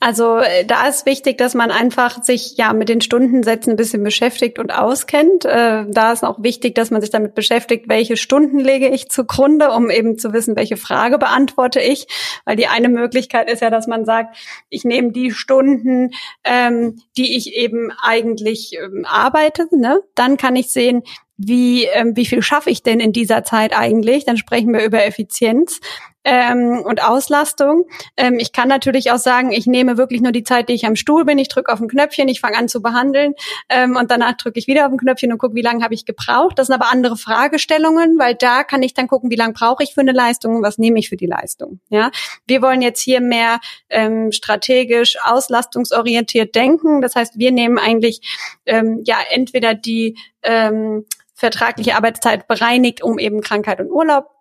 Also 0.00 0.38
äh, 0.38 0.64
da 0.64 0.88
ist 0.88 1.04
wichtig, 1.04 1.36
dass 1.36 1.52
man 1.52 1.70
einfach 1.70 2.22
sich 2.22 2.56
ja 2.56 2.72
mit 2.72 2.88
den 2.88 3.02
Stundensätzen 3.02 3.74
ein 3.74 3.76
bisschen 3.76 4.02
beschäftigt 4.02 4.58
und 4.58 4.70
auskennt. 4.70 5.44
Äh, 5.44 5.84
da 5.90 6.12
ist 6.12 6.24
auch 6.24 6.42
wichtig, 6.42 6.74
dass 6.74 6.90
man 6.90 7.02
sich 7.02 7.10
damit 7.10 7.34
beschäftigt, 7.34 7.84
welche 7.86 8.16
Stunden 8.16 8.58
lege 8.58 8.88
ich 8.88 9.10
zugrunde, 9.10 9.72
um 9.72 9.90
eben 9.90 10.16
zu 10.16 10.32
wissen, 10.32 10.56
welche 10.56 10.78
Frage 10.78 11.18
beantworte 11.18 11.80
ich. 11.80 12.06
Weil 12.46 12.56
die 12.56 12.66
eine 12.66 12.88
Möglichkeit 12.88 13.50
ist 13.50 13.60
ja, 13.60 13.68
dass 13.68 13.86
man 13.86 14.06
sagt, 14.06 14.38
ich 14.70 14.84
nehme 14.84 15.12
die 15.12 15.32
Stunden, 15.32 16.12
ähm, 16.42 16.98
die 17.18 17.36
ich 17.36 17.54
eben 17.54 17.92
eigentlich 18.00 18.78
ähm, 18.82 19.04
arbeite. 19.06 19.68
Ne? 19.70 20.00
Dann 20.14 20.38
kann 20.38 20.56
ich 20.56 20.70
sehen, 20.70 21.02
wie, 21.36 21.84
ähm, 21.84 22.16
wie 22.16 22.24
viel 22.24 22.40
schaffe 22.40 22.70
ich 22.70 22.82
denn 22.82 23.00
in 23.00 23.12
dieser 23.12 23.44
Zeit 23.44 23.76
eigentlich? 23.76 24.24
Dann 24.24 24.38
sprechen 24.38 24.72
wir 24.72 24.82
über 24.82 25.04
Effizienz 25.04 25.80
ähm, 26.24 26.82
und 26.84 27.02
Auslastung. 27.02 27.86
Ähm, 28.16 28.38
ich 28.38 28.52
kann 28.52 28.68
natürlich 28.68 29.12
auch 29.12 29.18
sagen, 29.18 29.52
ich 29.52 29.66
nehme 29.66 29.96
wirklich 29.96 30.20
nur 30.20 30.32
die 30.32 30.42
Zeit, 30.42 30.68
die 30.68 30.72
ich 30.72 30.86
am 30.86 30.96
Stuhl 30.96 31.24
bin. 31.24 31.38
Ich 31.38 31.48
drücke 31.48 31.72
auf 31.72 31.80
ein 31.80 31.88
Knöpfchen, 31.88 32.28
ich 32.28 32.40
fange 32.40 32.56
an 32.56 32.68
zu 32.68 32.82
behandeln 32.82 33.34
ähm, 33.68 33.96
und 33.96 34.10
danach 34.10 34.36
drücke 34.36 34.58
ich 34.58 34.66
wieder 34.66 34.86
auf 34.86 34.92
ein 34.92 34.98
Knöpfchen 34.98 35.32
und 35.32 35.38
gucke, 35.38 35.54
wie 35.54 35.62
lange 35.62 35.84
habe 35.84 35.94
ich 35.94 36.04
gebraucht. 36.06 36.58
Das 36.58 36.68
sind 36.68 36.74
aber 36.74 36.90
andere 36.90 37.16
Fragestellungen, 37.16 38.18
weil 38.18 38.34
da 38.34 38.64
kann 38.64 38.82
ich 38.82 38.94
dann 38.94 39.06
gucken, 39.06 39.30
wie 39.30 39.36
lange 39.36 39.52
brauche 39.52 39.82
ich 39.82 39.94
für 39.94 40.00
eine 40.00 40.12
Leistung 40.12 40.56
und 40.56 40.62
was 40.62 40.78
nehme 40.78 40.98
ich 40.98 41.08
für 41.08 41.16
die 41.16 41.26
Leistung. 41.26 41.80
Ja, 41.90 42.10
wir 42.46 42.62
wollen 42.62 42.82
jetzt 42.82 43.00
hier 43.00 43.20
mehr 43.20 43.60
ähm, 43.90 44.32
strategisch 44.32 45.16
auslastungsorientiert 45.22 46.54
denken. 46.54 47.00
Das 47.00 47.14
heißt, 47.14 47.38
wir 47.38 47.52
nehmen 47.52 47.78
eigentlich 47.78 48.20
ähm, 48.66 49.02
ja 49.04 49.16
entweder 49.30 49.74
die 49.74 50.16
ähm, 50.42 51.04
vertragliche 51.34 51.96
Arbeitszeit 51.96 52.48
bereinigt, 52.48 53.02
um 53.02 53.18
eben 53.18 53.40
Krankheit 53.40 53.80
und 53.80 53.90
Urlaub 53.90 54.33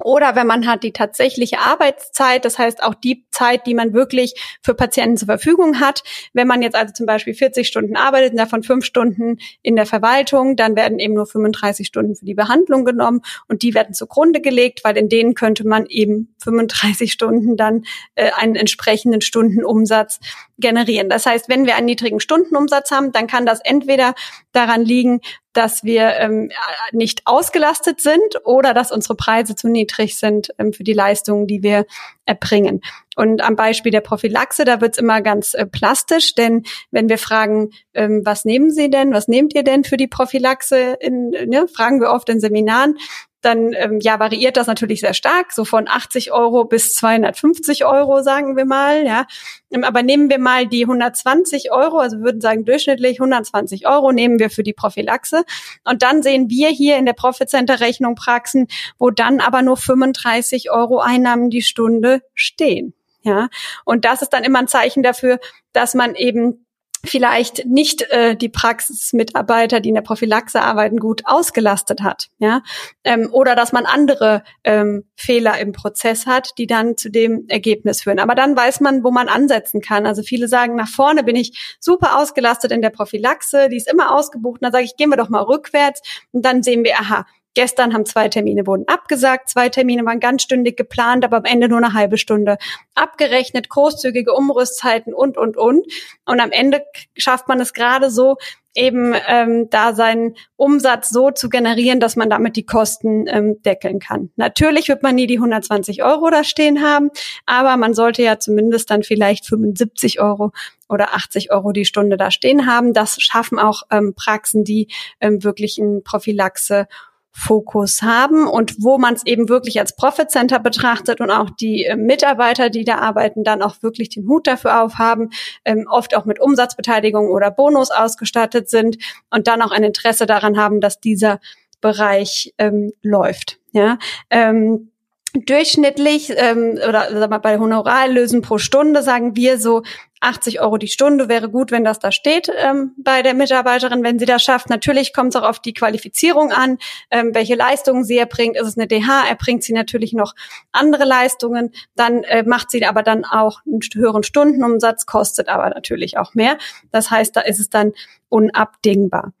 oder 0.00 0.36
wenn 0.36 0.46
man 0.46 0.66
hat 0.66 0.82
die 0.82 0.92
tatsächliche 0.92 1.58
Arbeitszeit, 1.58 2.44
das 2.44 2.58
heißt 2.58 2.82
auch 2.82 2.94
die 2.94 3.26
Zeit, 3.30 3.66
die 3.66 3.74
man 3.74 3.92
wirklich 3.92 4.34
für 4.62 4.74
Patienten 4.74 5.16
zur 5.16 5.26
Verfügung 5.26 5.80
hat. 5.80 6.02
Wenn 6.32 6.46
man 6.46 6.62
jetzt 6.62 6.74
also 6.74 6.92
zum 6.92 7.06
Beispiel 7.06 7.34
40 7.34 7.66
Stunden 7.66 7.96
arbeitet 7.96 8.32
und 8.32 8.38
davon 8.38 8.62
fünf 8.62 8.84
Stunden 8.84 9.38
in 9.62 9.76
der 9.76 9.86
Verwaltung, 9.86 10.56
dann 10.56 10.76
werden 10.76 10.98
eben 10.98 11.14
nur 11.14 11.26
35 11.26 11.86
Stunden 11.86 12.16
für 12.16 12.24
die 12.24 12.34
Behandlung 12.34 12.84
genommen 12.84 13.20
und 13.48 13.62
die 13.62 13.74
werden 13.74 13.94
zugrunde 13.94 14.40
gelegt, 14.40 14.84
weil 14.84 14.96
in 14.96 15.08
denen 15.08 15.34
könnte 15.34 15.66
man 15.66 15.86
eben 15.86 16.34
35 16.42 17.12
Stunden 17.12 17.56
dann 17.56 17.84
äh, 18.14 18.30
einen 18.36 18.56
entsprechenden 18.56 19.20
Stundenumsatz 19.20 20.20
generieren. 20.58 21.08
Das 21.08 21.26
heißt, 21.26 21.48
wenn 21.48 21.66
wir 21.66 21.76
einen 21.76 21.86
niedrigen 21.86 22.20
Stundenumsatz 22.20 22.90
haben, 22.90 23.12
dann 23.12 23.26
kann 23.26 23.46
das 23.46 23.60
entweder 23.60 24.14
daran 24.52 24.82
liegen, 24.82 25.20
dass 25.52 25.84
wir 25.84 26.16
ähm, 26.16 26.50
nicht 26.92 27.22
ausgelastet 27.26 28.00
sind 28.00 28.44
oder 28.44 28.74
dass 28.74 28.92
unsere 28.92 29.14
Preise 29.14 29.54
zu 29.54 29.68
niedrig 29.68 30.18
sind 30.18 30.48
ähm, 30.58 30.72
für 30.72 30.84
die 30.84 30.92
Leistungen, 30.92 31.46
die 31.46 31.62
wir 31.62 31.86
erbringen. 32.26 32.80
Und 33.16 33.40
am 33.40 33.54
Beispiel 33.54 33.92
der 33.92 34.00
Prophylaxe, 34.00 34.64
da 34.64 34.80
wird's 34.80 34.98
immer 34.98 35.22
ganz 35.22 35.54
äh, 35.54 35.66
plastisch, 35.66 36.34
denn 36.34 36.64
wenn 36.90 37.08
wir 37.08 37.18
fragen, 37.18 37.70
ähm, 37.94 38.22
was 38.24 38.44
nehmen 38.44 38.70
Sie 38.70 38.90
denn, 38.90 39.12
was 39.12 39.28
nehmt 39.28 39.54
ihr 39.54 39.62
denn 39.62 39.84
für 39.84 39.96
die 39.96 40.08
Prophylaxe, 40.08 40.96
in, 41.00 41.30
ne, 41.30 41.66
fragen 41.68 42.00
wir 42.00 42.10
oft 42.10 42.28
in 42.28 42.40
Seminaren, 42.40 42.96
dann 43.44 43.72
ähm, 43.74 43.98
ja 44.00 44.18
variiert 44.18 44.56
das 44.56 44.66
natürlich 44.66 45.00
sehr 45.00 45.14
stark, 45.14 45.52
so 45.52 45.64
von 45.64 45.88
80 45.88 46.32
Euro 46.32 46.64
bis 46.64 46.94
250 46.94 47.84
Euro, 47.84 48.22
sagen 48.22 48.56
wir 48.56 48.64
mal. 48.64 49.04
Ja, 49.04 49.26
ähm, 49.70 49.84
aber 49.84 50.02
nehmen 50.02 50.30
wir 50.30 50.38
mal 50.38 50.66
die 50.66 50.84
120 50.84 51.72
Euro, 51.72 51.98
also 51.98 52.20
würden 52.20 52.40
sagen 52.40 52.64
durchschnittlich 52.64 53.20
120 53.20 53.86
Euro 53.86 54.12
nehmen 54.12 54.38
wir 54.38 54.50
für 54.50 54.62
die 54.62 54.72
Prophylaxe 54.72 55.44
und 55.84 56.02
dann 56.02 56.22
sehen 56.22 56.48
wir 56.48 56.68
hier 56.68 56.96
in 56.96 57.06
der 57.06 57.12
Profit 57.12 57.50
Center 57.50 57.80
Rechnung 57.80 58.14
Praxen, 58.14 58.66
wo 58.98 59.10
dann 59.10 59.40
aber 59.40 59.62
nur 59.62 59.76
35 59.76 60.70
Euro 60.70 61.00
Einnahmen 61.00 61.50
die 61.50 61.62
Stunde 61.62 62.22
stehen. 62.34 62.94
Ja, 63.22 63.48
und 63.86 64.04
das 64.04 64.20
ist 64.20 64.34
dann 64.34 64.44
immer 64.44 64.58
ein 64.58 64.68
Zeichen 64.68 65.02
dafür, 65.02 65.40
dass 65.72 65.94
man 65.94 66.14
eben 66.14 66.63
vielleicht 67.04 67.66
nicht 67.66 68.02
äh, 68.10 68.36
die 68.36 68.48
Praxismitarbeiter, 68.48 69.80
die 69.80 69.90
in 69.90 69.94
der 69.94 70.02
Prophylaxe 70.02 70.60
arbeiten, 70.60 70.98
gut 70.98 71.22
ausgelastet 71.24 72.02
hat, 72.02 72.28
ja, 72.38 72.62
ähm, 73.04 73.28
oder 73.32 73.54
dass 73.54 73.72
man 73.72 73.86
andere 73.86 74.42
ähm, 74.64 75.04
Fehler 75.16 75.58
im 75.58 75.72
Prozess 75.72 76.26
hat, 76.26 76.50
die 76.58 76.66
dann 76.66 76.96
zu 76.96 77.10
dem 77.10 77.46
Ergebnis 77.48 78.02
führen. 78.02 78.18
Aber 78.18 78.34
dann 78.34 78.56
weiß 78.56 78.80
man, 78.80 79.04
wo 79.04 79.10
man 79.10 79.28
ansetzen 79.28 79.80
kann. 79.80 80.06
Also 80.06 80.22
viele 80.22 80.48
sagen, 80.48 80.74
nach 80.74 80.88
vorne 80.88 81.24
bin 81.24 81.36
ich 81.36 81.76
super 81.80 82.18
ausgelastet 82.18 82.72
in 82.72 82.82
der 82.82 82.90
Prophylaxe, 82.90 83.68
die 83.68 83.76
ist 83.76 83.90
immer 83.90 84.14
ausgebucht. 84.14 84.60
Und 84.60 84.64
dann 84.64 84.72
sage 84.72 84.84
ich, 84.84 84.96
gehen 84.96 85.10
wir 85.10 85.16
doch 85.16 85.28
mal 85.28 85.42
rückwärts 85.42 86.00
und 86.32 86.44
dann 86.44 86.62
sehen 86.62 86.84
wir, 86.84 86.98
aha, 86.98 87.26
Gestern 87.54 87.94
haben 87.94 88.04
zwei 88.04 88.28
Termine 88.28 88.66
wurden 88.66 88.86
abgesagt, 88.88 89.48
zwei 89.48 89.68
Termine 89.68 90.04
waren 90.04 90.20
ganz 90.20 90.42
stündig 90.42 90.76
geplant, 90.76 91.24
aber 91.24 91.38
am 91.38 91.44
Ende 91.44 91.68
nur 91.68 91.78
eine 91.78 91.94
halbe 91.94 92.18
Stunde 92.18 92.58
abgerechnet, 92.94 93.68
großzügige 93.68 94.32
Umrüstzeiten 94.32 95.14
und, 95.14 95.38
und, 95.38 95.56
und. 95.56 95.86
Und 96.24 96.40
am 96.40 96.50
Ende 96.50 96.82
schafft 97.16 97.48
man 97.48 97.60
es 97.60 97.72
gerade 97.72 98.10
so, 98.10 98.36
eben 98.74 99.14
ähm, 99.28 99.68
da 99.70 99.94
seinen 99.94 100.34
Umsatz 100.56 101.10
so 101.10 101.30
zu 101.30 101.48
generieren, 101.48 102.00
dass 102.00 102.16
man 102.16 102.28
damit 102.28 102.56
die 102.56 102.66
Kosten 102.66 103.26
ähm, 103.28 103.62
deckeln 103.62 104.00
kann. 104.00 104.30
Natürlich 104.36 104.88
wird 104.88 105.02
man 105.02 105.14
nie 105.14 105.26
die 105.26 105.38
120 105.38 106.02
Euro 106.02 106.30
da 106.30 106.44
stehen 106.44 106.82
haben, 106.82 107.10
aber 107.46 107.76
man 107.76 107.94
sollte 107.94 108.22
ja 108.22 108.38
zumindest 108.38 108.90
dann 108.90 109.02
vielleicht 109.02 109.46
75 109.46 110.20
Euro 110.20 110.52
oder 110.88 111.14
80 111.14 111.52
Euro 111.52 111.72
die 111.72 111.84
Stunde 111.84 112.16
da 112.16 112.30
stehen 112.30 112.66
haben. 112.66 112.92
Das 112.92 113.16
schaffen 113.20 113.58
auch 113.58 113.82
ähm, 113.90 114.14
Praxen, 114.16 114.64
die 114.64 114.88
ähm, 115.20 115.44
wirklich 115.44 115.78
in 115.78 116.02
Prophylaxe 116.02 116.88
Fokus 117.36 118.00
haben 118.00 118.46
und 118.46 118.76
wo 118.78 118.96
man 118.96 119.14
es 119.14 119.26
eben 119.26 119.48
wirklich 119.48 119.80
als 119.80 119.96
Profit 119.96 120.30
Center 120.30 120.60
betrachtet 120.60 121.20
und 121.20 121.32
auch 121.32 121.50
die 121.50 121.84
äh, 121.84 121.96
Mitarbeiter, 121.96 122.70
die 122.70 122.84
da 122.84 122.98
arbeiten, 122.98 123.42
dann 123.42 123.60
auch 123.60 123.82
wirklich 123.82 124.08
den 124.08 124.28
Hut 124.28 124.46
dafür 124.46 124.82
aufhaben, 124.82 125.30
ähm, 125.64 125.86
oft 125.90 126.16
auch 126.16 126.26
mit 126.26 126.40
Umsatzbeteiligung 126.40 127.28
oder 127.28 127.50
Bonus 127.50 127.90
ausgestattet 127.90 128.70
sind 128.70 128.98
und 129.30 129.48
dann 129.48 129.62
auch 129.62 129.72
ein 129.72 129.82
Interesse 129.82 130.26
daran 130.26 130.56
haben, 130.56 130.80
dass 130.80 131.00
dieser 131.00 131.40
Bereich 131.80 132.54
ähm, 132.56 132.92
läuft. 133.02 133.58
Ja. 133.72 133.98
Ähm, 134.30 134.92
durchschnittlich 135.34 136.32
ähm, 136.36 136.78
oder 136.88 137.08
sag 137.12 137.30
mal, 137.30 137.38
bei 137.38 137.58
Honorarlösen 137.58 138.42
pro 138.42 138.58
Stunde 138.58 139.02
sagen 139.02 139.36
wir 139.36 139.58
so 139.58 139.82
80 140.20 140.60
Euro 140.60 140.78
die 140.78 140.88
Stunde 140.88 141.28
wäre 141.28 141.50
gut, 141.50 141.70
wenn 141.70 141.84
das 141.84 141.98
da 141.98 142.10
steht 142.10 142.50
ähm, 142.56 142.92
bei 142.96 143.22
der 143.22 143.34
Mitarbeiterin, 143.34 144.02
wenn 144.02 144.18
sie 144.18 144.24
das 144.24 144.42
schafft. 144.42 144.70
Natürlich 144.70 145.12
kommt 145.12 145.34
es 145.34 145.40
auch 145.40 145.46
auf 145.46 145.58
die 145.58 145.74
Qualifizierung 145.74 146.50
an, 146.50 146.78
ähm, 147.10 147.34
welche 147.34 147.56
Leistungen 147.56 148.04
sie 148.04 148.16
erbringt. 148.16 148.56
Ist 148.56 148.66
es 148.66 148.78
eine 148.78 148.86
DH, 148.86 149.28
erbringt 149.28 149.64
sie 149.64 149.74
natürlich 149.74 150.12
noch 150.14 150.34
andere 150.72 151.04
Leistungen. 151.04 151.72
Dann 151.94 152.24
äh, 152.24 152.42
macht 152.44 152.70
sie 152.70 152.84
aber 152.86 153.02
dann 153.02 153.24
auch 153.24 153.60
einen 153.66 153.80
höheren 153.94 154.22
Stundenumsatz, 154.22 155.04
kostet 155.04 155.48
aber 155.48 155.68
natürlich 155.68 156.16
auch 156.16 156.34
mehr. 156.34 156.58
Das 156.90 157.10
heißt, 157.10 157.36
da 157.36 157.42
ist 157.42 157.60
es 157.60 157.68
dann 157.68 157.92
unabdingbar. 158.28 159.32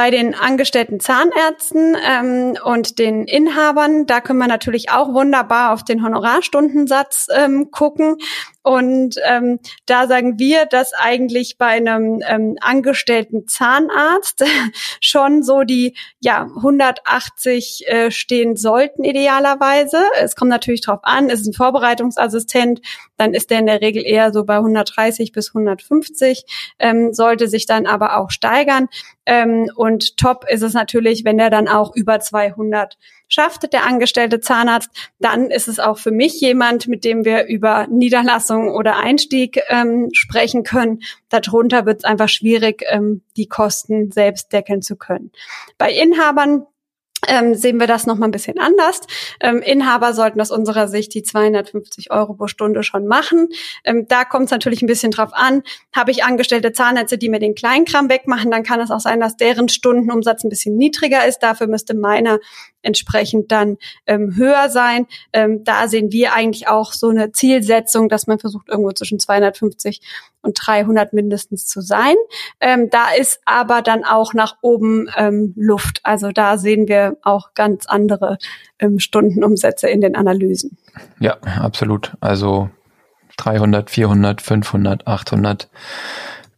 Bei 0.00 0.10
den 0.10 0.34
angestellten 0.34 0.98
Zahnärzten 0.98 1.94
ähm, 2.02 2.56
und 2.64 2.98
den 2.98 3.24
Inhabern, 3.26 4.06
da 4.06 4.22
können 4.22 4.38
wir 4.38 4.46
natürlich 4.46 4.90
auch 4.90 5.12
wunderbar 5.12 5.74
auf 5.74 5.84
den 5.84 6.02
Honorarstundensatz 6.02 7.26
ähm, 7.30 7.70
gucken. 7.70 8.16
Und 8.62 9.16
ähm, 9.24 9.58
da 9.86 10.06
sagen 10.06 10.38
wir, 10.38 10.66
dass 10.66 10.92
eigentlich 10.92 11.56
bei 11.56 11.66
einem 11.66 12.22
ähm, 12.26 12.56
angestellten 12.60 13.48
Zahnarzt 13.48 14.44
schon 15.00 15.42
so 15.42 15.62
die 15.62 15.96
ja 16.20 16.42
180 16.56 17.84
äh, 17.86 18.10
stehen 18.10 18.56
sollten 18.56 19.02
idealerweise. 19.02 20.02
Es 20.20 20.36
kommt 20.36 20.50
natürlich 20.50 20.82
drauf 20.82 21.00
an, 21.02 21.30
ist 21.30 21.46
ein 21.46 21.54
Vorbereitungsassistent, 21.54 22.82
dann 23.16 23.32
ist 23.32 23.50
der 23.50 23.60
in 23.60 23.66
der 23.66 23.80
Regel 23.80 24.04
eher 24.04 24.30
so 24.32 24.44
bei 24.44 24.56
130 24.56 25.32
bis 25.32 25.54
150, 25.54 26.44
ähm, 26.78 27.14
sollte 27.14 27.48
sich 27.48 27.64
dann 27.64 27.86
aber 27.86 28.18
auch 28.18 28.30
steigern. 28.30 28.88
Ähm, 29.24 29.70
und 29.74 30.18
top 30.18 30.44
ist 30.48 30.62
es 30.62 30.74
natürlich, 30.74 31.24
wenn 31.24 31.38
er 31.38 31.50
dann 31.50 31.68
auch 31.68 31.94
über 31.94 32.20
200 32.20 32.98
schafft, 33.28 33.72
der 33.72 33.86
angestellte 33.86 34.40
Zahnarzt, 34.40 34.90
dann 35.18 35.50
ist 35.50 35.68
es 35.68 35.78
auch 35.78 35.98
für 35.98 36.10
mich 36.10 36.40
jemand, 36.40 36.88
mit 36.88 37.04
dem 37.04 37.24
wir 37.24 37.46
über 37.46 37.86
Niederlassung 37.86 38.49
oder 38.56 38.96
Einstieg 38.96 39.60
ähm, 39.68 40.08
sprechen 40.12 40.62
können. 40.62 41.02
Darunter 41.28 41.86
wird 41.86 41.98
es 41.98 42.04
einfach 42.04 42.28
schwierig, 42.28 42.84
ähm, 42.88 43.22
die 43.36 43.46
Kosten 43.46 44.10
selbst 44.12 44.52
decken 44.52 44.82
zu 44.82 44.96
können. 44.96 45.30
Bei 45.78 45.92
Inhabern 45.92 46.66
ähm, 47.28 47.54
sehen 47.54 47.78
wir 47.78 47.86
das 47.86 48.06
nochmal 48.06 48.28
ein 48.28 48.32
bisschen 48.32 48.58
anders. 48.58 49.00
Ähm, 49.40 49.60
Inhaber 49.62 50.14
sollten 50.14 50.40
aus 50.40 50.50
unserer 50.50 50.88
Sicht 50.88 51.14
die 51.14 51.22
250 51.22 52.10
Euro 52.10 52.34
pro 52.34 52.46
Stunde 52.46 52.82
schon 52.82 53.06
machen. 53.06 53.48
Ähm, 53.84 54.06
da 54.08 54.24
kommt 54.24 54.46
es 54.46 54.50
natürlich 54.50 54.82
ein 54.82 54.86
bisschen 54.86 55.10
drauf 55.10 55.30
an. 55.32 55.62
Habe 55.94 56.10
ich 56.10 56.24
angestellte 56.24 56.72
Zahnärzte, 56.72 57.18
die 57.18 57.28
mir 57.28 57.40
den 57.40 57.54
Kleinkram 57.54 58.08
wegmachen, 58.08 58.50
dann 58.50 58.62
kann 58.62 58.80
es 58.80 58.90
auch 58.90 59.00
sein, 59.00 59.20
dass 59.20 59.36
deren 59.36 59.68
Stundenumsatz 59.68 60.44
ein 60.44 60.48
bisschen 60.48 60.76
niedriger 60.76 61.26
ist. 61.26 61.40
Dafür 61.40 61.66
müsste 61.66 61.94
meiner 61.94 62.38
entsprechend 62.82 63.52
dann 63.52 63.76
ähm, 64.06 64.34
höher 64.36 64.68
sein. 64.70 65.06
Ähm, 65.32 65.64
da 65.64 65.88
sehen 65.88 66.12
wir 66.12 66.32
eigentlich 66.32 66.68
auch 66.68 66.92
so 66.92 67.08
eine 67.08 67.32
Zielsetzung, 67.32 68.08
dass 68.08 68.26
man 68.26 68.38
versucht, 68.38 68.68
irgendwo 68.68 68.92
zwischen 68.92 69.18
250 69.18 70.00
und 70.42 70.58
300 70.60 71.12
mindestens 71.12 71.66
zu 71.66 71.80
sein. 71.80 72.14
Ähm, 72.60 72.88
da 72.90 73.10
ist 73.18 73.40
aber 73.44 73.82
dann 73.82 74.04
auch 74.04 74.34
nach 74.34 74.56
oben 74.62 75.08
ähm, 75.16 75.52
Luft. 75.56 76.00
Also 76.02 76.30
da 76.32 76.58
sehen 76.58 76.88
wir 76.88 77.16
auch 77.22 77.54
ganz 77.54 77.86
andere 77.86 78.38
ähm, 78.78 78.98
Stundenumsätze 78.98 79.88
in 79.88 80.00
den 80.00 80.16
Analysen. 80.16 80.78
Ja, 81.18 81.36
absolut. 81.60 82.14
Also 82.20 82.70
300, 83.36 83.90
400, 83.90 84.42
500, 84.42 85.06
800. 85.06 85.68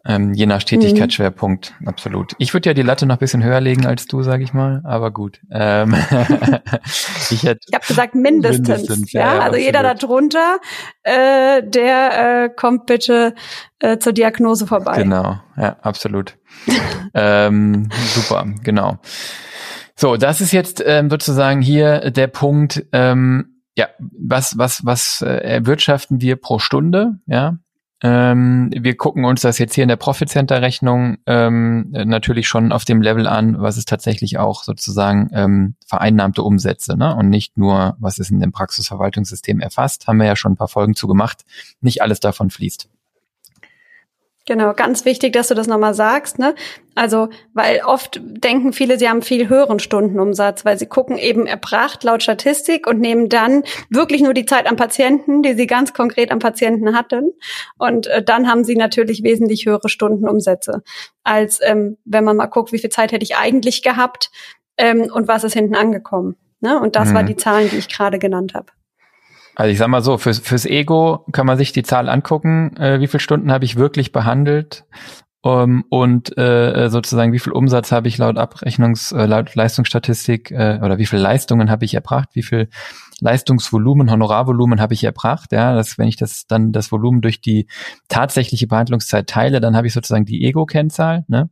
Ähm, 0.05 0.35
je 0.35 0.47
nach 0.47 0.65
Tätigkeitsschwerpunkt, 0.65 1.75
mhm. 1.79 1.89
absolut. 1.89 2.33
Ich 2.39 2.53
würde 2.53 2.71
ja 2.71 2.75
die 2.75 2.83
Latte 2.83 3.07
noch 3.07 3.17
ein 3.17 3.19
bisschen 3.21 3.45
höher 3.45 3.61
legen 3.61 3.87
als 3.87 4.07
du, 4.07 4.23
sage 4.25 4.43
ich 4.43 4.53
mal, 4.53 4.81
aber 4.85 5.13
gut. 5.13 5.41
Ähm, 5.51 5.95
ich 7.31 7.45
hätte 7.45 7.61
ich 7.69 7.75
habe 7.75 7.87
gesagt 7.87 8.15
mindestens, 8.17 8.69
mindestens 8.69 9.13
ja, 9.13 9.21
ja, 9.21 9.29
also 9.29 9.45
absolut. 9.45 9.65
jeder 9.65 9.95
darunter, 9.95 10.59
äh, 11.05 11.63
der 11.63 12.45
äh, 12.45 12.49
kommt 12.49 12.87
bitte 12.87 13.35
äh, 13.79 13.99
zur 13.99 14.13
Diagnose 14.13 14.67
vorbei. 14.67 15.03
Genau, 15.03 15.39
ja, 15.57 15.77
absolut. 15.83 16.37
ähm, 17.15 17.89
super, 18.15 18.47
genau. 18.65 18.99
So, 19.95 20.17
das 20.17 20.41
ist 20.41 20.53
jetzt 20.53 20.83
ähm, 20.85 21.11
sozusagen 21.11 21.63
hier 21.63 22.11
der 22.11 22.27
Punkt. 22.27 22.85
Ähm, 22.91 23.61
ja, 23.77 23.89
was 23.99 24.59
was 24.59 24.85
was 24.85 25.23
äh, 25.23 25.29
erwirtschaften 25.29 26.21
wir 26.21 26.37
pro 26.37 26.59
Stunde? 26.59 27.21
Ja, 27.27 27.59
ähm, 28.03 28.71
wir 28.77 28.97
gucken 28.97 29.25
uns 29.25 29.43
das 29.43 29.59
jetzt 29.59 29.75
hier 29.75 29.83
in 29.83 29.89
der 29.89 29.97
Profit 29.97 30.29
Center 30.29 30.61
Rechnung 30.61 31.19
ähm, 31.27 31.91
natürlich 31.93 32.49
schon 32.49 32.73
auf 32.73 32.85
dem 32.85 33.01
Level 33.01 33.29
an, 33.29 33.61
was 33.61 33.77
ist 33.77 33.89
tatsächlich 33.89 34.39
auch 34.39 34.65
sozusagen 34.65 35.31
ähm, 35.33 35.77
vereinnahmte 35.87 36.43
Umsätze 36.43 36.97
ne? 36.97 37.15
und 37.15 37.29
nicht 37.29 37.57
nur, 37.57 37.97
was 38.01 38.19
ist 38.19 38.31
in 38.31 38.41
dem 38.41 38.51
Praxisverwaltungssystem 38.51 39.61
erfasst. 39.61 40.09
Haben 40.09 40.19
wir 40.19 40.27
ja 40.27 40.37
schon 40.37 40.53
ein 40.53 40.57
paar 40.57 40.69
Folgen 40.69 40.95
zu 40.95 41.07
gemacht. 41.07 41.45
Nicht 41.81 42.03
alles 42.03 42.19
davon 42.19 42.51
fließt. 42.51 42.89
Genau, 44.45 44.73
ganz 44.75 45.05
wichtig, 45.05 45.33
dass 45.33 45.49
du 45.49 45.55
das 45.55 45.69
nochmal 45.69 45.95
sagst, 45.95 46.41
ne? 46.41 46.57
Also, 46.97 47.29
weil 47.55 47.81
oft 47.85 48.21
denken 48.23 48.73
viele, 48.73 48.99
sie 48.99 49.09
haben 49.09 49.23
viel 49.23 49.49
höheren 49.49 49.79
Stundenumsatz, 49.79 50.65
weil 50.65 50.77
sie 50.77 50.87
gucken 50.87 51.17
eben 51.17 51.47
erbracht 51.47 52.03
laut 52.03 52.25
Statistik 52.25 52.89
und 52.89 52.99
nehmen 52.99 53.29
dann 53.29 53.63
wirklich 53.89 54.21
nur 54.21 54.35
die 54.35 54.45
Zeit 54.45 54.67
am 54.67 54.75
Patienten, 54.75 55.45
die 55.45 55.55
sie 55.55 55.69
ganz 55.69 55.95
konkret 55.95 56.33
am 56.33 56.41
Patienten 56.41 56.97
hatten. 56.97 57.33
Und 57.79 58.09
äh, 58.09 58.23
dann 58.23 58.49
haben 58.49 58.65
sie 58.65 58.75
natürlich 58.75 59.23
wesentlich 59.23 59.65
höhere 59.65 59.89
Stundenumsätze, 59.89 60.83
als 61.23 61.61
ähm, 61.63 61.97
wenn 62.05 62.25
man 62.25 62.37
mal 62.37 62.47
guckt, 62.47 62.73
wie 62.73 62.79
viel 62.79 62.91
Zeit 62.91 63.13
hätte 63.13 63.25
ich 63.25 63.37
eigentlich 63.37 63.85
gehabt 63.85 64.33
ähm, 64.77 65.09
und 65.13 65.29
was 65.29 65.45
ist 65.45 65.55
hinten 65.55 65.77
angekommen. 65.77 66.35
Ne? 66.61 66.81
Und 66.81 66.97
das 66.97 67.11
mhm. 67.11 67.15
war 67.15 67.23
die 67.23 67.37
Zahlen, 67.37 67.71
die 67.71 67.77
ich 67.77 67.89
gerade 67.89 68.19
genannt 68.19 68.55
habe. 68.55 68.67
Also 69.55 69.71
ich 69.71 69.79
sag 69.79 69.89
mal 69.89 70.03
so, 70.03 70.19
fürs, 70.19 70.39
fürs 70.39 70.65
Ego 70.65 71.27
kann 71.33 71.47
man 71.47 71.59
sich 71.59 71.73
die 71.73 71.83
Zahl 71.83 72.09
angucken, 72.09 72.77
äh, 72.77 73.01
wie 73.01 73.07
viele 73.07 73.21
Stunden 73.21 73.53
habe 73.53 73.65
ich 73.65 73.77
wirklich 73.77 74.13
behandelt 74.13 74.85
um, 75.45 75.51
ähm, 75.51 75.85
und 75.89 76.39
äh, 76.39 76.89
sozusagen 76.89 77.33
wie 77.33 77.41
viel 77.41 77.53
Umsatz 77.53 77.91
habe 77.91 78.07
ich 78.07 78.17
laut 78.17 78.39
Abrechnungs, 78.39 79.11
äh, 79.11 79.27
laut 79.27 79.53
Leistungsstatistik 79.57 80.53
äh, 80.53 80.79
oder 80.81 80.99
wie 80.99 81.07
viel 81.07 81.19
Leistungen 81.19 81.69
habe 81.69 81.85
ich 81.85 81.95
erbracht, 81.95 82.29
wie 82.35 82.45
viel 82.45 82.69
Leistungsvolumen, 83.21 84.09
Honorarvolumen 84.09 84.81
habe 84.81 84.95
ich 84.95 85.03
erbracht. 85.03 85.51
Ja, 85.51 85.75
das, 85.75 85.99
wenn 85.99 86.07
ich 86.07 86.17
das 86.17 86.47
dann 86.47 86.71
das 86.71 86.93
Volumen 86.93 87.23
durch 87.23 87.41
die 87.41 87.67
tatsächliche 88.09 88.69
Behandlungszeit 88.69 89.29
teile, 89.29 89.61
dann 89.61 89.77
habe 89.77 89.89
ich 89.89 89.93
sozusagen 89.93 90.27
die 90.27 90.45
Ego-Kennzahl. 90.45 91.25
Ne? 91.27 91.51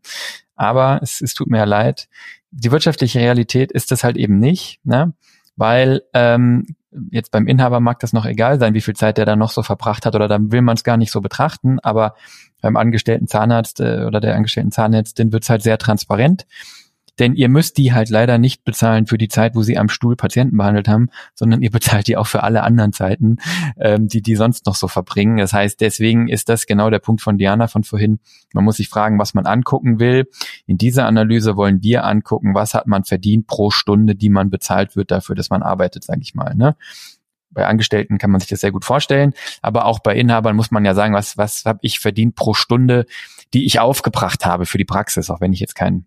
Aber 0.54 1.00
es, 1.02 1.20
es 1.20 1.34
tut 1.34 1.48
mir 1.48 1.58
ja 1.58 1.64
leid. 1.64 2.08
Die 2.52 2.70
wirtschaftliche 2.70 3.18
Realität 3.18 3.72
ist 3.72 3.90
das 3.90 4.04
halt 4.04 4.16
eben 4.16 4.38
nicht, 4.38 4.78
ne? 4.84 5.14
weil 5.56 6.02
ähm, 6.14 6.76
jetzt 7.10 7.30
beim 7.30 7.46
Inhaber 7.46 7.80
mag 7.80 7.98
das 8.00 8.12
noch 8.12 8.26
egal 8.26 8.58
sein, 8.58 8.74
wie 8.74 8.80
viel 8.80 8.94
Zeit 8.94 9.18
der 9.18 9.24
da 9.24 9.36
noch 9.36 9.50
so 9.50 9.62
verbracht 9.62 10.06
hat 10.06 10.14
oder 10.14 10.28
dann 10.28 10.52
will 10.52 10.62
man 10.62 10.76
es 10.76 10.84
gar 10.84 10.96
nicht 10.96 11.10
so 11.10 11.20
betrachten, 11.20 11.78
aber 11.80 12.14
beim 12.60 12.76
angestellten 12.76 13.26
Zahnarzt 13.26 13.80
äh, 13.80 14.04
oder 14.06 14.20
der 14.20 14.34
angestellten 14.34 14.72
Zahnärztin 14.72 15.32
wird 15.32 15.44
es 15.44 15.50
halt 15.50 15.62
sehr 15.62 15.78
transparent. 15.78 16.46
Denn 17.20 17.34
ihr 17.34 17.50
müsst 17.50 17.76
die 17.76 17.92
halt 17.92 18.08
leider 18.08 18.38
nicht 18.38 18.64
bezahlen 18.64 19.06
für 19.06 19.18
die 19.18 19.28
Zeit, 19.28 19.54
wo 19.54 19.62
sie 19.62 19.76
am 19.78 19.90
Stuhl 19.90 20.16
Patienten 20.16 20.56
behandelt 20.56 20.88
haben, 20.88 21.10
sondern 21.34 21.60
ihr 21.60 21.70
bezahlt 21.70 22.08
die 22.08 22.16
auch 22.16 22.26
für 22.26 22.42
alle 22.42 22.62
anderen 22.62 22.92
Zeiten, 22.92 23.36
ähm, 23.78 24.08
die 24.08 24.22
die 24.22 24.34
sonst 24.36 24.66
noch 24.66 24.74
so 24.74 24.88
verbringen. 24.88 25.36
Das 25.36 25.52
heißt, 25.52 25.80
deswegen 25.80 26.28
ist 26.28 26.48
das 26.48 26.66
genau 26.66 26.88
der 26.88 26.98
Punkt 26.98 27.20
von 27.20 27.36
Diana 27.36 27.68
von 27.68 27.84
vorhin. 27.84 28.20
Man 28.54 28.64
muss 28.64 28.78
sich 28.78 28.88
fragen, 28.88 29.18
was 29.18 29.34
man 29.34 29.46
angucken 29.46 30.00
will. 30.00 30.28
In 30.66 30.78
dieser 30.78 31.06
Analyse 31.06 31.56
wollen 31.56 31.82
wir 31.82 32.04
angucken, 32.04 32.54
was 32.54 32.72
hat 32.72 32.86
man 32.86 33.04
verdient 33.04 33.46
pro 33.46 33.70
Stunde, 33.70 34.16
die 34.16 34.30
man 34.30 34.48
bezahlt 34.48 34.96
wird 34.96 35.10
dafür, 35.10 35.36
dass 35.36 35.50
man 35.50 35.62
arbeitet, 35.62 36.04
sage 36.04 36.20
ich 36.22 36.34
mal. 36.34 36.54
Ne? 36.54 36.74
bei 37.52 37.66
Angestellten 37.66 38.18
kann 38.18 38.30
man 38.30 38.40
sich 38.40 38.48
das 38.48 38.60
sehr 38.60 38.70
gut 38.70 38.84
vorstellen, 38.84 39.34
aber 39.60 39.84
auch 39.84 39.98
bei 39.98 40.14
Inhabern 40.14 40.54
muss 40.54 40.70
man 40.70 40.84
ja 40.84 40.94
sagen, 40.94 41.14
was 41.14 41.36
was 41.36 41.64
habe 41.64 41.80
ich 41.82 41.98
verdient 41.98 42.36
pro 42.36 42.54
Stunde, 42.54 43.06
die 43.52 43.66
ich 43.66 43.80
aufgebracht 43.80 44.46
habe 44.46 44.66
für 44.66 44.78
die 44.78 44.84
Praxis, 44.84 45.30
auch 45.30 45.40
wenn 45.40 45.52
ich 45.52 45.58
jetzt 45.58 45.74
kein 45.74 46.06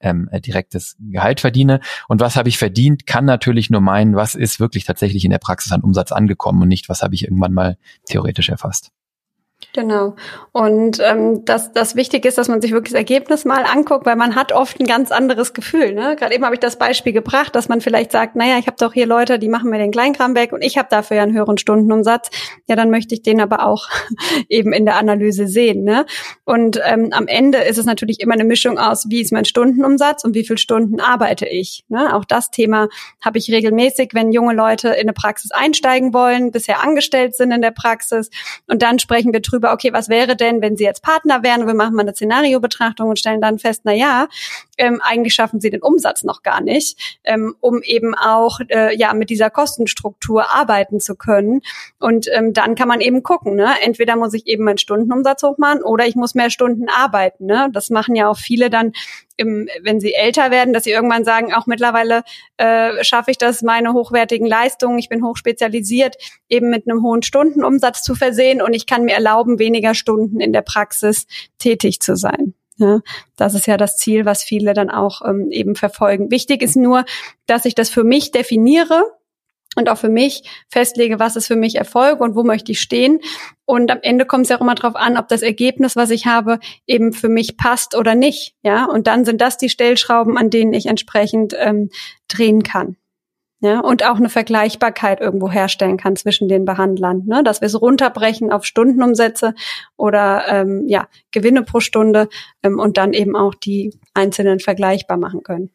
ähm, 0.00 0.28
äh, 0.32 0.40
direktes 0.40 0.96
Gehalt 1.00 1.40
verdiene. 1.40 1.80
Und 2.08 2.20
was 2.20 2.36
habe 2.36 2.48
ich 2.48 2.58
verdient, 2.58 3.06
kann 3.06 3.24
natürlich 3.24 3.70
nur 3.70 3.80
meinen, 3.80 4.16
was 4.16 4.34
ist 4.34 4.60
wirklich 4.60 4.84
tatsächlich 4.84 5.24
in 5.24 5.30
der 5.30 5.38
Praxis 5.38 5.72
an 5.72 5.82
Umsatz 5.82 6.12
angekommen 6.12 6.62
und 6.62 6.68
nicht, 6.68 6.88
was 6.88 7.02
habe 7.02 7.14
ich 7.14 7.24
irgendwann 7.24 7.52
mal 7.52 7.76
theoretisch 8.06 8.48
erfasst. 8.48 8.92
Genau. 9.72 10.16
Und 10.50 10.98
ähm, 11.00 11.44
das, 11.44 11.72
das 11.72 11.94
Wichtige 11.94 12.26
ist, 12.26 12.38
dass 12.38 12.48
man 12.48 12.60
sich 12.60 12.72
wirklich 12.72 12.92
das 12.92 12.98
Ergebnis 12.98 13.44
mal 13.44 13.64
anguckt, 13.64 14.04
weil 14.04 14.16
man 14.16 14.34
hat 14.34 14.52
oft 14.52 14.80
ein 14.80 14.86
ganz 14.86 15.12
anderes 15.12 15.54
Gefühl. 15.54 15.92
Ne? 15.94 16.16
Gerade 16.18 16.34
eben 16.34 16.44
habe 16.44 16.56
ich 16.56 16.60
das 16.60 16.76
Beispiel 16.76 17.12
gebracht, 17.12 17.54
dass 17.54 17.68
man 17.68 17.80
vielleicht 17.80 18.10
sagt, 18.10 18.34
naja, 18.34 18.58
ich 18.58 18.66
habe 18.66 18.76
doch 18.80 18.92
hier 18.92 19.06
Leute, 19.06 19.38
die 19.38 19.48
machen 19.48 19.70
mir 19.70 19.78
den 19.78 19.92
Kleinkram 19.92 20.34
weg 20.34 20.52
und 20.52 20.62
ich 20.62 20.76
habe 20.76 20.88
dafür 20.90 21.18
ja 21.18 21.22
einen 21.22 21.34
höheren 21.34 21.56
Stundenumsatz. 21.56 22.30
Ja, 22.66 22.74
dann 22.74 22.90
möchte 22.90 23.14
ich 23.14 23.22
den 23.22 23.40
aber 23.40 23.64
auch 23.64 23.88
eben 24.48 24.72
in 24.72 24.86
der 24.86 24.96
Analyse 24.96 25.46
sehen. 25.46 25.84
Ne? 25.84 26.04
Und 26.44 26.80
ähm, 26.84 27.10
am 27.12 27.28
Ende 27.28 27.58
ist 27.58 27.78
es 27.78 27.86
natürlich 27.86 28.20
immer 28.20 28.34
eine 28.34 28.44
Mischung 28.44 28.76
aus, 28.76 29.06
wie 29.08 29.20
ist 29.20 29.32
mein 29.32 29.44
Stundenumsatz 29.44 30.24
und 30.24 30.34
wie 30.34 30.44
viele 30.44 30.58
Stunden 30.58 30.98
arbeite 30.98 31.46
ich. 31.46 31.84
Ne? 31.88 32.12
Auch 32.14 32.24
das 32.24 32.50
Thema 32.50 32.88
habe 33.24 33.38
ich 33.38 33.52
regelmäßig, 33.52 34.10
wenn 34.14 34.32
junge 34.32 34.54
Leute 34.54 34.88
in 34.88 35.02
eine 35.02 35.12
Praxis 35.12 35.52
einsteigen 35.52 36.12
wollen, 36.12 36.50
bisher 36.50 36.82
angestellt 36.82 37.36
sind 37.36 37.52
in 37.52 37.62
der 37.62 37.70
Praxis. 37.70 38.30
Und 38.66 38.82
dann 38.82 38.98
sprechen 38.98 39.32
wir 39.32 39.40
drüber, 39.40 39.59
drüber, 39.60 39.72
okay, 39.72 39.92
was 39.92 40.08
wäre 40.08 40.36
denn, 40.36 40.62
wenn 40.62 40.76
sie 40.76 40.84
jetzt 40.84 41.02
Partner 41.02 41.42
wären 41.42 41.66
wir 41.66 41.74
machen 41.74 41.94
mal 41.94 42.02
eine 42.02 42.14
Szenariobetrachtung 42.14 43.10
und 43.10 43.18
stellen 43.18 43.40
dann 43.40 43.58
fest, 43.58 43.82
na 43.84 43.92
ja, 43.92 44.28
ähm, 44.78 45.00
eigentlich 45.02 45.34
schaffen 45.34 45.60
sie 45.60 45.70
den 45.70 45.82
Umsatz 45.82 46.24
noch 46.24 46.42
gar 46.42 46.60
nicht, 46.60 47.20
ähm, 47.24 47.54
um 47.60 47.82
eben 47.82 48.14
auch 48.14 48.60
äh, 48.68 48.96
ja 48.96 49.12
mit 49.14 49.30
dieser 49.30 49.50
Kostenstruktur 49.50 50.50
arbeiten 50.54 51.00
zu 51.00 51.14
können. 51.14 51.60
Und 51.98 52.26
ähm, 52.32 52.52
dann 52.52 52.74
kann 52.74 52.88
man 52.88 53.00
eben 53.00 53.22
gucken, 53.22 53.56
ne? 53.56 53.74
entweder 53.82 54.16
muss 54.16 54.34
ich 54.34 54.46
eben 54.46 54.64
meinen 54.64 54.78
Stundenumsatz 54.78 55.42
hochmachen 55.42 55.82
oder 55.82 56.06
ich 56.06 56.16
muss 56.16 56.34
mehr 56.34 56.50
Stunden 56.50 56.88
arbeiten. 56.88 57.46
Ne? 57.46 57.68
Das 57.72 57.90
machen 57.90 58.14
ja 58.14 58.28
auch 58.28 58.38
viele 58.38 58.70
dann 58.70 58.92
im, 59.40 59.68
wenn 59.82 60.00
sie 60.00 60.12
älter 60.12 60.50
werden, 60.50 60.74
dass 60.74 60.84
sie 60.84 60.90
irgendwann 60.90 61.24
sagen, 61.24 61.54
auch 61.54 61.66
mittlerweile 61.66 62.22
äh, 62.58 63.02
schaffe 63.02 63.30
ich 63.30 63.38
das, 63.38 63.62
meine 63.62 63.94
hochwertigen 63.94 64.46
Leistungen, 64.46 64.98
ich 64.98 65.08
bin 65.08 65.24
hochspezialisiert, 65.24 66.16
eben 66.48 66.68
mit 66.68 66.86
einem 66.86 67.02
hohen 67.02 67.22
Stundenumsatz 67.22 68.02
zu 68.02 68.14
versehen 68.14 68.60
und 68.60 68.74
ich 68.74 68.86
kann 68.86 69.04
mir 69.04 69.14
erlauben, 69.14 69.58
weniger 69.58 69.94
Stunden 69.94 70.40
in 70.40 70.52
der 70.52 70.62
Praxis 70.62 71.26
tätig 71.58 72.00
zu 72.00 72.16
sein. 72.16 72.54
Ja, 72.76 73.00
das 73.36 73.54
ist 73.54 73.66
ja 73.66 73.76
das 73.76 73.96
Ziel, 73.96 74.24
was 74.24 74.42
viele 74.42 74.72
dann 74.74 74.90
auch 74.90 75.22
ähm, 75.26 75.48
eben 75.50 75.74
verfolgen. 75.74 76.30
Wichtig 76.30 76.62
ist 76.62 76.76
nur, 76.76 77.04
dass 77.46 77.64
ich 77.64 77.74
das 77.74 77.90
für 77.90 78.04
mich 78.04 78.30
definiere 78.30 79.04
und 79.76 79.88
auch 79.88 79.98
für 79.98 80.08
mich 80.08 80.42
festlege, 80.68 81.18
was 81.18 81.36
ist 81.36 81.46
für 81.46 81.56
mich 81.56 81.76
Erfolg 81.76 82.20
und 82.20 82.34
wo 82.34 82.42
möchte 82.42 82.72
ich 82.72 82.80
stehen. 82.80 83.20
Und 83.64 83.90
am 83.90 83.98
Ende 84.02 84.26
kommt 84.26 84.44
es 84.44 84.48
ja 84.48 84.56
auch 84.56 84.60
immer 84.60 84.74
darauf 84.74 84.96
an, 84.96 85.16
ob 85.16 85.28
das 85.28 85.42
Ergebnis, 85.42 85.94
was 85.94 86.10
ich 86.10 86.26
habe, 86.26 86.58
eben 86.86 87.12
für 87.12 87.28
mich 87.28 87.56
passt 87.56 87.96
oder 87.96 88.14
nicht. 88.14 88.54
Ja, 88.62 88.86
und 88.86 89.06
dann 89.06 89.24
sind 89.24 89.40
das 89.40 89.58
die 89.58 89.68
Stellschrauben, 89.68 90.36
an 90.36 90.50
denen 90.50 90.72
ich 90.72 90.86
entsprechend 90.86 91.54
ähm, 91.56 91.90
drehen 92.26 92.62
kann. 92.62 92.96
Ja, 93.62 93.80
und 93.80 94.04
auch 94.06 94.16
eine 94.16 94.30
Vergleichbarkeit 94.30 95.20
irgendwo 95.20 95.50
herstellen 95.50 95.98
kann 95.98 96.16
zwischen 96.16 96.48
den 96.48 96.64
Behandlern, 96.64 97.24
ne? 97.26 97.44
dass 97.44 97.60
wir 97.60 97.66
es 97.66 97.78
runterbrechen 97.78 98.50
auf 98.50 98.64
Stundenumsätze 98.64 99.54
oder 99.98 100.44
ähm, 100.48 100.88
ja, 100.88 101.08
Gewinne 101.30 101.62
pro 101.62 101.80
Stunde 101.80 102.30
ähm, 102.62 102.78
und 102.78 102.96
dann 102.96 103.12
eben 103.12 103.36
auch 103.36 103.54
die 103.54 103.92
einzelnen 104.14 104.60
vergleichbar 104.60 105.18
machen 105.18 105.42
können. 105.42 105.70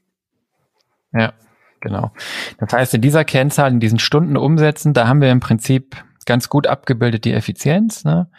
Ja, 1.13 1.33
genau. 1.81 2.11
Das 2.57 2.73
heißt, 2.73 2.93
in 2.93 3.01
dieser 3.01 3.25
Kennzahl, 3.25 3.71
in 3.71 3.79
diesen 3.79 3.99
Stundenumsätzen, 3.99 4.93
da 4.93 5.07
haben 5.07 5.21
wir 5.21 5.31
im 5.31 5.39
Prinzip 5.39 5.95
ganz 6.25 6.49
gut 6.49 6.67
abgebildet 6.67 7.25
die 7.25 7.33
Effizienz. 7.33 8.03
Ne? 8.03 8.29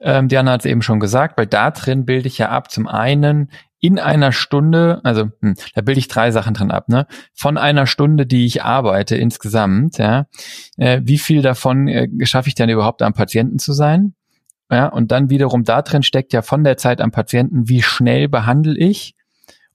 Ähm, 0.00 0.28
Diana 0.28 0.52
hat 0.52 0.60
es 0.60 0.66
eben 0.66 0.82
schon 0.82 1.00
gesagt, 1.00 1.38
weil 1.38 1.46
da 1.46 1.70
drin 1.70 2.04
bilde 2.04 2.28
ich 2.28 2.38
ja 2.38 2.50
ab 2.50 2.70
zum 2.70 2.86
einen 2.86 3.50
in 3.80 3.98
einer 3.98 4.32
Stunde, 4.32 5.00
also 5.04 5.30
hm, 5.40 5.54
da 5.74 5.82
bilde 5.82 6.00
ich 6.00 6.08
drei 6.08 6.30
Sachen 6.30 6.54
drin 6.54 6.70
ab, 6.70 6.88
ne? 6.88 7.06
Von 7.32 7.56
einer 7.56 7.86
Stunde, 7.86 8.26
die 8.26 8.44
ich 8.44 8.64
arbeite 8.64 9.16
insgesamt, 9.16 9.98
ja, 9.98 10.26
äh, 10.76 11.00
wie 11.04 11.18
viel 11.18 11.42
davon 11.42 11.86
äh, 11.86 12.08
schaffe 12.24 12.48
ich 12.48 12.56
denn 12.56 12.68
überhaupt 12.68 13.02
am 13.02 13.14
Patienten 13.14 13.58
zu 13.58 13.72
sein? 13.72 14.14
Ja, 14.70 14.86
und 14.88 15.12
dann 15.12 15.30
wiederum 15.30 15.64
da 15.64 15.82
drin 15.82 16.02
steckt 16.02 16.32
ja 16.32 16.42
von 16.42 16.64
der 16.64 16.76
Zeit 16.76 17.00
am 17.00 17.10
Patienten, 17.10 17.68
wie 17.68 17.82
schnell 17.82 18.28
behandle 18.28 18.76
ich 18.76 19.14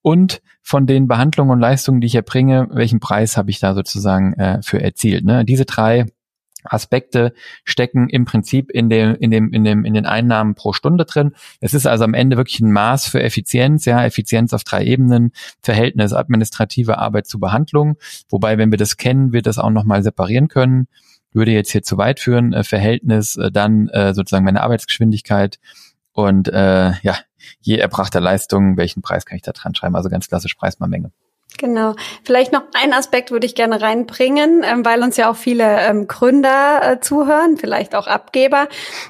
und 0.03 0.41
von 0.61 0.85
den 0.85 1.07
Behandlungen 1.07 1.51
und 1.51 1.59
Leistungen, 1.59 1.99
die 1.99 2.07
ich 2.07 2.15
erbringe, 2.15 2.67
welchen 2.71 2.99
Preis 2.99 3.35
habe 3.35 3.49
ich 3.49 3.59
da 3.59 3.73
sozusagen 3.73 4.33
äh, 4.33 4.61
für 4.61 4.79
erzielt. 4.79 5.25
Ne? 5.25 5.43
Diese 5.43 5.65
drei 5.65 6.05
Aspekte 6.63 7.33
stecken 7.65 8.09
im 8.09 8.25
Prinzip 8.25 8.69
in 8.69 8.89
dem, 8.89 9.15
in 9.15 9.31
dem, 9.31 9.51
in 9.51 9.63
dem, 9.63 9.85
in 9.85 9.93
den 9.93 10.05
Einnahmen 10.05 10.55
pro 10.55 10.73
Stunde 10.73 11.05
drin. 11.05 11.31
Es 11.59 11.73
ist 11.73 11.87
also 11.87 12.03
am 12.03 12.13
Ende 12.13 12.37
wirklich 12.37 12.59
ein 12.59 12.71
Maß 12.71 13.07
für 13.07 13.21
Effizienz, 13.21 13.85
ja, 13.85 14.03
Effizienz 14.05 14.53
auf 14.53 14.63
drei 14.63 14.85
Ebenen, 14.85 15.31
Verhältnis 15.61 16.13
administrative 16.13 16.97
Arbeit 16.97 17.27
zu 17.27 17.39
Behandlung. 17.39 17.97
Wobei, 18.29 18.57
wenn 18.57 18.71
wir 18.71 18.77
das 18.77 18.97
kennen, 18.97 19.33
wir 19.33 19.41
das 19.41 19.57
auch 19.57 19.71
nochmal 19.71 20.03
separieren 20.03 20.47
können. 20.47 20.87
Würde 21.31 21.51
jetzt 21.51 21.71
hier 21.71 21.81
zu 21.81 21.97
weit 21.97 22.19
führen, 22.19 22.53
äh, 22.53 22.63
Verhältnis, 22.63 23.35
äh, 23.35 23.51
dann 23.51 23.87
äh, 23.89 24.13
sozusagen 24.13 24.45
meine 24.45 24.61
Arbeitsgeschwindigkeit 24.61 25.59
und 26.13 26.47
äh, 26.47 26.91
ja, 27.01 27.17
je 27.61 27.77
erbrachter 27.77 28.21
Leistung, 28.21 28.77
welchen 28.77 29.01
Preis 29.01 29.25
kann 29.25 29.35
ich 29.35 29.43
da 29.43 29.51
dran 29.51 29.75
schreiben? 29.75 29.95
Also 29.95 30.09
ganz 30.09 30.27
klassisch 30.27 30.55
Preis 30.55 30.79
mal 30.79 30.87
Menge. 30.87 31.11
Genau. 31.59 31.95
Vielleicht 32.23 32.51
noch 32.51 32.63
ein 32.73 32.93
Aspekt 32.93 33.29
würde 33.31 33.45
ich 33.45 33.55
gerne 33.55 33.81
reinbringen, 33.81 34.63
ähm, 34.63 34.83
weil 34.83 35.03
uns 35.03 35.17
ja 35.17 35.29
auch 35.29 35.35
viele 35.35 35.81
ähm, 35.81 36.07
Gründer 36.07 36.81
äh, 36.83 36.99
zuhören, 36.99 37.57
vielleicht 37.57 37.95
auch 37.95 38.07
Abgeber. 38.07 38.67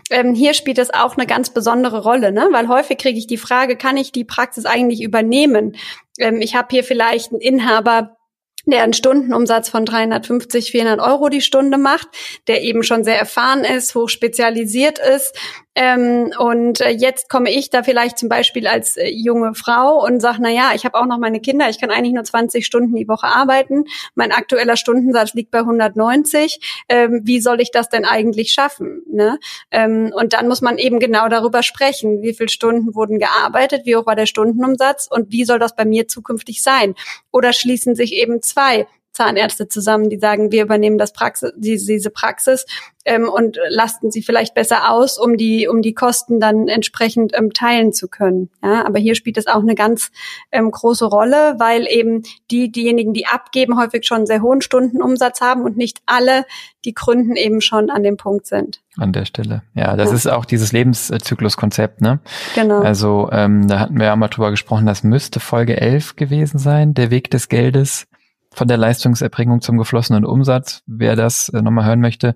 Ähm, 0.09 0.33
hier 0.33 0.53
spielt 0.53 0.77
es 0.77 0.93
auch 0.93 1.15
eine 1.15 1.25
ganz 1.25 1.51
besondere 1.51 2.03
Rolle, 2.03 2.31
ne? 2.31 2.49
weil 2.51 2.67
häufig 2.67 2.97
kriege 2.97 3.17
ich 3.17 3.27
die 3.27 3.37
Frage, 3.37 3.77
kann 3.77 3.97
ich 3.97 4.11
die 4.11 4.25
Praxis 4.25 4.65
eigentlich 4.65 5.01
übernehmen? 5.01 5.77
Ähm, 6.19 6.41
ich 6.41 6.55
habe 6.55 6.67
hier 6.71 6.83
vielleicht 6.83 7.31
einen 7.31 7.41
Inhaber, 7.41 8.17
der 8.65 8.83
einen 8.83 8.93
Stundenumsatz 8.93 9.69
von 9.69 9.85
350, 9.85 10.71
400 10.71 10.99
Euro 10.99 11.29
die 11.29 11.41
Stunde 11.41 11.77
macht, 11.77 12.07
der 12.47 12.61
eben 12.61 12.83
schon 12.83 13.03
sehr 13.03 13.19
erfahren 13.19 13.63
ist, 13.63 13.95
hoch 13.95 14.09
spezialisiert 14.09 14.99
ist, 14.99 15.37
ähm, 15.75 16.31
und 16.37 16.81
äh, 16.81 16.89
jetzt 16.89 17.29
komme 17.29 17.51
ich 17.51 17.71
da 17.71 17.81
vielleicht 17.81 18.19
zum 18.19 18.29
Beispiel 18.29 18.67
als 18.67 18.95
äh, 18.95 19.09
junge 19.09 19.55
Frau 19.55 20.05
und 20.05 20.19
sage, 20.19 20.37
na 20.39 20.49
ja, 20.49 20.71
ich 20.75 20.85
habe 20.85 20.97
auch 20.99 21.05
noch 21.05 21.17
meine 21.17 21.39
Kinder, 21.39 21.67
ich 21.69 21.79
kann 21.79 21.89
eigentlich 21.89 22.13
nur 22.13 22.23
20 22.23 22.65
Stunden 22.65 22.95
die 22.95 23.07
Woche 23.07 23.27
arbeiten. 23.27 23.85
Mein 24.13 24.31
aktueller 24.31 24.77
Stundensatz 24.77 25.33
liegt 25.33 25.49
bei 25.49 25.59
190. 25.59 26.83
Ähm, 26.89 27.21
wie 27.23 27.41
soll 27.41 27.59
ich 27.59 27.71
das 27.71 27.89
denn 27.89 28.05
eigentlich 28.05 28.51
schaffen? 28.51 29.01
Ne? 29.11 29.39
Ähm, 29.71 30.11
und 30.15 30.33
dann 30.33 30.47
muss 30.47 30.61
man 30.61 30.77
eben 30.77 30.99
genau 30.99 31.27
darüber 31.27 31.63
sprechen, 31.63 32.21
wie 32.21 32.33
viele 32.33 32.49
Stunden 32.49 32.93
wurden 32.93 33.17
gearbeitet, 33.17 33.81
wie 33.85 33.95
hoch 33.95 34.05
war 34.05 34.15
der 34.15 34.27
Stundenumsatz 34.27 35.07
und 35.09 35.31
wie 35.31 35.43
soll 35.43 35.57
das 35.57 35.75
bei 35.75 35.85
mir 35.85 36.07
zukünftig 36.07 36.61
sein? 36.61 36.93
Oder 37.31 37.51
schließen 37.51 37.95
sich 37.95 38.13
eben 38.13 38.43
zwei 38.43 38.85
Zahnärzte 39.13 39.67
zusammen, 39.67 40.09
die 40.09 40.17
sagen, 40.17 40.51
wir 40.51 40.63
übernehmen 40.63 40.97
das 40.97 41.13
Praxis, 41.13 41.53
diese 41.55 42.09
Praxis 42.09 42.65
ähm, 43.05 43.29
und 43.29 43.59
lasten 43.69 44.11
sie 44.11 44.23
vielleicht 44.23 44.55
besser 44.55 44.89
aus, 44.89 45.19
um 45.19 45.37
die, 45.37 45.67
um 45.67 45.81
die 45.81 45.93
Kosten 45.93 46.39
dann 46.39 46.67
entsprechend 46.67 47.33
ähm, 47.37 47.53
teilen 47.53 47.93
zu 47.93 48.07
können. 48.07 48.49
Ja, 48.63 48.85
aber 48.85 48.99
hier 48.99 49.15
spielt 49.15 49.37
es 49.37 49.47
auch 49.47 49.61
eine 49.61 49.75
ganz 49.75 50.11
ähm, 50.51 50.71
große 50.71 51.05
Rolle, 51.05 51.55
weil 51.59 51.85
eben 51.87 52.23
die, 52.49 52.71
diejenigen, 52.71 53.13
die 53.13 53.27
abgeben, 53.27 53.77
häufig 53.79 54.05
schon 54.05 54.17
einen 54.17 54.25
sehr 54.25 54.41
hohen 54.41 54.61
Stundenumsatz 54.61 55.41
haben 55.41 55.61
und 55.61 55.77
nicht 55.77 56.01
alle, 56.07 56.45
die 56.83 56.93
gründen, 56.93 57.35
eben 57.35 57.61
schon 57.61 57.89
an 57.89 58.03
dem 58.03 58.17
Punkt 58.17 58.47
sind. 58.47 58.81
An 58.97 59.13
der 59.13 59.25
Stelle. 59.25 59.63
Ja, 59.75 59.95
das 59.95 60.09
ja. 60.09 60.15
ist 60.15 60.27
auch 60.27 60.45
dieses 60.45 60.71
Lebenszykluskonzept, 60.71 62.01
ne? 62.01 62.19
Genau. 62.55 62.81
Also 62.81 63.29
ähm, 63.31 63.67
da 63.67 63.79
hatten 63.79 63.97
wir 63.97 64.07
ja 64.07 64.15
mal 64.15 64.27
drüber 64.27 64.51
gesprochen, 64.51 64.85
das 64.85 65.03
müsste 65.03 65.39
Folge 65.39 65.79
11 65.79 66.15
gewesen 66.15 66.57
sein, 66.57 66.93
der 66.93 67.11
Weg 67.11 67.29
des 67.31 67.47
Geldes 67.47 68.07
von 68.53 68.67
der 68.67 68.77
Leistungserbringung 68.77 69.61
zum 69.61 69.77
geflossenen 69.77 70.25
Umsatz. 70.25 70.81
Wer 70.85 71.15
das 71.15 71.49
äh, 71.49 71.61
nochmal 71.61 71.85
hören 71.85 72.01
möchte, 72.01 72.35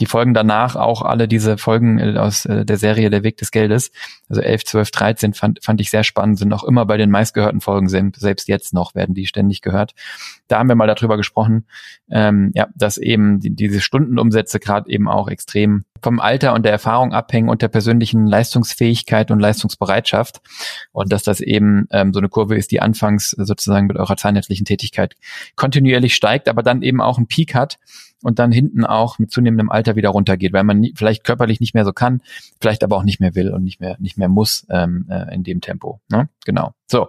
die 0.00 0.06
Folgen 0.06 0.32
danach 0.32 0.76
auch 0.76 1.02
alle 1.02 1.26
diese 1.26 1.58
Folgen 1.58 1.98
äh, 1.98 2.16
aus 2.18 2.44
äh, 2.46 2.64
der 2.64 2.76
Serie 2.76 3.10
Der 3.10 3.24
Weg 3.24 3.36
des 3.38 3.50
Geldes, 3.50 3.90
also 4.28 4.40
11, 4.40 4.64
12, 4.64 4.90
13 4.90 5.34
fand, 5.34 5.64
fand 5.64 5.80
ich 5.80 5.90
sehr 5.90 6.04
spannend, 6.04 6.38
sind 6.38 6.52
auch 6.52 6.64
immer 6.64 6.86
bei 6.86 6.96
den 6.96 7.10
meistgehörten 7.10 7.60
Folgen, 7.60 7.88
selbst 7.88 8.48
jetzt 8.48 8.72
noch 8.74 8.94
werden 8.94 9.14
die 9.14 9.26
ständig 9.26 9.60
gehört. 9.62 9.94
Da 10.46 10.58
haben 10.58 10.68
wir 10.68 10.76
mal 10.76 10.86
darüber 10.86 11.16
gesprochen, 11.16 11.66
ähm, 12.10 12.52
ja, 12.54 12.68
dass 12.74 12.98
eben 12.98 13.40
die, 13.40 13.54
diese 13.54 13.80
Stundenumsätze 13.80 14.60
gerade 14.60 14.88
eben 14.90 15.08
auch 15.08 15.28
extrem 15.28 15.84
vom 16.02 16.20
Alter 16.20 16.54
und 16.54 16.64
der 16.64 16.72
Erfahrung 16.72 17.12
abhängen 17.12 17.48
und 17.48 17.62
der 17.62 17.68
persönlichen 17.68 18.26
Leistungsfähigkeit 18.26 19.30
und 19.30 19.40
Leistungsbereitschaft 19.40 20.40
und 20.92 21.12
dass 21.12 21.22
das 21.22 21.40
eben 21.40 21.86
ähm, 21.90 22.12
so 22.12 22.20
eine 22.20 22.28
Kurve 22.28 22.56
ist, 22.56 22.70
die 22.70 22.80
anfangs 22.80 23.30
sozusagen 23.30 23.86
mit 23.86 23.96
eurer 23.96 24.16
zahnärztlichen 24.16 24.64
Tätigkeit 24.64 25.14
kontinuierlich 25.56 26.14
steigt, 26.14 26.48
aber 26.48 26.62
dann 26.62 26.82
eben 26.82 27.00
auch 27.00 27.18
einen 27.18 27.28
Peak 27.28 27.54
hat 27.54 27.78
und 28.22 28.38
dann 28.38 28.52
hinten 28.52 28.84
auch 28.84 29.18
mit 29.18 29.30
zunehmendem 29.30 29.70
Alter 29.70 29.96
wieder 29.96 30.10
runtergeht, 30.10 30.52
weil 30.52 30.64
man 30.64 30.80
nie, 30.80 30.92
vielleicht 30.96 31.24
körperlich 31.24 31.60
nicht 31.60 31.74
mehr 31.74 31.84
so 31.84 31.92
kann, 31.92 32.20
vielleicht 32.60 32.82
aber 32.82 32.96
auch 32.96 33.04
nicht 33.04 33.20
mehr 33.20 33.34
will 33.34 33.52
und 33.52 33.62
nicht 33.62 33.80
mehr 33.80 33.96
nicht 34.00 34.18
mehr 34.18 34.28
muss 34.28 34.66
ähm, 34.70 35.06
äh, 35.08 35.34
in 35.34 35.44
dem 35.44 35.60
Tempo. 35.60 36.00
Ne? 36.10 36.28
Genau. 36.44 36.72
So. 36.86 37.08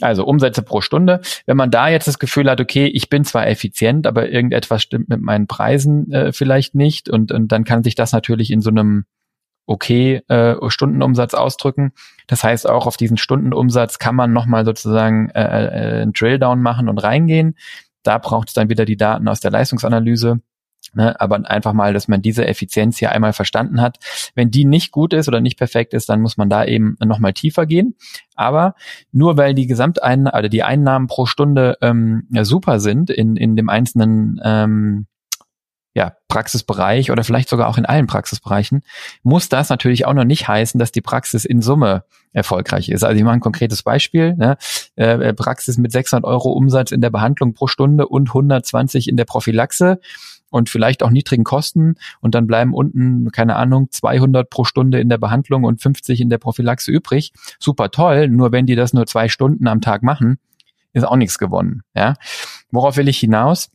Also 0.00 0.24
Umsätze 0.24 0.62
pro 0.62 0.80
Stunde. 0.80 1.20
Wenn 1.46 1.56
man 1.56 1.70
da 1.70 1.88
jetzt 1.88 2.08
das 2.08 2.18
Gefühl 2.18 2.50
hat, 2.50 2.60
okay, 2.60 2.86
ich 2.86 3.08
bin 3.08 3.24
zwar 3.24 3.46
effizient, 3.46 4.06
aber 4.06 4.28
irgendetwas 4.28 4.82
stimmt 4.82 5.08
mit 5.08 5.20
meinen 5.20 5.46
Preisen 5.46 6.10
äh, 6.12 6.32
vielleicht 6.32 6.74
nicht 6.74 7.08
und, 7.08 7.30
und 7.30 7.52
dann 7.52 7.64
kann 7.64 7.84
sich 7.84 7.94
das 7.94 8.12
natürlich 8.12 8.50
in 8.50 8.60
so 8.60 8.70
einem 8.70 9.04
okay 9.66 10.22
äh, 10.28 10.56
Stundenumsatz 10.68 11.34
ausdrücken. 11.34 11.92
Das 12.26 12.44
heißt, 12.44 12.68
auch 12.68 12.86
auf 12.86 12.96
diesen 12.96 13.16
Stundenumsatz 13.16 13.98
kann 13.98 14.14
man 14.14 14.32
nochmal 14.32 14.64
sozusagen 14.64 15.30
äh, 15.30 15.42
äh, 15.42 16.02
einen 16.02 16.12
Drilldown 16.12 16.60
machen 16.60 16.88
und 16.88 16.98
reingehen. 16.98 17.56
Da 18.02 18.18
braucht 18.18 18.48
es 18.48 18.54
dann 18.54 18.68
wieder 18.68 18.84
die 18.84 18.96
Daten 18.96 19.28
aus 19.28 19.40
der 19.40 19.50
Leistungsanalyse 19.50 20.40
Ne, 20.92 21.18
aber 21.20 21.48
einfach 21.50 21.72
mal, 21.72 21.92
dass 21.92 22.08
man 22.08 22.22
diese 22.22 22.46
Effizienz 22.46 22.98
hier 22.98 23.10
einmal 23.10 23.32
verstanden 23.32 23.80
hat. 23.80 23.98
Wenn 24.34 24.50
die 24.50 24.64
nicht 24.64 24.92
gut 24.92 25.12
ist 25.12 25.28
oder 25.28 25.40
nicht 25.40 25.58
perfekt 25.58 25.94
ist, 25.94 26.08
dann 26.08 26.20
muss 26.20 26.36
man 26.36 26.48
da 26.48 26.64
eben 26.64 26.96
nochmal 27.04 27.32
tiefer 27.32 27.66
gehen. 27.66 27.96
Aber 28.34 28.74
nur 29.10 29.36
weil 29.36 29.54
die 29.54 29.66
Gesamteinnahmen 29.66 30.38
oder 30.38 30.48
die 30.48 30.62
Einnahmen 30.62 31.06
pro 31.06 31.26
Stunde 31.26 31.78
ähm, 31.80 32.28
ja, 32.30 32.44
super 32.44 32.80
sind 32.80 33.10
in, 33.10 33.36
in 33.36 33.56
dem 33.56 33.68
einzelnen 33.68 34.40
ähm, 34.44 35.06
ja, 35.94 36.16
Praxisbereich 36.26 37.12
oder 37.12 37.22
vielleicht 37.22 37.48
sogar 37.48 37.68
auch 37.68 37.78
in 37.78 37.86
allen 37.86 38.08
Praxisbereichen, 38.08 38.82
muss 39.22 39.48
das 39.48 39.68
natürlich 39.68 40.06
auch 40.06 40.12
noch 40.12 40.24
nicht 40.24 40.48
heißen, 40.48 40.78
dass 40.78 40.90
die 40.90 41.00
Praxis 41.00 41.44
in 41.44 41.62
Summe 41.62 42.02
erfolgreich 42.32 42.88
ist. 42.88 43.04
Also 43.04 43.16
ich 43.16 43.22
mache 43.22 43.34
ein 43.34 43.40
konkretes 43.40 43.84
Beispiel. 43.84 44.34
Ne? 44.34 44.56
Äh, 44.96 45.32
Praxis 45.34 45.78
mit 45.78 45.92
600 45.92 46.24
Euro 46.24 46.50
Umsatz 46.50 46.90
in 46.90 47.00
der 47.00 47.10
Behandlung 47.10 47.54
pro 47.54 47.68
Stunde 47.68 48.08
und 48.08 48.30
120 48.30 49.08
in 49.08 49.16
der 49.16 49.24
Prophylaxe 49.24 50.00
und 50.54 50.68
vielleicht 50.68 51.02
auch 51.02 51.10
niedrigen 51.10 51.42
Kosten 51.42 51.96
und 52.20 52.36
dann 52.36 52.46
bleiben 52.46 52.74
unten, 52.74 53.32
keine 53.32 53.56
Ahnung, 53.56 53.88
200 53.90 54.48
pro 54.48 54.62
Stunde 54.62 55.00
in 55.00 55.08
der 55.08 55.18
Behandlung 55.18 55.64
und 55.64 55.82
50 55.82 56.20
in 56.20 56.30
der 56.30 56.38
Prophylaxe 56.38 56.92
übrig. 56.92 57.32
Super 57.58 57.90
toll, 57.90 58.28
nur 58.28 58.52
wenn 58.52 58.64
die 58.64 58.76
das 58.76 58.92
nur 58.92 59.04
zwei 59.06 59.28
Stunden 59.28 59.66
am 59.66 59.80
Tag 59.80 60.04
machen, 60.04 60.38
ist 60.92 61.02
auch 61.02 61.16
nichts 61.16 61.38
gewonnen. 61.38 61.82
Ja, 61.96 62.14
Worauf 62.70 62.96
will 62.96 63.08
ich 63.08 63.18
hinaus? 63.18 63.68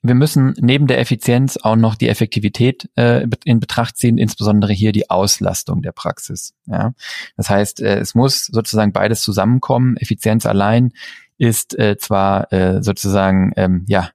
Wir 0.00 0.14
müssen 0.14 0.54
neben 0.58 0.86
der 0.86 0.98
Effizienz 0.98 1.58
auch 1.58 1.76
noch 1.76 1.94
die 1.94 2.08
Effektivität 2.08 2.88
äh, 2.96 3.26
in 3.44 3.60
Betracht 3.60 3.98
ziehen, 3.98 4.16
insbesondere 4.16 4.72
hier 4.72 4.92
die 4.92 5.10
Auslastung 5.10 5.82
der 5.82 5.92
Praxis. 5.92 6.54
Ja? 6.64 6.94
Das 7.36 7.50
heißt, 7.50 7.82
äh, 7.82 7.98
es 7.98 8.14
muss 8.14 8.46
sozusagen 8.46 8.92
beides 8.92 9.20
zusammenkommen. 9.20 9.98
Effizienz 9.98 10.46
allein 10.46 10.92
ist 11.36 11.78
äh, 11.78 11.98
zwar 11.98 12.50
äh, 12.50 12.82
sozusagen 12.82 13.52
ähm, 13.56 13.84
ja 13.88 14.08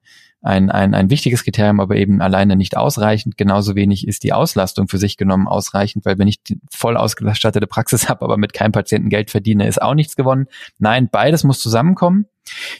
ein, 0.43 0.69
ein, 0.69 0.93
ein 0.93 1.09
wichtiges 1.09 1.43
Kriterium, 1.43 1.79
aber 1.79 1.95
eben 1.95 2.21
alleine 2.21 2.57
nicht 2.57 2.75
ausreichend. 2.75 3.37
Genauso 3.37 3.75
wenig 3.75 4.05
ist 4.05 4.23
die 4.23 4.33
Auslastung 4.33 4.89
für 4.89 4.97
sich 4.97 5.15
genommen 5.15 5.47
ausreichend, 5.47 6.05
weil 6.05 6.17
wenn 6.19 6.27
ich 6.27 6.43
die 6.43 6.59
voll 6.69 6.97
ausgestattete 6.97 7.65
Praxis 7.65 8.09
habe, 8.09 8.25
aber 8.25 8.37
mit 8.37 8.51
keinem 8.53 8.73
Patienten 8.73 9.09
Geld 9.09 9.31
verdiene, 9.31 9.67
ist 9.67 9.81
auch 9.81 9.93
nichts 9.93 10.17
gewonnen. 10.17 10.47
Nein, 10.77 11.07
beides 11.09 11.45
muss 11.45 11.61
zusammenkommen. 11.61 12.25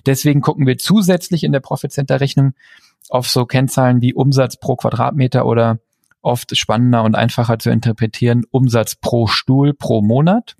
Deswegen 0.06 0.42
gucken 0.42 0.68
wir 0.68 0.78
zusätzlich 0.78 1.46
in 1.46 1.54
der 1.54 1.62
Profit 1.62 1.94
Center 1.94 2.20
Rechnung 2.20 2.54
auf 3.10 3.30
so 3.30 3.46
Kennzahlen 3.46 4.02
wie 4.02 4.14
Umsatz 4.14 4.58
pro 4.58 4.76
Quadratmeter 4.76 5.46
oder 5.46 5.80
oft 6.22 6.56
spannender 6.58 7.04
und 7.04 7.16
einfacher 7.16 7.60
zu 7.60 7.70
interpretieren, 7.70 8.44
Umsatz 8.52 8.96
pro 8.96 9.28
Stuhl 9.28 9.74
pro 9.74 10.02
Monat 10.02 10.58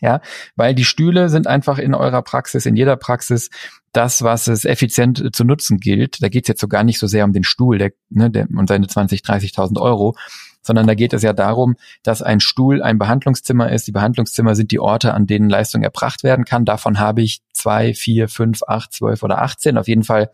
ja, 0.00 0.20
weil 0.56 0.74
die 0.74 0.84
Stühle 0.84 1.28
sind 1.28 1.46
einfach 1.46 1.78
in 1.78 1.94
eurer 1.94 2.22
Praxis, 2.22 2.66
in 2.66 2.76
jeder 2.76 2.96
Praxis 2.96 3.50
das, 3.92 4.22
was 4.22 4.46
es 4.46 4.64
effizient 4.64 5.34
zu 5.34 5.44
nutzen 5.44 5.78
gilt. 5.78 6.22
Da 6.22 6.28
geht 6.28 6.44
es 6.44 6.48
jetzt 6.48 6.60
so 6.60 6.68
gar 6.68 6.84
nicht 6.84 6.98
so 6.98 7.06
sehr 7.06 7.24
um 7.24 7.32
den 7.32 7.44
Stuhl 7.44 7.78
der, 7.78 7.92
ne, 8.08 8.30
der, 8.30 8.48
und 8.50 8.68
seine 8.68 8.86
20, 8.86 9.20
30.000 9.22 9.80
Euro, 9.80 10.16
sondern 10.62 10.86
da 10.86 10.94
geht 10.94 11.12
es 11.12 11.22
ja 11.22 11.32
darum, 11.32 11.76
dass 12.02 12.22
ein 12.22 12.40
Stuhl 12.40 12.82
ein 12.82 12.98
Behandlungszimmer 12.98 13.72
ist. 13.72 13.86
Die 13.86 13.92
Behandlungszimmer 13.92 14.54
sind 14.54 14.70
die 14.70 14.78
Orte, 14.78 15.14
an 15.14 15.26
denen 15.26 15.48
Leistung 15.48 15.82
erbracht 15.82 16.22
werden 16.22 16.44
kann. 16.44 16.64
Davon 16.64 16.98
habe 16.98 17.22
ich 17.22 17.40
zwei, 17.52 17.94
vier, 17.94 18.28
fünf, 18.28 18.62
acht, 18.66 18.92
zwölf 18.92 19.22
oder 19.22 19.42
achtzehn. 19.42 19.78
Auf 19.78 19.88
jeden 19.88 20.04
Fall 20.04 20.30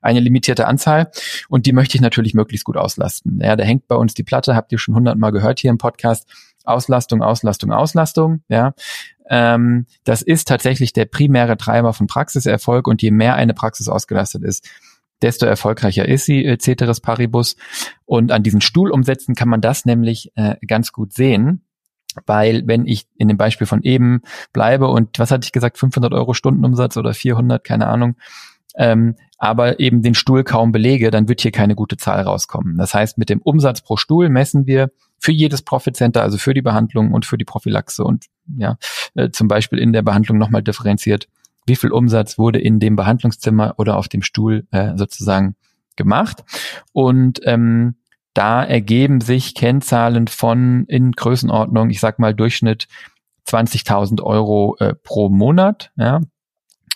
eine 0.00 0.20
limitierte 0.20 0.66
Anzahl 0.66 1.10
und 1.48 1.66
die 1.66 1.72
möchte 1.72 1.96
ich 1.96 2.00
natürlich 2.00 2.34
möglichst 2.34 2.64
gut 2.64 2.76
auslasten. 2.76 3.40
Ja, 3.42 3.56
da 3.56 3.64
hängt 3.64 3.88
bei 3.88 3.96
uns 3.96 4.14
die 4.14 4.22
Platte, 4.22 4.54
habt 4.54 4.70
ihr 4.72 4.78
schon 4.78 4.94
hundertmal 4.94 5.32
gehört 5.32 5.58
hier 5.58 5.70
im 5.70 5.78
Podcast. 5.78 6.28
Auslastung, 6.68 7.22
Auslastung, 7.22 7.72
Auslastung. 7.72 8.42
Ja, 8.48 8.74
ähm, 9.28 9.86
das 10.04 10.22
ist 10.22 10.48
tatsächlich 10.48 10.92
der 10.92 11.04
primäre 11.04 11.56
Treiber 11.56 11.92
von 11.92 12.06
Praxiserfolg 12.06 12.86
und 12.86 13.02
je 13.02 13.10
mehr 13.10 13.34
eine 13.34 13.54
Praxis 13.54 13.88
ausgelastet 13.88 14.42
ist, 14.42 14.68
desto 15.22 15.46
erfolgreicher 15.46 16.08
ist 16.08 16.24
sie, 16.24 16.44
äh, 16.44 16.58
Ceteris 16.58 17.00
Paribus. 17.00 17.56
Und 18.04 18.32
an 18.32 18.42
diesen 18.42 18.60
Stuhlumsätzen 18.60 19.34
kann 19.34 19.48
man 19.48 19.60
das 19.60 19.84
nämlich 19.84 20.32
äh, 20.36 20.56
ganz 20.66 20.92
gut 20.92 21.12
sehen. 21.12 21.64
Weil 22.26 22.66
wenn 22.66 22.86
ich 22.86 23.06
in 23.16 23.28
dem 23.28 23.36
Beispiel 23.36 23.66
von 23.66 23.82
eben 23.82 24.22
bleibe 24.52 24.88
und 24.88 25.18
was 25.18 25.30
hatte 25.30 25.44
ich 25.44 25.52
gesagt, 25.52 25.78
500 25.78 26.12
Euro 26.14 26.34
Stundenumsatz 26.34 26.96
oder 26.96 27.14
400, 27.14 27.62
keine 27.62 27.86
Ahnung, 27.86 28.16
ähm, 28.76 29.14
aber 29.38 29.78
eben 29.78 30.02
den 30.02 30.14
Stuhl 30.14 30.42
kaum 30.42 30.72
belege, 30.72 31.10
dann 31.10 31.28
wird 31.28 31.42
hier 31.42 31.52
keine 31.52 31.74
gute 31.74 31.96
Zahl 31.96 32.22
rauskommen. 32.22 32.76
Das 32.76 32.94
heißt, 32.94 33.18
mit 33.18 33.28
dem 33.28 33.40
Umsatz 33.40 33.82
pro 33.82 33.96
Stuhl 33.96 34.30
messen 34.30 34.66
wir 34.66 34.90
für 35.18 35.32
jedes 35.32 35.62
Profit 35.62 35.96
Center, 35.96 36.22
also 36.22 36.38
für 36.38 36.54
die 36.54 36.62
Behandlung 36.62 37.12
und 37.12 37.26
für 37.26 37.38
die 37.38 37.44
Prophylaxe 37.44 38.04
und 38.04 38.26
ja, 38.56 38.76
äh, 39.14 39.30
zum 39.30 39.48
Beispiel 39.48 39.78
in 39.78 39.92
der 39.92 40.02
Behandlung 40.02 40.38
nochmal 40.38 40.62
differenziert, 40.62 41.28
wie 41.66 41.76
viel 41.76 41.92
Umsatz 41.92 42.38
wurde 42.38 42.60
in 42.60 42.80
dem 42.80 42.96
Behandlungszimmer 42.96 43.74
oder 43.78 43.96
auf 43.96 44.08
dem 44.08 44.22
Stuhl 44.22 44.66
äh, 44.70 44.96
sozusagen 44.96 45.56
gemacht. 45.96 46.44
Und 46.92 47.40
ähm, 47.44 47.96
da 48.34 48.64
ergeben 48.64 49.20
sich 49.20 49.54
Kennzahlen 49.54 50.28
von 50.28 50.84
in 50.86 51.12
Größenordnung, 51.12 51.90
ich 51.90 52.00
sag 52.00 52.18
mal 52.18 52.34
Durchschnitt 52.34 52.86
20.000 53.46 54.22
Euro 54.22 54.76
äh, 54.78 54.94
pro 54.94 55.28
Monat. 55.28 55.90
Ja, 55.96 56.20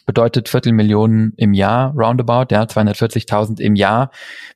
bedeutet 0.06 0.48
Viertelmillionen 0.48 1.34
im 1.36 1.54
Jahr, 1.54 1.94
roundabout, 1.94 2.46
ja, 2.50 2.62
240.000 2.62 3.60
im 3.60 3.76
Jahr 3.76 4.10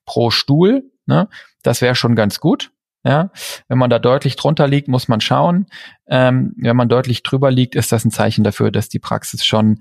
pro 0.04 0.30
Stuhl. 0.30 0.90
Ne? 1.06 1.28
Das 1.62 1.80
wäre 1.80 1.94
schon 1.94 2.14
ganz 2.14 2.40
gut. 2.40 2.70
Ja, 3.06 3.30
wenn 3.68 3.78
man 3.78 3.88
da 3.88 4.00
deutlich 4.00 4.34
drunter 4.34 4.66
liegt, 4.66 4.88
muss 4.88 5.06
man 5.06 5.20
schauen. 5.20 5.66
Ähm, 6.08 6.54
wenn 6.56 6.74
man 6.74 6.88
deutlich 6.88 7.22
drüber 7.22 7.52
liegt, 7.52 7.76
ist 7.76 7.92
das 7.92 8.04
ein 8.04 8.10
Zeichen 8.10 8.42
dafür, 8.42 8.72
dass 8.72 8.88
die 8.88 8.98
Praxis 8.98 9.44
schon 9.44 9.78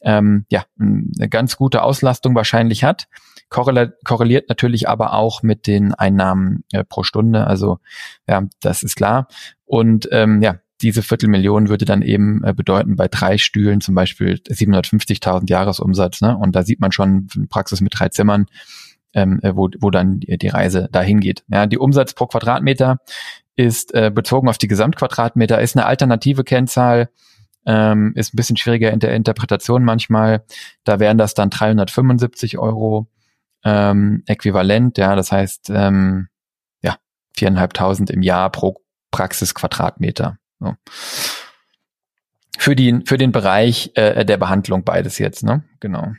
ähm, 0.00 0.46
ja 0.48 0.64
eine 0.78 1.28
ganz 1.28 1.56
gute 1.56 1.82
Auslastung 1.82 2.36
wahrscheinlich 2.36 2.84
hat. 2.84 3.08
Korreliert, 3.48 3.96
korreliert 4.04 4.48
natürlich 4.48 4.88
aber 4.88 5.14
auch 5.14 5.42
mit 5.42 5.66
den 5.66 5.92
Einnahmen 5.92 6.62
äh, 6.70 6.84
pro 6.84 7.02
Stunde. 7.02 7.48
Also 7.48 7.80
ja, 8.28 8.44
das 8.60 8.84
ist 8.84 8.94
klar. 8.94 9.26
Und 9.64 10.08
ähm, 10.12 10.40
ja, 10.40 10.60
diese 10.80 11.02
Viertelmillion 11.02 11.68
würde 11.68 11.84
dann 11.84 12.02
eben 12.02 12.44
äh, 12.44 12.54
bedeuten, 12.54 12.94
bei 12.94 13.08
drei 13.08 13.38
Stühlen 13.38 13.80
zum 13.80 13.96
Beispiel 13.96 14.34
750.000 14.34 15.50
Jahresumsatz. 15.50 16.20
Ne? 16.20 16.36
Und 16.36 16.54
da 16.54 16.62
sieht 16.62 16.78
man 16.78 16.92
schon 16.92 17.26
eine 17.34 17.48
Praxis 17.48 17.80
mit 17.80 17.98
drei 17.98 18.08
Zimmern, 18.10 18.46
ähm, 19.14 19.40
äh, 19.42 19.54
wo, 19.54 19.68
wo 19.80 19.90
dann 19.90 20.20
die, 20.20 20.48
Reise 20.48 20.88
dahin 20.92 21.20
geht. 21.20 21.44
Ja, 21.48 21.66
die 21.66 21.78
Umsatz 21.78 22.14
pro 22.14 22.26
Quadratmeter 22.26 22.98
ist 23.56 23.94
äh, 23.94 24.10
bezogen 24.14 24.48
auf 24.48 24.58
die 24.58 24.68
Gesamtquadratmeter, 24.68 25.60
ist 25.60 25.76
eine 25.76 25.86
alternative 25.86 26.44
Kennzahl, 26.44 27.08
ähm, 27.66 28.12
ist 28.14 28.32
ein 28.32 28.36
bisschen 28.36 28.56
schwieriger 28.56 28.92
in 28.92 29.00
der 29.00 29.14
Interpretation 29.14 29.84
manchmal. 29.84 30.44
Da 30.84 31.00
wären 31.00 31.18
das 31.18 31.34
dann 31.34 31.50
375 31.50 32.58
Euro 32.58 33.08
ähm, 33.64 34.22
äquivalent, 34.26 34.98
ja, 34.98 35.16
das 35.16 35.32
heißt 35.32 35.70
ähm, 35.70 36.28
ja 36.82 36.96
viereinhalbtausend 37.36 38.10
im 38.10 38.22
Jahr 38.22 38.50
pro 38.50 38.80
Praxisquadratmeter. 39.10 40.38
So. 40.60 40.74
Für, 42.58 42.76
die, 42.76 43.00
für 43.04 43.18
den 43.18 43.32
Bereich 43.32 43.92
äh, 43.94 44.24
der 44.24 44.36
Behandlung 44.36 44.84
beides 44.84 45.18
jetzt, 45.18 45.44
ne? 45.44 45.64
Genau. 45.80 46.12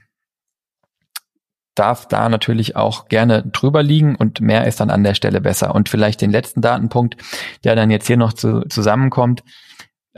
Darf 1.80 2.10
da 2.10 2.28
natürlich 2.28 2.76
auch 2.76 3.08
gerne 3.08 3.42
drüber 3.42 3.82
liegen 3.84 4.18
und 4.18 4.42
mehr 4.42 4.68
ist 4.68 4.82
dann 4.82 4.90
an 4.90 5.02
der 5.06 5.14
Stelle 5.14 5.40
besser. 5.40 5.74
Und 5.74 5.88
vielleicht 5.88 6.20
den 6.20 6.30
letzten 6.30 6.60
Datenpunkt, 6.60 7.16
der 7.64 7.74
dann 7.78 7.90
jetzt 7.90 8.08
hier 8.08 8.18
noch 8.18 8.34
zu, 8.34 8.68
zusammenkommt. 8.68 9.46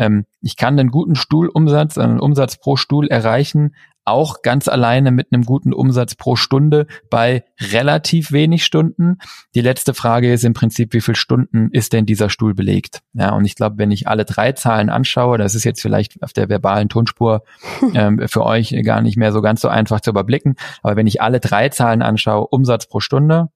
Ähm, 0.01 0.25
ich 0.41 0.57
kann 0.57 0.79
einen 0.79 0.89
guten 0.89 1.13
Stuhlumsatz, 1.13 1.99
einen 1.99 2.19
Umsatz 2.19 2.57
pro 2.57 2.75
Stuhl 2.75 3.07
erreichen, 3.07 3.75
auch 4.03 4.41
ganz 4.41 4.67
alleine 4.67 5.11
mit 5.11 5.27
einem 5.31 5.43
guten 5.43 5.73
Umsatz 5.73 6.15
pro 6.15 6.35
Stunde 6.35 6.87
bei 7.11 7.43
relativ 7.59 8.31
wenig 8.31 8.65
Stunden. 8.65 9.19
Die 9.53 9.61
letzte 9.61 9.93
Frage 9.93 10.33
ist 10.33 10.43
im 10.43 10.53
Prinzip, 10.53 10.93
wie 10.93 11.01
viele 11.01 11.15
Stunden 11.15 11.69
ist 11.71 11.93
denn 11.93 12.07
dieser 12.07 12.31
Stuhl 12.31 12.55
belegt? 12.55 13.03
Ja, 13.13 13.35
und 13.35 13.45
ich 13.45 13.53
glaube, 13.53 13.77
wenn 13.77 13.91
ich 13.91 14.07
alle 14.07 14.25
drei 14.25 14.53
Zahlen 14.53 14.89
anschaue, 14.89 15.37
das 15.37 15.53
ist 15.53 15.65
jetzt 15.65 15.83
vielleicht 15.83 16.23
auf 16.23 16.33
der 16.33 16.49
verbalen 16.49 16.89
Tonspur 16.89 17.43
ähm, 17.93 18.27
für 18.27 18.43
euch 18.43 18.75
gar 18.83 19.01
nicht 19.01 19.17
mehr 19.17 19.31
so 19.31 19.43
ganz 19.43 19.61
so 19.61 19.67
einfach 19.67 20.01
zu 20.01 20.09
überblicken, 20.09 20.55
aber 20.81 20.95
wenn 20.95 21.05
ich 21.05 21.21
alle 21.21 21.39
drei 21.39 21.69
Zahlen 21.69 22.01
anschaue, 22.01 22.47
Umsatz 22.47 22.87
pro 22.87 23.01
Stunde, 23.01 23.49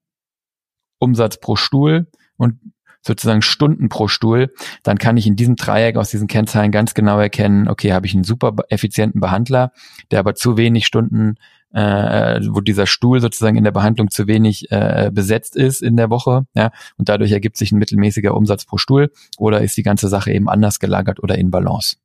Umsatz 0.99 1.39
pro 1.39 1.55
Stuhl 1.55 2.05
und 2.37 2.59
sozusagen 3.05 3.41
Stunden 3.41 3.89
pro 3.89 4.07
Stuhl, 4.07 4.53
dann 4.83 4.97
kann 4.97 5.17
ich 5.17 5.27
in 5.27 5.35
diesem 5.35 5.55
Dreieck 5.55 5.95
aus 5.95 6.09
diesen 6.09 6.27
Kennzahlen 6.27 6.71
ganz 6.71 6.93
genau 6.93 7.19
erkennen, 7.19 7.67
okay, 7.67 7.93
habe 7.93 8.07
ich 8.07 8.13
einen 8.13 8.23
super 8.23 8.53
effizienten 8.69 9.21
Behandler, 9.21 9.71
der 10.11 10.19
aber 10.19 10.35
zu 10.35 10.57
wenig 10.57 10.85
Stunden, 10.85 11.35
äh, 11.73 12.39
wo 12.49 12.61
dieser 12.61 12.87
Stuhl 12.87 13.19
sozusagen 13.19 13.57
in 13.57 13.63
der 13.63 13.71
Behandlung 13.71 14.09
zu 14.09 14.27
wenig 14.27 14.71
äh, 14.71 15.11
besetzt 15.13 15.55
ist 15.55 15.81
in 15.81 15.97
der 15.97 16.09
Woche, 16.09 16.45
ja, 16.55 16.71
und 16.97 17.09
dadurch 17.09 17.31
ergibt 17.31 17.57
sich 17.57 17.71
ein 17.71 17.79
mittelmäßiger 17.79 18.35
Umsatz 18.35 18.65
pro 18.65 18.77
Stuhl 18.77 19.11
oder 19.37 19.61
ist 19.61 19.77
die 19.77 19.83
ganze 19.83 20.07
Sache 20.07 20.31
eben 20.31 20.49
anders 20.49 20.79
gelagert 20.79 21.21
oder 21.21 21.37
in 21.37 21.51
Balance. 21.51 21.97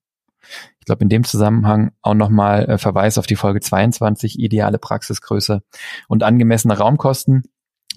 Ich 0.81 0.87
glaube, 0.87 1.03
in 1.03 1.09
dem 1.09 1.25
Zusammenhang 1.25 1.93
auch 2.03 2.15
nochmal 2.15 2.65
äh, 2.65 2.79
Verweis 2.79 3.19
auf 3.19 3.27
die 3.27 3.37
Folge 3.37 3.61
22, 3.61 4.39
ideale 4.39 4.79
Praxisgröße 4.79 5.63
und 6.09 6.23
angemessene 6.23 6.77
Raumkosten. 6.77 7.45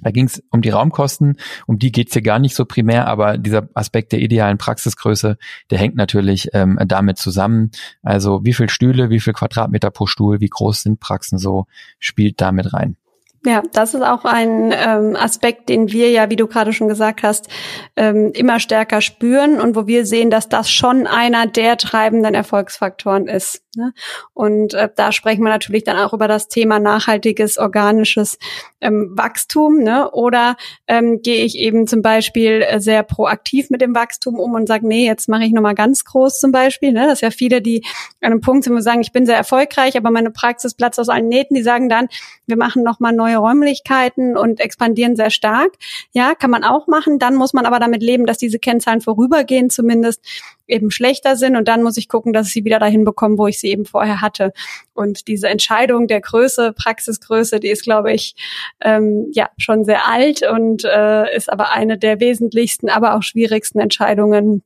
Da 0.01 0.11
ging 0.11 0.25
es 0.25 0.43
um 0.49 0.61
die 0.61 0.71
Raumkosten, 0.71 1.37
um 1.67 1.77
die 1.77 1.91
geht's 1.91 2.13
hier 2.13 2.23
gar 2.23 2.39
nicht 2.39 2.55
so 2.55 2.65
primär, 2.65 3.07
aber 3.07 3.37
dieser 3.37 3.69
Aspekt 3.75 4.11
der 4.11 4.19
idealen 4.19 4.57
Praxisgröße, 4.57 5.37
der 5.69 5.77
hängt 5.77 5.95
natürlich 5.95 6.49
ähm, 6.53 6.79
damit 6.85 7.17
zusammen. 7.19 7.71
Also 8.01 8.43
wie 8.43 8.53
viel 8.53 8.69
Stühle, 8.69 9.09
wie 9.09 9.19
viel 9.19 9.33
Quadratmeter 9.33 9.91
pro 9.91 10.07
Stuhl, 10.07 10.39
wie 10.39 10.49
groß 10.49 10.81
sind 10.81 10.99
Praxen 10.99 11.37
so, 11.37 11.67
spielt 11.99 12.41
damit 12.41 12.73
rein. 12.73 12.97
Ja, 13.45 13.61
das 13.73 13.93
ist 13.93 14.01
auch 14.01 14.23
ein 14.23 14.73
ähm, 14.73 15.17
Aspekt, 15.17 15.67
den 15.67 15.91
wir 15.91 16.09
ja, 16.09 16.29
wie 16.29 16.37
du 16.37 16.47
gerade 16.47 16.71
schon 16.71 16.87
gesagt 16.87 17.23
hast, 17.23 17.49
ähm, 17.97 18.31
immer 18.33 18.61
stärker 18.61 19.01
spüren 19.01 19.59
und 19.59 19.75
wo 19.75 19.85
wir 19.85 20.05
sehen, 20.05 20.29
dass 20.29 20.47
das 20.47 20.71
schon 20.71 21.07
einer 21.07 21.45
der 21.45 21.75
treibenden 21.75 22.35
Erfolgsfaktoren 22.35 23.27
ist. 23.27 23.63
Ne? 23.75 23.93
Und 24.33 24.73
äh, 24.75 24.89
da 24.95 25.11
sprechen 25.11 25.43
wir 25.43 25.49
natürlich 25.49 25.83
dann 25.83 25.97
auch 25.97 26.13
über 26.13 26.27
das 26.27 26.47
Thema 26.47 26.79
nachhaltiges, 26.79 27.57
organisches 27.57 28.37
ähm, 28.81 29.11
Wachstum. 29.15 29.79
Ne? 29.79 30.11
Oder 30.11 30.55
ähm, 30.87 31.21
gehe 31.21 31.43
ich 31.43 31.57
eben 31.57 31.87
zum 31.87 32.01
Beispiel 32.01 32.61
äh, 32.61 32.79
sehr 32.79 33.03
proaktiv 33.03 33.69
mit 33.71 33.81
dem 33.81 33.95
Wachstum 33.95 34.39
um 34.39 34.53
und 34.53 34.67
sage, 34.67 34.87
nee, 34.87 35.05
jetzt 35.05 35.27
mache 35.27 35.43
ich 35.45 35.51
nochmal 35.51 35.75
ganz 35.75 36.05
groß 36.05 36.39
zum 36.39 36.51
Beispiel. 36.51 36.91
Ne? 36.91 37.07
Das 37.07 37.13
ist 37.15 37.21
ja 37.21 37.31
viele, 37.31 37.61
die 37.61 37.83
an 38.21 38.31
einem 38.31 38.41
Punkt 38.41 38.63
sind, 38.63 38.75
wo 38.75 38.79
sagen, 38.79 39.01
ich 39.01 39.11
bin 39.11 39.25
sehr 39.25 39.37
erfolgreich, 39.37 39.97
aber 39.97 40.11
meine 40.11 40.31
Praxis 40.31 40.75
platzt 40.75 40.99
aus 40.99 41.09
allen 41.09 41.27
Nähten, 41.27 41.55
die 41.55 41.63
sagen 41.63 41.89
dann, 41.89 42.09
wir 42.45 42.57
machen 42.57 42.83
nochmal 42.83 43.13
neue 43.13 43.32
neue 43.33 43.37
Räumlichkeiten 43.41 44.37
und 44.37 44.59
expandieren 44.59 45.15
sehr 45.15 45.29
stark. 45.29 45.73
Ja, 46.11 46.35
kann 46.35 46.51
man 46.51 46.63
auch 46.63 46.87
machen. 46.87 47.19
Dann 47.19 47.35
muss 47.35 47.53
man 47.53 47.65
aber 47.65 47.79
damit 47.79 48.01
leben, 48.01 48.25
dass 48.25 48.37
diese 48.37 48.59
Kennzahlen 48.59 49.01
vorübergehend 49.01 49.71
zumindest 49.71 50.23
eben 50.67 50.91
schlechter 50.91 51.35
sind 51.35 51.55
und 51.55 51.67
dann 51.67 51.83
muss 51.83 51.97
ich 51.97 52.07
gucken, 52.07 52.31
dass 52.31 52.47
ich 52.47 52.53
sie 52.53 52.65
wieder 52.65 52.79
dahin 52.79 53.03
bekomme, 53.03 53.37
wo 53.37 53.47
ich 53.47 53.59
sie 53.59 53.69
eben 53.69 53.85
vorher 53.85 54.21
hatte. 54.21 54.53
Und 54.93 55.27
diese 55.27 55.49
Entscheidung 55.49 56.07
der 56.07 56.21
Größe, 56.21 56.73
Praxisgröße, 56.73 57.59
die 57.59 57.69
ist, 57.69 57.83
glaube 57.83 58.13
ich, 58.13 58.35
ähm, 58.81 59.27
ja 59.33 59.49
schon 59.57 59.83
sehr 59.83 60.07
alt 60.07 60.41
und 60.47 60.85
äh, 60.85 61.35
ist 61.35 61.51
aber 61.51 61.71
eine 61.71 61.97
der 61.97 62.19
wesentlichsten, 62.19 62.89
aber 62.89 63.15
auch 63.15 63.23
schwierigsten 63.23 63.79
Entscheidungen 63.79 64.63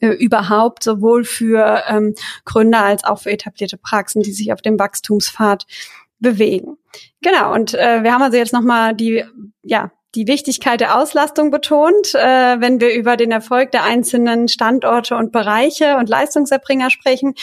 äh, 0.00 0.08
überhaupt 0.08 0.84
sowohl 0.84 1.24
für 1.24 1.82
ähm, 1.88 2.14
Gründer 2.44 2.84
als 2.84 3.02
auch 3.04 3.18
für 3.18 3.32
etablierte 3.32 3.76
Praxen, 3.76 4.22
die 4.22 4.32
sich 4.32 4.52
auf 4.52 4.62
dem 4.62 4.78
Wachstumspfad 4.78 5.66
bewegen. 6.20 6.76
Genau, 7.22 7.52
und 7.52 7.74
äh, 7.74 8.02
wir 8.02 8.12
haben 8.12 8.22
also 8.22 8.36
jetzt 8.36 8.52
nochmal 8.52 8.94
die, 8.94 9.24
ja, 9.62 9.90
die 10.14 10.26
Wichtigkeit 10.26 10.80
der 10.80 10.98
Auslastung 10.98 11.50
betont, 11.50 12.14
äh, 12.14 12.60
wenn 12.60 12.80
wir 12.80 12.94
über 12.94 13.16
den 13.16 13.30
Erfolg 13.30 13.70
der 13.70 13.84
einzelnen 13.84 14.48
Standorte 14.48 15.16
und 15.16 15.30
Bereiche 15.30 15.96
und 15.96 16.08
Leistungserbringer 16.08 16.90
sprechen. 16.90 17.34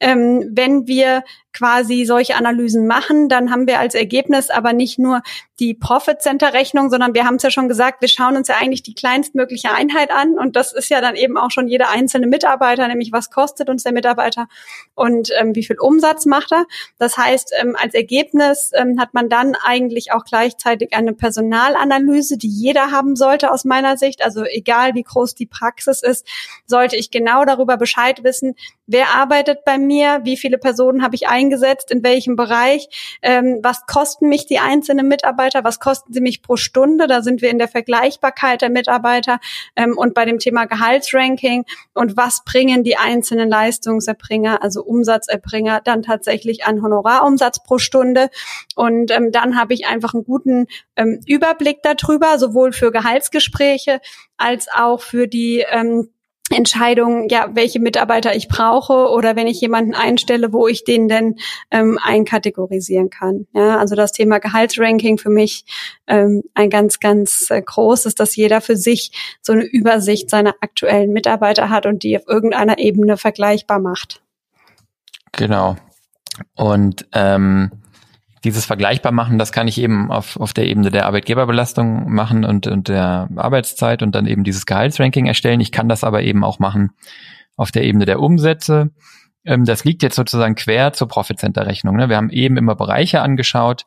Ähm, 0.00 0.50
wenn 0.52 0.86
wir 0.86 1.22
quasi 1.56 2.04
solche 2.04 2.34
Analysen 2.34 2.86
machen, 2.86 3.28
dann 3.28 3.50
haben 3.50 3.66
wir 3.66 3.78
als 3.78 3.94
Ergebnis 3.94 4.50
aber 4.50 4.72
nicht 4.72 4.98
nur 4.98 5.22
die 5.58 5.72
Profit 5.72 6.20
Center 6.20 6.52
Rechnung, 6.52 6.90
sondern 6.90 7.14
wir 7.14 7.24
haben 7.24 7.36
es 7.36 7.42
ja 7.42 7.50
schon 7.50 7.68
gesagt, 7.68 8.02
wir 8.02 8.08
schauen 8.08 8.36
uns 8.36 8.48
ja 8.48 8.56
eigentlich 8.60 8.82
die 8.82 8.94
kleinstmögliche 8.94 9.72
Einheit 9.72 10.10
an 10.10 10.38
und 10.38 10.54
das 10.54 10.74
ist 10.74 10.90
ja 10.90 11.00
dann 11.00 11.16
eben 11.16 11.38
auch 11.38 11.50
schon 11.50 11.66
jeder 11.66 11.88
einzelne 11.88 12.26
Mitarbeiter, 12.26 12.86
nämlich 12.88 13.10
was 13.10 13.30
kostet 13.30 13.70
uns 13.70 13.84
der 13.84 13.92
Mitarbeiter 13.92 14.48
und 14.94 15.30
ähm, 15.38 15.54
wie 15.54 15.64
viel 15.64 15.78
Umsatz 15.80 16.26
macht 16.26 16.52
er. 16.52 16.66
Das 16.98 17.16
heißt, 17.16 17.54
ähm, 17.58 17.74
als 17.80 17.94
Ergebnis 17.94 18.70
ähm, 18.74 19.00
hat 19.00 19.14
man 19.14 19.30
dann 19.30 19.54
eigentlich 19.54 20.12
auch 20.12 20.24
gleichzeitig 20.24 20.94
eine 20.94 21.14
Personalanalyse, 21.14 22.36
die 22.36 22.48
jeder 22.48 22.90
haben 22.90 23.16
sollte 23.16 23.50
aus 23.50 23.64
meiner 23.64 23.96
Sicht. 23.96 24.22
Also 24.22 24.44
egal 24.44 24.94
wie 24.94 25.04
groß 25.04 25.34
die 25.34 25.46
Praxis 25.46 26.02
ist, 26.02 26.26
sollte 26.66 26.96
ich 26.96 27.10
genau 27.10 27.46
darüber 27.46 27.78
Bescheid 27.78 28.24
wissen, 28.24 28.56
wer 28.86 29.08
arbeitet 29.14 29.64
bei 29.64 29.78
mir, 29.78 30.20
wie 30.24 30.36
viele 30.36 30.58
Personen 30.58 31.02
habe 31.02 31.14
ich 31.14 31.28
eingesetzt, 31.46 31.90
in 31.90 32.02
welchem 32.02 32.36
Bereich, 32.36 32.88
ähm, 33.22 33.60
was 33.62 33.86
kosten 33.86 34.28
mich 34.28 34.46
die 34.46 34.58
einzelnen 34.58 35.08
Mitarbeiter, 35.08 35.64
was 35.64 35.80
kosten 35.80 36.12
sie 36.12 36.20
mich 36.20 36.42
pro 36.42 36.56
Stunde, 36.56 37.06
da 37.06 37.22
sind 37.22 37.42
wir 37.42 37.50
in 37.50 37.58
der 37.58 37.68
Vergleichbarkeit 37.68 38.62
der 38.62 38.70
Mitarbeiter 38.70 39.38
ähm, 39.76 39.96
und 39.96 40.14
bei 40.14 40.24
dem 40.24 40.38
Thema 40.38 40.64
Gehaltsranking. 40.66 41.64
Und 41.94 42.16
was 42.16 42.42
bringen 42.44 42.84
die 42.84 42.96
einzelnen 42.96 43.48
Leistungserbringer, 43.48 44.62
also 44.62 44.82
Umsatzerbringer, 44.82 45.80
dann 45.84 46.02
tatsächlich 46.02 46.64
an 46.64 46.82
Honorarumsatz 46.82 47.62
pro 47.62 47.78
Stunde? 47.78 48.28
Und 48.74 49.10
ähm, 49.10 49.32
dann 49.32 49.58
habe 49.58 49.74
ich 49.74 49.86
einfach 49.86 50.14
einen 50.14 50.24
guten 50.24 50.66
ähm, 50.96 51.20
Überblick 51.26 51.78
darüber, 51.82 52.38
sowohl 52.38 52.72
für 52.72 52.90
Gehaltsgespräche 52.90 54.00
als 54.36 54.66
auch 54.72 55.00
für 55.00 55.28
die 55.28 55.64
ähm, 55.70 56.10
Entscheidung, 56.50 57.28
ja, 57.28 57.50
welche 57.54 57.80
Mitarbeiter 57.80 58.36
ich 58.36 58.46
brauche 58.46 59.10
oder 59.10 59.34
wenn 59.34 59.48
ich 59.48 59.60
jemanden 59.60 59.94
einstelle, 59.94 60.52
wo 60.52 60.68
ich 60.68 60.84
den 60.84 61.08
denn 61.08 61.36
ähm, 61.72 61.98
einkategorisieren 62.00 63.10
kann. 63.10 63.46
Ja, 63.52 63.78
also 63.78 63.96
das 63.96 64.12
Thema 64.12 64.38
Gehaltsranking 64.38 65.18
für 65.18 65.30
mich 65.30 65.64
ähm, 66.06 66.44
ein 66.54 66.70
ganz, 66.70 67.00
ganz 67.00 67.46
äh, 67.50 67.60
großes, 67.60 68.14
dass 68.14 68.36
jeder 68.36 68.60
für 68.60 68.76
sich 68.76 69.10
so 69.42 69.52
eine 69.52 69.64
Übersicht 69.64 70.30
seiner 70.30 70.54
aktuellen 70.60 71.12
Mitarbeiter 71.12 71.68
hat 71.68 71.84
und 71.84 72.04
die 72.04 72.16
auf 72.16 72.28
irgendeiner 72.28 72.78
Ebene 72.78 73.16
vergleichbar 73.16 73.80
macht. 73.80 74.22
Genau. 75.32 75.76
Und 76.54 77.06
ähm, 77.12 77.70
dieses 78.46 78.64
vergleichbar 78.64 79.12
machen, 79.12 79.38
das 79.38 79.52
kann 79.52 79.66
ich 79.66 79.78
eben 79.78 80.10
auf, 80.10 80.38
auf 80.38 80.54
der 80.54 80.66
Ebene 80.66 80.90
der 80.90 81.06
Arbeitgeberbelastung 81.06 82.10
machen 82.12 82.44
und, 82.44 82.66
und 82.66 82.88
der 82.88 83.28
Arbeitszeit 83.34 84.02
und 84.02 84.14
dann 84.14 84.26
eben 84.26 84.44
dieses 84.44 84.66
Gehaltsranking 84.66 85.26
erstellen. 85.26 85.60
Ich 85.60 85.72
kann 85.72 85.88
das 85.88 86.04
aber 86.04 86.22
eben 86.22 86.44
auch 86.44 86.60
machen 86.60 86.92
auf 87.56 87.72
der 87.72 87.82
Ebene 87.82 88.04
der 88.04 88.20
Umsätze. 88.20 88.92
Ähm, 89.44 89.64
das 89.64 89.84
liegt 89.84 90.02
jetzt 90.04 90.14
sozusagen 90.14 90.54
quer 90.54 90.92
zur 90.92 91.08
Profit 91.08 91.40
Center 91.40 91.66
Rechnung. 91.66 91.96
Ne? 91.96 92.08
Wir 92.08 92.16
haben 92.16 92.30
eben 92.30 92.56
immer 92.56 92.76
Bereiche 92.76 93.20
angeschaut 93.20 93.84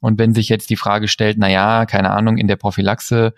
und 0.00 0.18
wenn 0.18 0.34
sich 0.34 0.48
jetzt 0.48 0.70
die 0.70 0.76
Frage 0.76 1.06
stellt, 1.06 1.36
na 1.38 1.48
ja, 1.48 1.86
keine 1.86 2.10
Ahnung, 2.10 2.36
in 2.36 2.48
der 2.48 2.56
Prophylaxe 2.56 3.32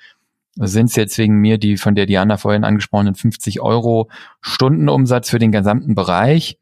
sind 0.55 0.87
es 0.87 0.97
jetzt 0.97 1.19
wegen 1.19 1.37
mir 1.37 1.59
die 1.59 1.77
von 1.77 1.95
der 1.95 2.07
Diana 2.07 2.39
vorhin 2.39 2.65
angesprochenen 2.65 3.15
50 3.15 3.61
Euro 3.61 4.11
Stundenumsatz 4.41 5.29
für 5.29 5.39
den 5.39 5.53
gesamten 5.53 5.95
Bereich. 5.95 6.59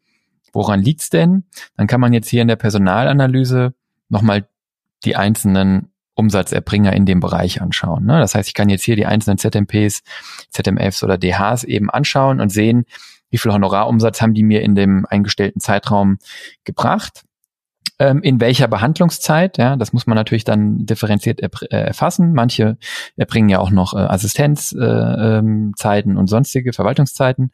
Woran 0.52 0.80
liegt's 0.80 1.10
denn? 1.10 1.44
Dann 1.76 1.86
kann 1.86 2.00
man 2.00 2.12
jetzt 2.12 2.28
hier 2.28 2.42
in 2.42 2.48
der 2.48 2.56
Personalanalyse 2.56 3.74
nochmal 4.10 4.48
die 5.04 5.16
einzelnen 5.16 5.92
Umsatzerbringer 6.14 6.92
in 6.92 7.06
dem 7.06 7.20
Bereich 7.20 7.62
anschauen. 7.62 8.04
Ne? 8.04 8.18
Das 8.18 8.34
heißt, 8.34 8.48
ich 8.48 8.54
kann 8.54 8.68
jetzt 8.68 8.84
hier 8.84 8.96
die 8.96 9.06
einzelnen 9.06 9.38
ZMPs, 9.38 10.02
ZMFs 10.50 11.02
oder 11.02 11.16
DHs 11.16 11.64
eben 11.64 11.88
anschauen 11.88 12.40
und 12.40 12.50
sehen, 12.50 12.84
wie 13.30 13.38
viel 13.38 13.52
Honorarumsatz 13.52 14.20
haben 14.20 14.34
die 14.34 14.42
mir 14.42 14.60
in 14.62 14.74
dem 14.74 15.06
eingestellten 15.06 15.60
Zeitraum 15.60 16.18
gebracht 16.64 17.24
ähm, 18.00 18.22
in 18.22 18.40
welcher 18.40 18.66
Behandlungszeit, 18.66 19.58
ja, 19.58 19.76
das 19.76 19.92
muss 19.92 20.06
man 20.06 20.16
natürlich 20.16 20.44
dann 20.44 20.86
differenziert 20.86 21.40
äh, 21.42 21.50
erfassen. 21.68 22.32
Manche 22.32 22.78
erbringen 23.16 23.50
ja 23.50 23.60
auch 23.60 23.70
noch 23.70 23.92
äh, 23.94 23.98
Assistenzzeiten 23.98 24.80
äh, 24.80 26.12
ähm, 26.14 26.18
und 26.18 26.26
sonstige 26.26 26.72
Verwaltungszeiten. 26.72 27.52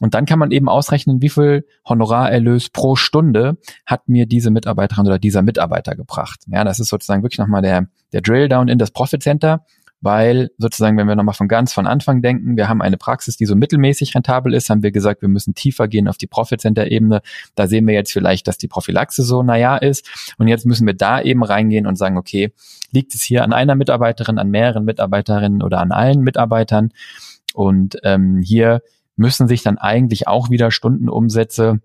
Und 0.00 0.14
dann 0.14 0.26
kann 0.26 0.38
man 0.38 0.50
eben 0.50 0.68
ausrechnen, 0.68 1.22
wie 1.22 1.28
viel 1.28 1.66
Honorarerlös 1.88 2.70
pro 2.70 2.96
Stunde 2.96 3.58
hat 3.86 4.08
mir 4.08 4.26
diese 4.26 4.50
Mitarbeiterin 4.50 5.06
oder 5.06 5.18
dieser 5.18 5.42
Mitarbeiter 5.42 5.94
gebracht. 5.94 6.40
Ja, 6.46 6.64
das 6.64 6.80
ist 6.80 6.88
sozusagen 6.88 7.22
wirklich 7.22 7.38
nochmal 7.38 7.62
der, 7.62 7.86
der 8.12 8.20
Drill-Down 8.20 8.68
in 8.68 8.78
das 8.78 8.90
Profit 8.90 9.22
Center, 9.22 9.64
weil 10.04 10.50
sozusagen, 10.58 10.98
wenn 10.98 11.08
wir 11.08 11.16
nochmal 11.16 11.34
von 11.34 11.48
ganz 11.48 11.72
von 11.72 11.86
Anfang 11.86 12.20
denken, 12.20 12.58
wir 12.58 12.68
haben 12.68 12.82
eine 12.82 12.98
Praxis, 12.98 13.38
die 13.38 13.46
so 13.46 13.56
mittelmäßig 13.56 14.14
rentabel 14.14 14.52
ist, 14.52 14.68
haben 14.68 14.82
wir 14.82 14.92
gesagt, 14.92 15.22
wir 15.22 15.30
müssen 15.30 15.54
tiefer 15.54 15.88
gehen 15.88 16.08
auf 16.08 16.18
die 16.18 16.26
Profit 16.26 16.60
Center 16.60 16.90
Ebene. 16.90 17.22
Da 17.54 17.68
sehen 17.68 17.86
wir 17.86 17.94
jetzt 17.94 18.12
vielleicht, 18.12 18.46
dass 18.46 18.58
die 18.58 18.68
Prophylaxe 18.68 19.22
so 19.22 19.42
naja 19.42 19.78
ist. 19.78 20.34
Und 20.36 20.48
jetzt 20.48 20.66
müssen 20.66 20.86
wir 20.86 20.94
da 20.94 21.22
eben 21.22 21.42
reingehen 21.42 21.86
und 21.86 21.96
sagen, 21.96 22.18
okay, 22.18 22.52
liegt 22.90 23.14
es 23.14 23.22
hier 23.22 23.44
an 23.44 23.54
einer 23.54 23.76
Mitarbeiterin, 23.76 24.38
an 24.38 24.50
mehreren 24.50 24.84
Mitarbeiterinnen 24.84 25.62
oder 25.62 25.80
an 25.80 25.90
allen 25.90 26.20
Mitarbeitern? 26.20 26.90
Und 27.54 27.96
ähm, 28.02 28.42
hier 28.42 28.82
müssen 29.16 29.48
sich 29.48 29.62
dann 29.62 29.78
eigentlich 29.78 30.26
auch 30.28 30.50
wieder 30.50 30.70
Stundenumsätze 30.70 31.80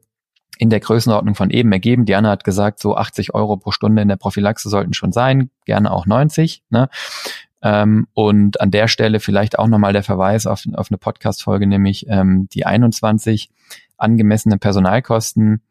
in 0.58 0.70
der 0.70 0.82
Größenordnung 0.82 1.36
von 1.36 1.52
eben 1.52 1.72
ergeben. 1.72 2.06
Diana 2.06 2.30
hat 2.30 2.44
gesagt, 2.44 2.80
so 2.80 2.96
80 2.96 3.34
Euro 3.34 3.58
pro 3.58 3.72
Stunde 3.72 4.02
in 4.02 4.10
der 4.10 4.18
Prophylaxe 4.18 4.70
sollten 4.70 4.94
schon 4.94 5.14
sein, 5.14 5.50
gerne 5.66 5.92
auch 5.92 6.06
90. 6.06 6.64
Ne? 6.70 6.90
Ähm, 7.62 8.08
und 8.14 8.60
an 8.60 8.72
der 8.72 8.88
Stelle 8.88 9.20
vielleicht 9.20 9.58
auch 9.58 9.68
nochmal 9.68 9.94
der 9.94 10.04
Verweis 10.04 10.46
auf, 10.46 10.64
auf 10.74 10.92
eine 10.92 10.98
Podcast-Folge, 10.98 11.66
nämlich 11.66 12.08
ähm, 12.10 12.48
die 12.52 12.66
21 12.66 13.50
angemessene 13.98 14.58
Personalkosten, 14.58 15.62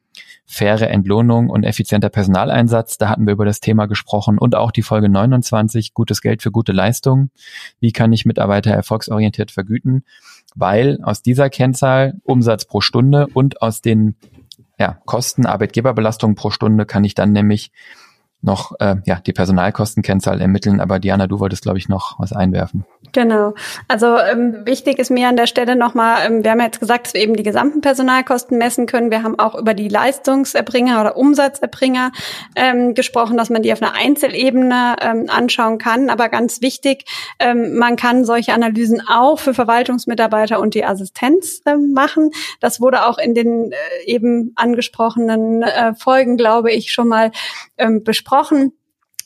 faire 0.46 0.88
Entlohnung 0.88 1.50
und 1.50 1.64
effizienter 1.64 2.08
Personaleinsatz. 2.08 2.98
Da 2.98 3.08
hatten 3.08 3.26
wir 3.26 3.32
über 3.32 3.44
das 3.44 3.60
Thema 3.60 3.86
gesprochen 3.86 4.38
und 4.38 4.54
auch 4.54 4.70
die 4.70 4.82
Folge 4.82 5.08
29, 5.08 5.94
gutes 5.94 6.22
Geld 6.22 6.42
für 6.42 6.50
gute 6.50 6.72
Leistung. 6.72 7.30
Wie 7.80 7.92
kann 7.92 8.12
ich 8.12 8.24
Mitarbeiter 8.24 8.70
erfolgsorientiert 8.70 9.50
vergüten? 9.50 10.04
Weil 10.58 10.98
aus 11.02 11.22
dieser 11.22 11.50
Kennzahl 11.50 12.14
Umsatz 12.24 12.64
pro 12.64 12.80
Stunde 12.80 13.28
und 13.32 13.62
aus 13.62 13.80
den 13.80 14.16
ja, 14.78 14.98
Kosten 15.06 15.46
Arbeitgeberbelastung 15.46 16.34
pro 16.34 16.50
Stunde 16.50 16.86
kann 16.86 17.04
ich 17.04 17.14
dann 17.14 17.32
nämlich 17.32 17.72
noch 18.40 18.72
äh, 18.80 18.96
ja 19.04 19.16
die 19.16 19.32
Personalkostenkennzahl 19.32 20.40
ermitteln. 20.40 20.80
Aber 20.80 20.98
Diana, 20.98 21.26
du 21.26 21.40
wolltest 21.40 21.62
glaube 21.62 21.78
ich 21.78 21.88
noch 21.88 22.18
was 22.18 22.32
einwerfen. 22.32 22.84
Genau. 23.12 23.54
Also 23.88 24.18
ähm, 24.18 24.66
wichtig 24.66 24.98
ist 24.98 25.10
mir 25.10 25.28
an 25.28 25.36
der 25.36 25.46
Stelle 25.46 25.76
nochmal, 25.76 26.26
ähm, 26.26 26.44
wir 26.44 26.50
haben 26.50 26.60
jetzt 26.60 26.80
gesagt, 26.80 27.06
dass 27.06 27.14
wir 27.14 27.22
eben 27.22 27.34
die 27.34 27.42
gesamten 27.42 27.80
Personalkosten 27.80 28.58
messen 28.58 28.86
können. 28.86 29.10
Wir 29.10 29.22
haben 29.22 29.38
auch 29.38 29.54
über 29.54 29.74
die 29.74 29.88
Leistungserbringer 29.88 31.00
oder 31.00 31.16
Umsatzerbringer 31.16 32.12
ähm, 32.54 32.94
gesprochen, 32.94 33.36
dass 33.36 33.50
man 33.50 33.62
die 33.62 33.72
auf 33.72 33.82
einer 33.82 33.94
Einzelebene 33.94 34.96
ähm, 35.00 35.26
anschauen 35.28 35.78
kann. 35.78 36.10
Aber 36.10 36.28
ganz 36.28 36.60
wichtig, 36.60 37.04
ähm, 37.38 37.76
man 37.76 37.96
kann 37.96 38.24
solche 38.24 38.52
Analysen 38.52 39.02
auch 39.08 39.38
für 39.38 39.54
Verwaltungsmitarbeiter 39.54 40.60
und 40.60 40.74
die 40.74 40.84
Assistenz 40.84 41.62
ähm, 41.66 41.92
machen. 41.92 42.30
Das 42.60 42.80
wurde 42.80 43.06
auch 43.06 43.18
in 43.18 43.34
den 43.34 43.72
äh, 43.72 43.76
eben 44.06 44.52
angesprochenen 44.56 45.62
äh, 45.62 45.94
Folgen, 45.94 46.36
glaube 46.36 46.72
ich, 46.72 46.92
schon 46.92 47.08
mal 47.08 47.30
ähm, 47.78 48.04
besprochen. 48.04 48.72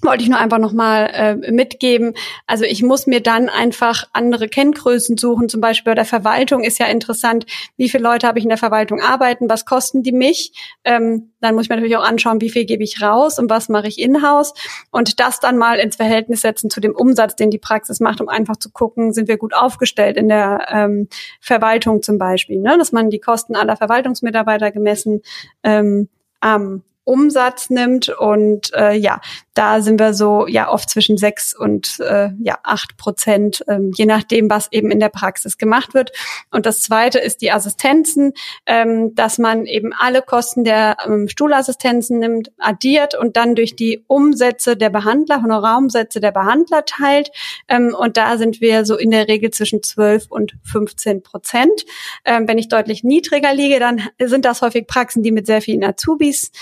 wollte 0.03 0.25
ich 0.25 0.29
nur 0.29 0.39
einfach 0.39 0.59
nochmal 0.59 1.11
äh, 1.13 1.53
mitgeben. 1.53 2.15
Also 2.47 2.65
ich 2.65 2.83
muss 2.83 3.07
mir 3.07 3.21
dann 3.21 3.49
einfach 3.49 4.05
andere 4.13 4.49
Kenngrößen 4.49 5.17
suchen. 5.17 5.49
Zum 5.49 5.61
Beispiel 5.61 5.93
bei 5.93 5.95
der 5.95 6.05
Verwaltung 6.05 6.65
ist 6.65 6.79
ja 6.79 6.87
interessant, 6.87 7.47
wie 7.77 7.89
viele 7.89 8.03
Leute 8.03 8.27
habe 8.27 8.39
ich 8.39 8.45
in 8.45 8.49
der 8.49 8.59
Verwaltung 8.59 9.01
arbeiten, 9.01 9.49
was 9.49 9.65
kosten 9.65 10.03
die 10.03 10.13
mich. 10.13 10.53
Ähm, 10.85 11.33
dann 11.41 11.55
muss 11.55 11.65
ich 11.65 11.69
mir 11.69 11.77
natürlich 11.77 11.97
auch 11.97 12.05
anschauen, 12.05 12.41
wie 12.41 12.51
viel 12.51 12.65
gebe 12.65 12.83
ich 12.83 13.01
raus 13.01 13.39
und 13.39 13.49
was 13.49 13.69
mache 13.69 13.87
ich 13.87 14.01
in-house. 14.01 14.55
Und 14.91 15.21
das 15.21 15.39
dann 15.39 15.57
mal 15.57 15.79
ins 15.79 15.97
Verhältnis 15.97 16.41
setzen 16.41 16.69
zu 16.69 16.81
dem 16.81 16.95
Umsatz, 16.95 17.37
den 17.37 17.51
die 17.51 17.59
Praxis 17.59 18.01
macht, 18.01 18.21
um 18.21 18.29
einfach 18.29 18.57
zu 18.57 18.71
gucken, 18.71 19.13
sind 19.13 19.29
wir 19.29 19.37
gut 19.37 19.55
aufgestellt 19.55 20.17
in 20.17 20.29
der 20.29 20.67
ähm, 20.69 21.09
Verwaltung 21.41 22.03
zum 22.03 22.19
Beispiel. 22.19 22.59
Ne? 22.61 22.77
Dass 22.77 22.91
man 22.91 23.11
die 23.11 23.21
Kosten 23.21 23.55
aller 23.55 23.77
Verwaltungsmitarbeiter 23.77 24.73
gemessen 24.73 25.23
ähm, 25.63 26.09
am 26.41 26.83
Umsatz 27.05 27.71
nimmt 27.71 28.09
und 28.09 28.73
äh, 28.75 28.95
ja, 28.95 29.21
da 29.55 29.83
sind 29.83 30.01
wir 30.01 30.15
so 30.15 30.47
ja 30.47 30.71
oft 30.71 30.89
zwischen 30.89 31.19
sechs 31.19 31.55
und 31.55 32.01
äh, 32.01 32.31
ja 32.41 32.59
acht 32.63 32.97
Prozent, 32.97 33.65
ähm, 33.69 33.93
je 33.95 34.07
nachdem, 34.07 34.49
was 34.49 34.71
eben 34.71 34.91
in 34.91 35.01
der 35.01 35.09
Praxis 35.09 35.59
gemacht 35.59 35.95
wird. 35.95 36.13
Und 36.51 36.65
das 36.65 36.81
Zweite 36.81 37.19
ist 37.19 37.43
die 37.43 37.53
Assistenzen, 37.53 38.33
ähm, 38.67 39.15
dass 39.15 39.39
man 39.39 39.67
eben 39.67 39.93
alle 39.93 40.23
Kosten 40.23 40.65
der 40.65 40.97
ähm, 41.05 41.29
Stuhlassistenzen 41.29 42.19
nimmt, 42.19 42.51
addiert 42.59 43.15
und 43.15 43.37
dann 43.37 43.55
durch 43.55 43.77
die 43.77 44.05
Umsätze 44.07 44.77
der 44.77 44.91
Behandler, 44.91 45.43
Honorarumsätze 45.43 46.21
der 46.21 46.33
Behandler 46.33 46.85
teilt. 46.85 47.31
Ähm, 47.69 47.95
und 47.99 48.17
da 48.17 48.39
sind 48.39 48.61
wir 48.61 48.87
so 48.87 48.97
in 48.97 49.11
der 49.11 49.29
Regel 49.29 49.51
zwischen 49.51 49.83
zwölf 49.83 50.27
und 50.31 50.55
15 50.65 51.23
Prozent. 51.23 51.85
Ähm, 52.25 52.49
wenn 52.49 52.59
ich 52.59 52.69
deutlich 52.69 53.05
niedriger 53.05 53.53
liege, 53.53 53.81
dann 53.81 54.03
sind 54.19 54.45
das 54.45 54.63
häufig 54.63 54.87
Praxen, 54.87 55.23
die 55.23 55.33
mit 55.33 55.47
sehr 55.47 55.61
vielen 55.61 55.85
Azubis 55.85 56.53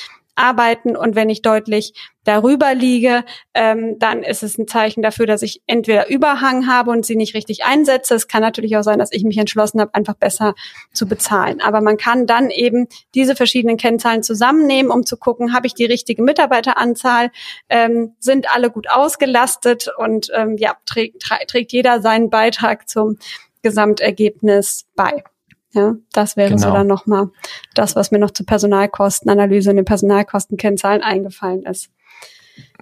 arbeiten 0.41 0.97
und 0.97 1.15
wenn 1.15 1.29
ich 1.29 1.43
deutlich 1.43 1.95
darüber 2.25 2.75
liege, 2.75 3.25
ähm, 3.55 3.99
dann 3.99 4.23
ist 4.23 4.43
es 4.43 4.59
ein 4.59 4.69
Zeichen 4.69 5.03
dafür, 5.03 5.27
dass 5.27 5.43
ich 5.43 5.63
entweder 5.67 6.09
Überhang 6.09 6.67
habe 6.67 6.91
und 6.91 7.07
sie 7.07 7.17
nicht 7.17 7.35
richtig 7.35 7.65
einsetze. 7.65 8.15
Es 8.15 8.29
kann 8.29 8.43
natürlich 8.43 8.77
auch 8.77 8.83
sein, 8.83 8.99
dass 8.99 9.13
ich 9.13 9.25
mich 9.25 9.39
entschlossen 9.39 9.81
habe, 9.81 9.95
einfach 9.95 10.15
besser 10.15 10.55
zu 10.93 11.07
bezahlen. 11.07 11.61
Aber 11.61 11.81
man 11.81 11.97
kann 11.97 12.27
dann 12.27 12.51
eben 12.51 12.89
diese 13.15 13.37
verschiedenen 13.37 13.77
Kennzahlen 13.77 14.23
zusammennehmen, 14.23 14.91
um 14.91 15.07
zu 15.07 15.17
gucken, 15.17 15.55
habe 15.55 15.67
ich 15.67 15.75
die 15.75 15.87
richtige 15.87 16.23
Mitarbeiteranzahl, 16.23 17.31
ähm, 17.69 18.15
sind 18.19 18.55
alle 18.55 18.71
gut 18.71 18.91
ausgelastet 18.91 19.89
und 19.97 20.31
ähm, 20.35 20.57
ja, 20.59 20.77
trägt, 20.87 21.23
trägt 21.49 21.73
jeder 21.73 22.01
seinen 22.01 22.31
Beitrag 22.31 22.89
zum 22.89 23.19
Gesamtergebnis 23.63 24.87
bei. 24.95 25.25
Ja, 25.73 25.95
das 26.13 26.37
wäre 26.37 26.51
genau. 26.51 26.69
so 26.69 26.73
dann 26.73 26.87
nochmal 26.87 27.29
das, 27.75 27.95
was 27.95 28.11
mir 28.11 28.19
noch 28.19 28.33
zur 28.33 28.45
Personalkostenanalyse 28.45 29.71
und 29.71 29.77
den 29.77 29.85
Personalkostenkennzahlen 29.85 31.03
eingefallen 31.03 31.65
ist. 31.65 31.91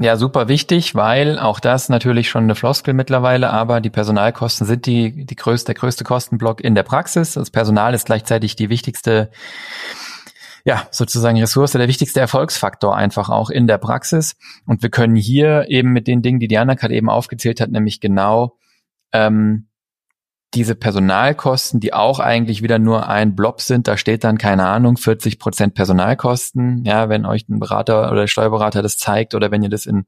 Ja, 0.01 0.16
super 0.16 0.49
wichtig, 0.49 0.95
weil 0.95 1.39
auch 1.39 1.61
das 1.61 1.89
natürlich 1.89 2.28
schon 2.28 2.45
eine 2.45 2.55
Floskel 2.55 2.95
mittlerweile, 2.95 3.51
aber 3.51 3.80
die 3.80 3.91
Personalkosten 3.91 4.66
sind 4.66 4.86
die, 4.86 5.26
die 5.26 5.36
größte, 5.36 5.66
der 5.66 5.74
größte 5.74 6.05
Kostenblock 6.05 6.61
in 6.61 6.74
der 6.74 6.82
Praxis. 6.82 7.32
Das 7.32 7.51
Personal 7.51 7.95
ist 7.95 8.07
gleichzeitig 8.07 8.57
die 8.57 8.70
wichtigste, 8.70 9.30
ja, 10.64 10.86
sozusagen 10.91 11.39
Ressource, 11.39 11.72
der 11.72 11.89
wichtigste 11.89 12.20
Erfolgsfaktor 12.20 12.97
einfach 12.97 13.28
auch 13.28 13.51
in 13.51 13.66
der 13.66 13.78
Praxis. 13.78 14.36
Und 14.66 14.82
wir 14.82 14.91
können 14.91 15.16
hier 15.16 15.66
eben 15.68 15.93
mit 15.93 16.07
den 16.07 16.22
Dingen, 16.22 16.41
die 16.41 16.49
Diana 16.49 16.74
gerade 16.74 16.95
eben 16.95 17.11
aufgezählt 17.11 17.61
hat, 17.61 17.70
nämlich 17.70 18.01
genau 18.01 18.57
ähm, 19.12 19.68
diese 20.55 20.74
Personalkosten, 20.74 21.78
die 21.78 21.92
auch 21.92 22.20
eigentlich 22.20 22.62
wieder 22.62 22.78
nur 22.78 23.09
ein 23.09 23.36
Blob 23.36 23.61
sind, 23.61 23.86
da 23.86 23.96
steht 23.96 24.24
dann, 24.24 24.38
keine 24.38 24.66
Ahnung, 24.66 24.96
40 24.96 25.38
Prozent 25.38 25.74
Personalkosten. 25.74 26.84
Ja, 26.84 27.09
wenn 27.09 27.26
euch 27.26 27.49
ein 27.49 27.61
Berater 27.61 28.11
oder 28.11 28.26
Steuerberater 28.26 28.82
das 28.82 28.96
zeigt 28.96 29.34
oder 29.34 29.51
wenn 29.51 29.62
ihr 29.62 29.68
das 29.68 29.84
in, 29.84 30.07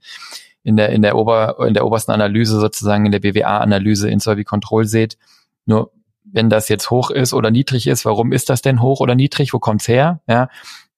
in 0.63 0.77
der, 0.77 0.91
in 0.91 1.03
der 1.03 1.17
Ober, 1.17 1.57
in 1.67 1.75
der 1.75 1.85
obersten 1.85 2.13
Analyse 2.13 2.59
sozusagen, 2.59 3.05
in 3.05 3.13
der 3.13 3.21
BWA-Analyse 3.21 4.09
in 4.09 4.19
Solvi 4.19 4.45
Control 4.45 4.87
seht. 4.87 5.19
Nur 5.67 5.93
wenn 6.25 6.49
das 6.49 6.69
jetzt 6.69 6.91
hoch 6.91 7.11
ist 7.11 7.35
oder 7.35 7.51
niedrig 7.51 7.87
ist, 7.87 8.07
warum 8.07 8.33
ist 8.33 8.49
das 8.49 8.63
denn 8.63 8.81
hoch 8.81 9.01
oder 9.01 9.15
niedrig? 9.15 9.53
Wo 9.53 9.59
kommt's 9.59 9.89
her? 9.89 10.21
Ja, 10.27 10.49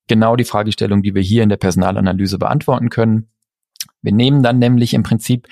genau 0.07 0.37
die 0.37 0.45
Fragestellung, 0.45 1.03
die 1.03 1.15
wir 1.15 1.23
hier 1.23 1.43
in 1.43 1.49
der 1.49 1.57
Personalanalyse 1.57 2.39
beantworten 2.39 2.91
können. 2.91 3.29
Wir 4.03 4.13
nehmen 4.13 4.43
dann 4.43 4.61
nämlich 4.61 4.95
im 4.95 5.03
Prinzip 5.03 5.49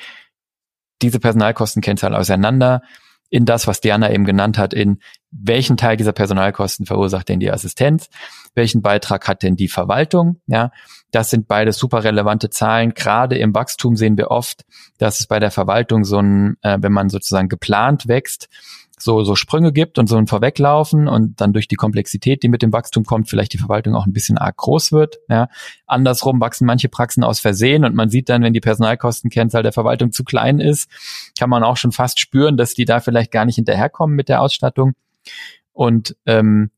diese 1.02 1.18
Personalkostenkennzahl 1.18 2.14
auseinander, 2.14 2.82
in 3.30 3.44
das, 3.46 3.66
was 3.66 3.80
Diana 3.80 4.12
eben 4.12 4.24
genannt 4.24 4.58
hat, 4.58 4.74
in 4.74 4.98
welchen 5.30 5.76
Teil 5.76 5.96
dieser 5.96 6.12
Personalkosten 6.12 6.84
verursacht 6.84 7.28
denn 7.28 7.40
die 7.40 7.50
Assistenz, 7.50 8.08
welchen 8.54 8.82
Beitrag 8.82 9.28
hat 9.28 9.42
denn 9.42 9.56
die 9.56 9.68
Verwaltung, 9.68 10.40
ja, 10.46 10.72
das 11.12 11.30
sind 11.30 11.48
beide 11.48 11.72
super 11.72 12.04
relevante 12.04 12.50
Zahlen. 12.50 12.94
Gerade 12.94 13.38
im 13.38 13.54
Wachstum 13.54 13.96
sehen 13.96 14.16
wir 14.16 14.30
oft, 14.30 14.64
dass 14.98 15.20
es 15.20 15.26
bei 15.26 15.38
der 15.38 15.50
Verwaltung 15.50 16.04
so 16.04 16.18
ein, 16.18 16.56
äh, 16.62 16.78
wenn 16.80 16.92
man 16.92 17.08
sozusagen 17.08 17.48
geplant 17.48 18.06
wächst, 18.06 18.48
so, 19.02 19.24
so 19.24 19.34
Sprünge 19.34 19.72
gibt 19.72 19.98
und 19.98 20.08
so 20.08 20.16
ein 20.16 20.26
Vorweglaufen 20.26 21.08
und 21.08 21.40
dann 21.40 21.52
durch 21.52 21.68
die 21.68 21.76
Komplexität, 21.76 22.42
die 22.42 22.48
mit 22.48 22.62
dem 22.62 22.72
Wachstum 22.72 23.04
kommt, 23.04 23.28
vielleicht 23.28 23.52
die 23.52 23.58
Verwaltung 23.58 23.94
auch 23.94 24.06
ein 24.06 24.12
bisschen 24.12 24.38
arg 24.38 24.56
groß 24.56 24.92
wird. 24.92 25.18
Ja. 25.28 25.48
Andersrum 25.86 26.40
wachsen 26.40 26.66
manche 26.66 26.88
Praxen 26.88 27.24
aus 27.24 27.40
Versehen 27.40 27.84
und 27.84 27.94
man 27.94 28.10
sieht 28.10 28.28
dann, 28.28 28.42
wenn 28.42 28.52
die 28.52 28.60
Personalkostenkennzahl 28.60 29.62
der 29.62 29.72
Verwaltung 29.72 30.12
zu 30.12 30.24
klein 30.24 30.60
ist, 30.60 30.90
kann 31.38 31.50
man 31.50 31.62
auch 31.62 31.76
schon 31.76 31.92
fast 31.92 32.20
spüren, 32.20 32.56
dass 32.56 32.74
die 32.74 32.84
da 32.84 33.00
vielleicht 33.00 33.30
gar 33.30 33.44
nicht 33.44 33.56
hinterherkommen 33.56 34.16
mit 34.16 34.28
der 34.28 34.42
Ausstattung. 34.42 34.92
Und 35.72 36.16
ähm, 36.26 36.70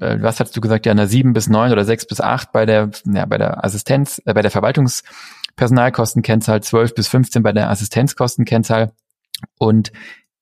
äh, 0.00 0.18
was 0.20 0.40
hast 0.40 0.56
du 0.56 0.60
gesagt, 0.60 0.86
ja, 0.86 0.92
eine 0.92 1.08
sieben 1.08 1.32
bis 1.32 1.48
neun 1.48 1.72
oder 1.72 1.84
sechs 1.84 2.06
bis 2.06 2.20
acht 2.20 2.52
bei 2.52 2.66
der, 2.66 2.90
ja, 3.04 3.26
bei 3.26 3.38
der 3.38 3.64
Assistenz, 3.64 4.20
äh, 4.24 4.34
bei 4.34 4.42
der 4.42 4.50
Verwaltungspersonalkostenkennzahl, 4.50 6.62
zwölf 6.62 6.94
bis 6.94 7.08
15 7.08 7.42
bei 7.42 7.52
der 7.52 7.70
Assistenzkostenkennzahl. 7.70 8.92
Und 9.58 9.92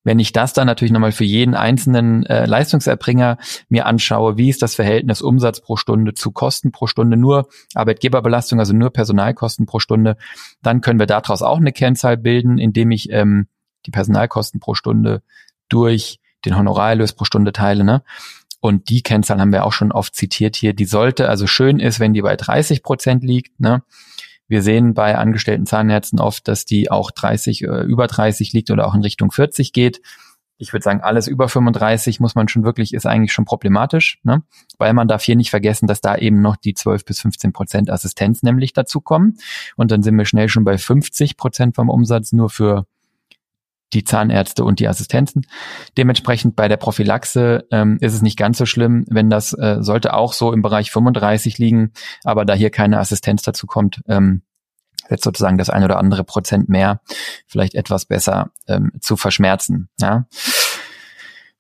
wenn 0.02 0.18
ich 0.18 0.32
das 0.32 0.52
dann 0.52 0.66
natürlich 0.66 0.92
nochmal 0.92 1.12
für 1.12 1.24
jeden 1.24 1.54
einzelnen 1.54 2.24
äh, 2.26 2.46
Leistungserbringer 2.46 3.38
mir 3.68 3.86
anschaue, 3.86 4.38
wie 4.38 4.48
ist 4.48 4.62
das 4.62 4.74
Verhältnis 4.74 5.20
Umsatz 5.22 5.60
pro 5.60 5.76
Stunde 5.76 6.14
zu 6.14 6.30
Kosten 6.30 6.72
pro 6.72 6.86
Stunde, 6.86 7.16
nur 7.16 7.48
Arbeitgeberbelastung, 7.74 8.58
also 8.58 8.72
nur 8.72 8.90
Personalkosten 8.90 9.66
pro 9.66 9.78
Stunde, 9.78 10.16
dann 10.62 10.80
können 10.80 10.98
wir 10.98 11.06
daraus 11.06 11.42
auch 11.42 11.58
eine 11.58 11.72
Kennzahl 11.72 12.16
bilden, 12.16 12.58
indem 12.58 12.90
ich 12.90 13.10
ähm, 13.10 13.46
die 13.86 13.90
Personalkosten 13.90 14.60
pro 14.60 14.74
Stunde 14.74 15.22
durch 15.68 16.18
den 16.44 16.56
Honorarerlös 16.56 17.12
pro 17.12 17.24
Stunde 17.24 17.52
teile. 17.52 17.84
Ne? 17.84 18.02
Und 18.60 18.88
die 18.88 19.02
Kennzahl 19.02 19.40
haben 19.40 19.52
wir 19.52 19.64
auch 19.64 19.72
schon 19.72 19.92
oft 19.92 20.14
zitiert 20.14 20.56
hier. 20.56 20.74
Die 20.74 20.84
sollte 20.84 21.28
also 21.28 21.46
schön 21.46 21.78
ist, 21.78 22.00
wenn 22.00 22.12
die 22.12 22.22
bei 22.22 22.36
30 22.36 22.82
Prozent 22.82 23.22
liegt. 23.22 23.58
Ne? 23.60 23.82
Wir 24.50 24.62
sehen 24.62 24.94
bei 24.94 25.16
angestellten 25.16 25.64
Zahnärzten 25.64 26.18
oft, 26.18 26.48
dass 26.48 26.64
die 26.64 26.90
auch 26.90 27.12
30, 27.12 27.62
äh, 27.62 27.82
über 27.82 28.08
30 28.08 28.52
liegt 28.52 28.72
oder 28.72 28.88
auch 28.88 28.96
in 28.96 29.02
Richtung 29.02 29.30
40 29.30 29.72
geht. 29.72 30.02
Ich 30.58 30.72
würde 30.72 30.82
sagen, 30.82 31.02
alles 31.02 31.28
über 31.28 31.48
35 31.48 32.18
muss 32.18 32.34
man 32.34 32.48
schon 32.48 32.64
wirklich, 32.64 32.92
ist 32.92 33.06
eigentlich 33.06 33.32
schon 33.32 33.44
problematisch, 33.44 34.18
ne? 34.24 34.42
weil 34.76 34.92
man 34.92 35.06
darf 35.06 35.22
hier 35.22 35.36
nicht 35.36 35.50
vergessen, 35.50 35.86
dass 35.86 36.00
da 36.00 36.16
eben 36.16 36.42
noch 36.42 36.56
die 36.56 36.74
12 36.74 37.04
bis 37.04 37.20
15 37.20 37.52
Prozent 37.52 37.90
Assistenz 37.90 38.42
nämlich 38.42 38.72
dazukommen. 38.72 39.38
Und 39.76 39.92
dann 39.92 40.02
sind 40.02 40.18
wir 40.18 40.24
schnell 40.24 40.48
schon 40.48 40.64
bei 40.64 40.78
50 40.78 41.36
Prozent 41.36 41.76
vom 41.76 41.88
Umsatz 41.88 42.32
nur 42.32 42.50
für 42.50 42.86
die 43.92 44.04
Zahnärzte 44.04 44.64
und 44.64 44.80
die 44.80 44.88
Assistenzen. 44.88 45.46
Dementsprechend 45.96 46.56
bei 46.56 46.68
der 46.68 46.76
Prophylaxe 46.76 47.66
ähm, 47.70 47.98
ist 48.00 48.14
es 48.14 48.22
nicht 48.22 48.38
ganz 48.38 48.58
so 48.58 48.66
schlimm, 48.66 49.04
wenn 49.08 49.30
das 49.30 49.52
äh, 49.52 49.78
sollte 49.80 50.14
auch 50.14 50.32
so 50.32 50.52
im 50.52 50.62
Bereich 50.62 50.90
35 50.90 51.58
liegen, 51.58 51.92
aber 52.24 52.44
da 52.44 52.54
hier 52.54 52.70
keine 52.70 52.98
Assistenz 52.98 53.42
dazu 53.42 53.66
kommt, 53.66 54.00
ähm, 54.08 54.42
jetzt 55.08 55.24
sozusagen 55.24 55.58
das 55.58 55.70
ein 55.70 55.84
oder 55.84 55.98
andere 55.98 56.24
Prozent 56.24 56.68
mehr 56.68 57.00
vielleicht 57.46 57.74
etwas 57.74 58.04
besser 58.04 58.50
ähm, 58.68 58.92
zu 59.00 59.16
verschmerzen. 59.16 59.88
Ja. 60.00 60.26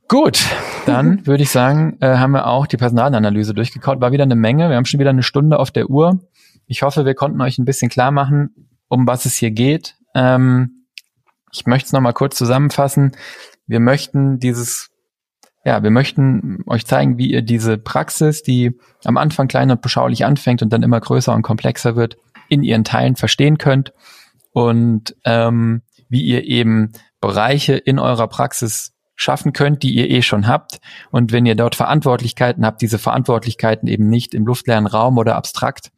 Gut, 0.08 0.44
dann 0.86 1.24
würde 1.26 1.42
ich 1.42 1.50
sagen, 1.50 1.96
äh, 2.00 2.16
haben 2.16 2.32
wir 2.32 2.46
auch 2.46 2.66
die 2.66 2.76
Personalanalyse 2.76 3.54
durchgekaut. 3.54 4.00
War 4.00 4.12
wieder 4.12 4.24
eine 4.24 4.36
Menge. 4.36 4.68
Wir 4.68 4.76
haben 4.76 4.84
schon 4.84 5.00
wieder 5.00 5.10
eine 5.10 5.22
Stunde 5.22 5.58
auf 5.58 5.70
der 5.70 5.90
Uhr. 5.90 6.20
Ich 6.66 6.82
hoffe, 6.82 7.04
wir 7.04 7.14
konnten 7.14 7.40
euch 7.40 7.58
ein 7.58 7.64
bisschen 7.64 7.90
klar 7.90 8.10
machen, 8.10 8.68
um 8.88 9.06
was 9.06 9.24
es 9.24 9.36
hier 9.36 9.50
geht. 9.50 9.96
Ähm, 10.14 10.79
ich 11.52 11.66
möchte 11.66 11.86
es 11.86 11.92
nochmal 11.92 12.12
kurz 12.12 12.36
zusammenfassen. 12.36 13.12
Wir 13.66 13.80
möchten 13.80 14.38
dieses, 14.38 14.90
ja, 15.64 15.82
wir 15.82 15.90
möchten 15.90 16.62
euch 16.66 16.86
zeigen, 16.86 17.18
wie 17.18 17.30
ihr 17.30 17.42
diese 17.42 17.78
Praxis, 17.78 18.42
die 18.42 18.78
am 19.04 19.16
Anfang 19.16 19.48
klein 19.48 19.70
und 19.70 19.82
beschaulich 19.82 20.24
anfängt 20.24 20.62
und 20.62 20.72
dann 20.72 20.82
immer 20.82 21.00
größer 21.00 21.34
und 21.34 21.42
komplexer 21.42 21.96
wird, 21.96 22.16
in 22.48 22.62
ihren 22.62 22.84
Teilen 22.84 23.16
verstehen 23.16 23.58
könnt 23.58 23.92
und 24.52 25.16
ähm, 25.24 25.82
wie 26.08 26.22
ihr 26.22 26.44
eben 26.44 26.92
Bereiche 27.20 27.74
in 27.74 27.98
eurer 27.98 28.26
Praxis 28.26 28.92
schaffen 29.14 29.52
könnt, 29.52 29.82
die 29.82 29.94
ihr 29.94 30.08
eh 30.08 30.22
schon 30.22 30.48
habt. 30.48 30.80
Und 31.10 31.30
wenn 31.30 31.44
ihr 31.44 31.54
dort 31.54 31.74
Verantwortlichkeiten 31.74 32.64
habt, 32.64 32.80
diese 32.80 32.98
Verantwortlichkeiten 32.98 33.86
eben 33.86 34.08
nicht 34.08 34.34
im 34.34 34.46
luftleeren 34.46 34.86
Raum 34.86 35.18
oder 35.18 35.36
abstrakt 35.36 35.92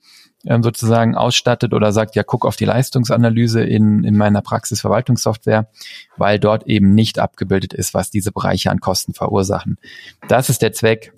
ähm, 0.47 0.63
sozusagen 0.63 1.15
ausstattet 1.15 1.75
oder 1.75 1.93
sagt, 1.93 2.15
ja, 2.17 2.23
guck 2.23 2.45
auf 2.45 2.57
die 2.57 2.65
Leistungsanalyse 2.65 3.63
in, 3.63 4.05
in 4.05 4.17
meiner 4.17 4.43
Praxisverwaltungssoftware, 4.43 5.69
weil 6.17 6.39
dort 6.39 6.67
eben 6.67 6.95
nicht 6.95 7.19
abgebildet 7.19 7.73
ist, 7.73 7.95
was 7.95 8.11
diese 8.11 8.33
Bereiche 8.33 8.71
an 8.71 8.81
Kosten 8.81 9.15
verursachen. 9.15 9.79
Das 10.29 10.51
ist 10.51 10.63
der 10.63 10.73
Zweck 10.73 11.13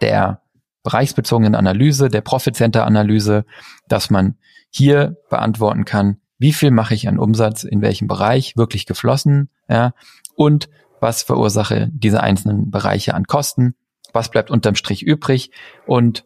der 0.00 0.42
bereichsbezogenen 0.82 1.54
Analyse, 1.54 2.08
der 2.08 2.22
Profit 2.22 2.56
Center 2.56 2.86
Analyse, 2.86 3.44
dass 3.88 4.10
man 4.10 4.36
hier 4.70 5.16
beantworten 5.28 5.84
kann, 5.84 6.18
wie 6.38 6.52
viel 6.52 6.70
mache 6.70 6.94
ich 6.94 7.06
an 7.06 7.18
Umsatz 7.18 7.64
in 7.64 7.82
welchem 7.82 8.08
Bereich 8.08 8.56
wirklich 8.56 8.86
geflossen, 8.86 9.50
ja, 9.68 9.92
und 10.36 10.70
was 11.00 11.22
verursache 11.22 11.88
diese 11.92 12.22
einzelnen 12.22 12.70
Bereiche 12.70 13.14
an 13.14 13.24
Kosten, 13.24 13.74
was 14.12 14.30
bleibt 14.30 14.50
unterm 14.50 14.74
Strich 14.74 15.02
übrig 15.02 15.50
und 15.86 16.24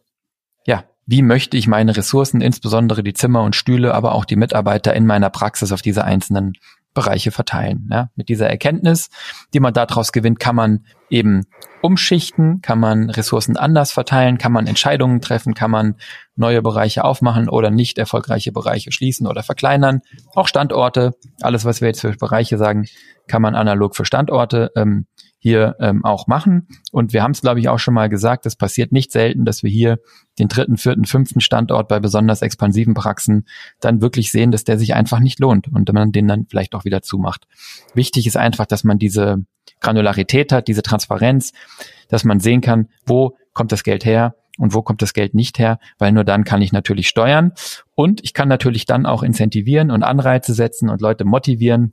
wie 1.07 1.23
möchte 1.23 1.57
ich 1.57 1.67
meine 1.67 1.97
Ressourcen, 1.97 2.41
insbesondere 2.41 3.03
die 3.03 3.15
Zimmer 3.15 3.43
und 3.43 3.57
Stühle, 3.57 3.95
aber 3.95 4.15
auch 4.15 4.25
die 4.25 4.37
Mitarbeiter 4.37 4.95
in 4.95 5.07
meiner 5.07 5.31
Praxis 5.31 5.73
auf 5.73 5.83
diese 5.83 6.05
einzelnen 6.05 6.55
Bereiche 6.95 7.33
verteilen. 7.33 7.89
Ja, 7.91 8.11
mit 8.15 8.29
dieser 8.29 8.49
Erkenntnis, 8.49 9.11
die 9.53 9.61
man 9.61 9.75
daraus 9.75 10.13
gewinnt, 10.13 10.39
kann 10.39 10.55
man 10.55 10.85
eben 11.11 11.43
umschichten, 11.83 12.63
kann 12.63 12.79
man 12.79 13.11
Ressourcen 13.11 13.57
anders 13.57 13.93
verteilen, 13.93 14.39
kann 14.39 14.53
man 14.53 14.67
Entscheidungen 14.67 15.21
treffen, 15.21 15.55
kann 15.55 15.71
man 15.71 15.97
neue 16.37 16.63
Bereiche 16.63 17.05
aufmachen 17.05 17.49
oder 17.49 17.71
nicht 17.71 17.99
erfolgreiche 17.99 18.53
Bereiche 18.53 18.93
schließen 18.93 19.27
oder 19.27 19.43
verkleinern. 19.43 20.01
Auch 20.35 20.49
Standorte, 20.49 21.15
alles, 21.43 21.65
was 21.65 21.81
wir 21.81 21.89
jetzt 21.89 22.01
für 22.01 22.13
Bereiche 22.13 22.57
sagen, 22.57 22.87
kann 23.27 23.43
man 23.43 23.57
analog 23.57 23.97
für 23.97 24.05
Standorte 24.05 24.71
ähm, 24.77 25.07
hier 25.45 25.77
ähm, 25.79 26.07
auch 26.07 26.27
machen. 26.27 26.69
Und 26.91 27.13
wir 27.13 27.23
haben 27.23 27.33
es, 27.33 27.43
glaube 27.43 27.61
ich, 27.61 27.69
auch 27.69 27.79
schon 27.79 27.93
mal 27.93 28.09
gesagt, 28.09 28.47
es 28.47 28.57
passiert 28.57 28.93
nicht 28.93 29.13
selten, 29.13 29.45
dass 29.45 29.63
wir 29.63 29.69
hier 29.69 29.99
den 30.39 30.49
dritten, 30.49 30.79
vierten, 30.79 31.05
fünften 31.05 31.43
Standort 31.43 31.87
bei 31.87 32.01
besonders 32.01 32.41
expansiven 32.41 32.95
Praxen 32.95 33.45
dann 33.79 34.01
wirklich 34.01 34.31
sehen, 34.31 34.53
dass 34.53 34.65
der 34.65 34.79
sich 34.79 34.95
einfach 34.95 35.21
nicht 35.21 35.41
lohnt 35.41 35.69
und 35.69 35.93
man 35.93 36.13
den 36.13 36.29
dann 36.29 36.47
vielleicht 36.49 36.75
auch 36.75 36.87
wieder 36.87 37.03
zumacht. 37.03 37.47
Wichtig 37.93 38.27
ist 38.27 38.39
einfach, 38.39 38.65
dass 38.65 38.85
man 38.85 38.99
diese 38.99 39.45
Granularität 39.81 40.51
hat, 40.51 40.67
diese 40.67 40.81
Transparenz, 40.81 41.53
dass 42.09 42.25
man 42.25 42.41
sehen 42.41 42.63
kann, 42.63 42.89
wo 43.05 43.37
kommt 43.53 43.71
das 43.71 43.85
Geld 43.85 44.07
her 44.07 44.37
und 44.57 44.73
wo 44.73 44.81
kommt 44.81 45.03
das 45.03 45.13
Geld 45.13 45.35
nicht 45.35 45.59
her, 45.59 45.79
weil 45.99 46.13
nur 46.13 46.25
dann 46.25 46.45
kann 46.45 46.63
ich 46.63 46.73
natürlich 46.73 47.07
steuern 47.07 47.53
und 47.95 48.25
ich 48.25 48.33
kann 48.33 48.49
natürlich 48.49 48.87
dann 48.87 49.05
auch 49.05 49.23
incentivieren 49.23 49.91
und 49.91 50.05
Anreize 50.05 50.55
setzen 50.55 50.89
und 50.89 51.03
Leute 51.03 51.27
motivieren, 51.27 51.93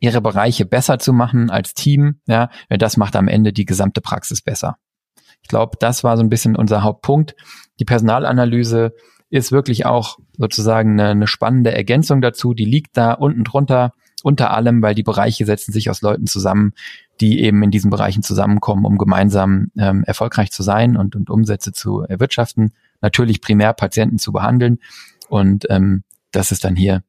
ihre 0.00 0.20
Bereiche 0.20 0.64
besser 0.66 0.98
zu 0.98 1.12
machen 1.12 1.50
als 1.50 1.74
Team, 1.74 2.20
ja, 2.26 2.50
das 2.68 2.96
macht 2.96 3.16
am 3.16 3.28
Ende 3.28 3.52
die 3.52 3.64
gesamte 3.64 4.00
Praxis 4.00 4.42
besser. 4.42 4.76
Ich 5.42 5.48
glaube, 5.48 5.76
das 5.78 6.04
war 6.04 6.16
so 6.16 6.22
ein 6.22 6.30
bisschen 6.30 6.56
unser 6.56 6.82
Hauptpunkt. 6.82 7.34
Die 7.78 7.84
Personalanalyse 7.84 8.94
ist 9.30 9.52
wirklich 9.52 9.84
auch 9.84 10.18
sozusagen 10.38 10.92
eine, 10.92 11.10
eine 11.10 11.26
spannende 11.26 11.72
Ergänzung 11.72 12.20
dazu. 12.22 12.54
Die 12.54 12.64
liegt 12.64 12.96
da 12.96 13.12
unten 13.12 13.44
drunter, 13.44 13.92
unter 14.22 14.52
allem, 14.52 14.80
weil 14.80 14.94
die 14.94 15.02
Bereiche 15.02 15.44
setzen 15.44 15.72
sich 15.72 15.90
aus 15.90 16.00
Leuten 16.00 16.26
zusammen, 16.26 16.72
die 17.20 17.42
eben 17.42 17.62
in 17.62 17.70
diesen 17.70 17.90
Bereichen 17.90 18.22
zusammenkommen, 18.22 18.86
um 18.86 18.96
gemeinsam 18.96 19.70
ähm, 19.76 20.02
erfolgreich 20.04 20.50
zu 20.50 20.62
sein 20.62 20.96
und, 20.96 21.14
und 21.14 21.30
Umsätze 21.30 21.72
zu 21.72 22.00
erwirtschaften. 22.00 22.72
Natürlich 23.02 23.42
primär 23.42 23.74
Patienten 23.74 24.18
zu 24.18 24.32
behandeln. 24.32 24.78
Und 25.28 25.66
ähm, 25.68 26.04
das 26.30 26.52
ist 26.52 26.64
dann 26.64 26.74
hier 26.74 27.02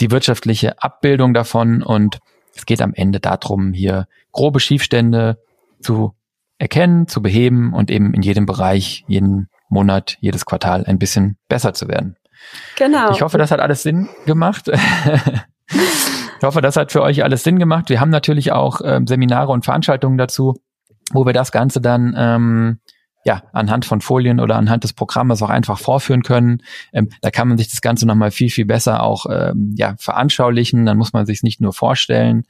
die 0.00 0.10
wirtschaftliche 0.10 0.82
Abbildung 0.82 1.34
davon 1.34 1.82
und 1.82 2.18
es 2.54 2.66
geht 2.66 2.82
am 2.82 2.94
Ende 2.94 3.20
darum, 3.20 3.72
hier 3.72 4.06
grobe 4.32 4.60
Schiefstände 4.60 5.38
zu 5.80 6.14
erkennen, 6.58 7.08
zu 7.08 7.20
beheben 7.20 7.72
und 7.72 7.90
eben 7.90 8.14
in 8.14 8.22
jedem 8.22 8.46
Bereich, 8.46 9.04
jeden 9.08 9.48
Monat, 9.68 10.16
jedes 10.20 10.46
Quartal 10.46 10.84
ein 10.86 10.98
bisschen 10.98 11.36
besser 11.48 11.74
zu 11.74 11.88
werden. 11.88 12.16
Genau. 12.76 13.10
Ich 13.10 13.22
hoffe, 13.22 13.38
das 13.38 13.50
hat 13.50 13.60
alles 13.60 13.82
Sinn 13.82 14.08
gemacht. 14.26 14.68
ich 15.68 16.42
hoffe, 16.42 16.60
das 16.60 16.76
hat 16.76 16.92
für 16.92 17.02
euch 17.02 17.24
alles 17.24 17.42
Sinn 17.42 17.58
gemacht. 17.58 17.88
Wir 17.88 18.00
haben 18.00 18.10
natürlich 18.10 18.52
auch 18.52 18.80
ähm, 18.84 19.06
Seminare 19.06 19.50
und 19.50 19.64
Veranstaltungen 19.64 20.18
dazu, 20.18 20.54
wo 21.12 21.26
wir 21.26 21.32
das 21.32 21.52
Ganze 21.52 21.80
dann 21.80 22.14
ähm, 22.16 22.78
ja, 23.24 23.42
anhand 23.52 23.86
von 23.86 24.02
Folien 24.02 24.38
oder 24.38 24.56
anhand 24.56 24.84
des 24.84 24.92
Programmes 24.92 25.42
auch 25.42 25.48
einfach 25.48 25.78
vorführen 25.78 26.22
können. 26.22 26.62
Ähm, 26.92 27.08
da 27.22 27.30
kann 27.30 27.48
man 27.48 27.56
sich 27.56 27.70
das 27.70 27.80
Ganze 27.80 28.06
nochmal 28.06 28.30
viel, 28.30 28.50
viel 28.50 28.66
besser 28.66 29.02
auch 29.02 29.26
ähm, 29.30 29.74
ja, 29.76 29.94
veranschaulichen. 29.98 30.84
Dann 30.84 30.98
muss 30.98 31.14
man 31.14 31.24
sich 31.24 31.42
nicht 31.42 31.60
nur 31.60 31.72
vorstellen. 31.72 32.44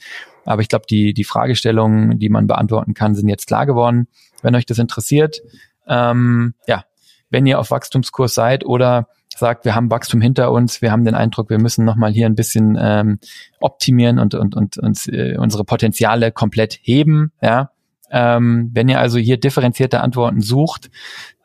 Aber 0.44 0.62
ich 0.62 0.68
glaube, 0.68 0.86
die, 0.90 1.14
die 1.14 1.24
Fragestellungen, 1.24 2.18
die 2.18 2.28
man 2.28 2.48
beantworten 2.48 2.92
kann, 2.92 3.14
sind 3.14 3.28
jetzt 3.28 3.46
klar 3.46 3.66
geworden. 3.66 4.08
Wenn 4.42 4.56
euch 4.56 4.66
das 4.66 4.78
interessiert, 4.78 5.40
ähm, 5.86 6.54
ja, 6.66 6.84
wenn 7.30 7.46
ihr 7.46 7.60
auf 7.60 7.70
Wachstumskurs 7.70 8.34
seid 8.34 8.66
oder 8.66 9.08
sagt, 9.36 9.64
wir 9.64 9.74
haben 9.74 9.90
Wachstum 9.90 10.20
hinter 10.20 10.52
uns, 10.52 10.82
wir 10.82 10.92
haben 10.92 11.04
den 11.04 11.14
Eindruck, 11.14 11.50
wir 11.50 11.58
müssen 11.58 11.84
nochmal 11.84 12.12
hier 12.12 12.26
ein 12.26 12.34
bisschen 12.34 12.76
ähm, 12.80 13.18
optimieren 13.60 14.18
und, 14.18 14.34
und, 14.34 14.54
und 14.54 14.78
uns 14.78 15.08
äh, 15.08 15.36
unsere 15.38 15.64
Potenziale 15.64 16.30
komplett 16.30 16.78
heben, 16.82 17.32
ja, 17.40 17.70
ähm, 18.10 18.70
wenn 18.72 18.88
ihr 18.88 19.00
also 19.00 19.18
hier 19.18 19.38
differenzierte 19.38 20.00
Antworten 20.00 20.40
sucht, 20.40 20.90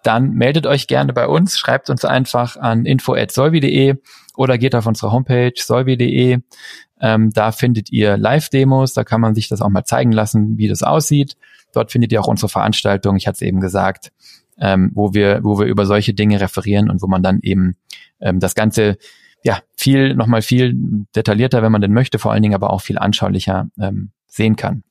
dann 0.04 0.32
meldet 0.32 0.66
euch 0.66 0.88
gerne 0.88 1.14
bei 1.14 1.28
uns, 1.28 1.58
schreibt 1.58 1.90
uns 1.90 2.06
einfach 2.06 2.58
an 2.58 2.86
info@solvi.de 2.86 3.96
oder 4.36 4.58
geht 4.58 4.76
auf 4.76 4.86
unsere 4.86 5.12
Homepage 5.12 5.54
solvi.de. 5.56 6.40
Ähm, 7.02 7.32
da 7.32 7.52
findet 7.52 7.92
ihr 7.92 8.18
Live-Demos, 8.18 8.94
da 8.94 9.04
kann 9.04 9.22
man 9.22 9.36
sich 9.36 9.48
das 9.48 9.62
auch 9.62 9.70
mal 9.70 9.86
zeigen 9.86 10.12
lassen, 10.12 10.58
wie 10.58 10.68
das 10.68 10.84
aussieht. 10.84 11.36
Dort 11.74 11.92
findet 11.92 12.12
ihr 12.12 12.22
auch 12.22 12.28
unsere 12.28 12.50
Veranstaltung, 12.50 13.16
ich 13.16 13.28
hatte 13.28 13.36
es 13.36 13.42
eben 13.42 13.60
gesagt, 13.60 14.12
ähm, 14.58 14.92
wo 14.94 15.14
wir, 15.14 15.44
wo 15.44 15.60
wir 15.60 15.66
über 15.66 15.86
solche 15.86 16.14
Dinge 16.14 16.42
referieren 16.42 16.90
und 16.90 17.02
wo 17.02 17.08
man 17.08 17.24
dann 17.24 17.40
eben 17.42 17.78
ähm, 18.20 18.40
das 18.40 18.56
Ganze 18.56 18.98
ja 19.44 19.60
viel, 19.78 20.16
nochmal 20.16 20.42
viel 20.42 20.76
detaillierter, 21.16 21.62
wenn 21.62 21.72
man 21.72 21.82
denn 21.82 21.94
möchte, 21.94 22.20
vor 22.20 22.32
allen 22.32 22.44
Dingen 22.44 22.56
aber 22.56 22.72
auch 22.72 22.82
viel 22.82 22.98
anschaulicher 22.98 23.70
ähm, 23.80 24.12
sehen 24.28 24.56
kann 24.56 24.84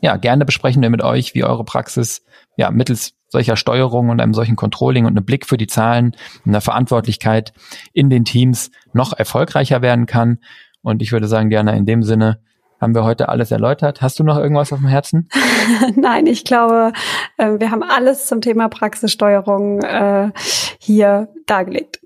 ja, 0.00 0.16
gerne 0.16 0.44
besprechen 0.44 0.82
wir 0.82 0.90
mit 0.90 1.02
euch, 1.02 1.34
wie 1.34 1.44
eure 1.44 1.64
Praxis 1.64 2.24
ja 2.56 2.70
mittels 2.70 3.14
solcher 3.28 3.56
Steuerung 3.56 4.10
und 4.10 4.20
einem 4.20 4.34
solchen 4.34 4.54
Controlling 4.54 5.06
und 5.06 5.16
einem 5.16 5.24
Blick 5.24 5.46
für 5.46 5.56
die 5.56 5.66
Zahlen 5.66 6.14
und 6.44 6.50
einer 6.50 6.60
Verantwortlichkeit 6.60 7.52
in 7.92 8.10
den 8.10 8.24
Teams 8.24 8.70
noch 8.92 9.12
erfolgreicher 9.12 9.82
werden 9.82 10.06
kann. 10.06 10.38
Und 10.82 11.02
ich 11.02 11.10
würde 11.10 11.26
sagen, 11.26 11.50
Diana, 11.50 11.72
in 11.72 11.86
dem 11.86 12.02
Sinne 12.02 12.40
haben 12.80 12.94
wir 12.94 13.02
heute 13.02 13.28
alles 13.28 13.50
erläutert. 13.50 14.02
Hast 14.02 14.18
du 14.18 14.24
noch 14.24 14.36
irgendwas 14.36 14.72
auf 14.72 14.78
dem 14.78 14.88
Herzen? 14.88 15.28
Nein, 15.96 16.26
ich 16.26 16.44
glaube, 16.44 16.92
äh, 17.38 17.58
wir 17.58 17.70
haben 17.70 17.82
alles 17.82 18.26
zum 18.26 18.40
Thema 18.40 18.68
Praxissteuerung 18.68 19.80
äh, 19.80 20.30
hier 20.78 21.28
dargelegt. 21.46 22.00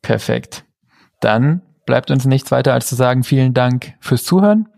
Perfekt. 0.00 0.64
Dann 1.20 1.62
bleibt 1.84 2.10
uns 2.10 2.24
nichts 2.24 2.50
weiter 2.50 2.72
als 2.72 2.86
zu 2.86 2.94
sagen, 2.94 3.24
vielen 3.24 3.54
Dank 3.54 3.94
fürs 4.00 4.24
Zuhören 4.24 4.71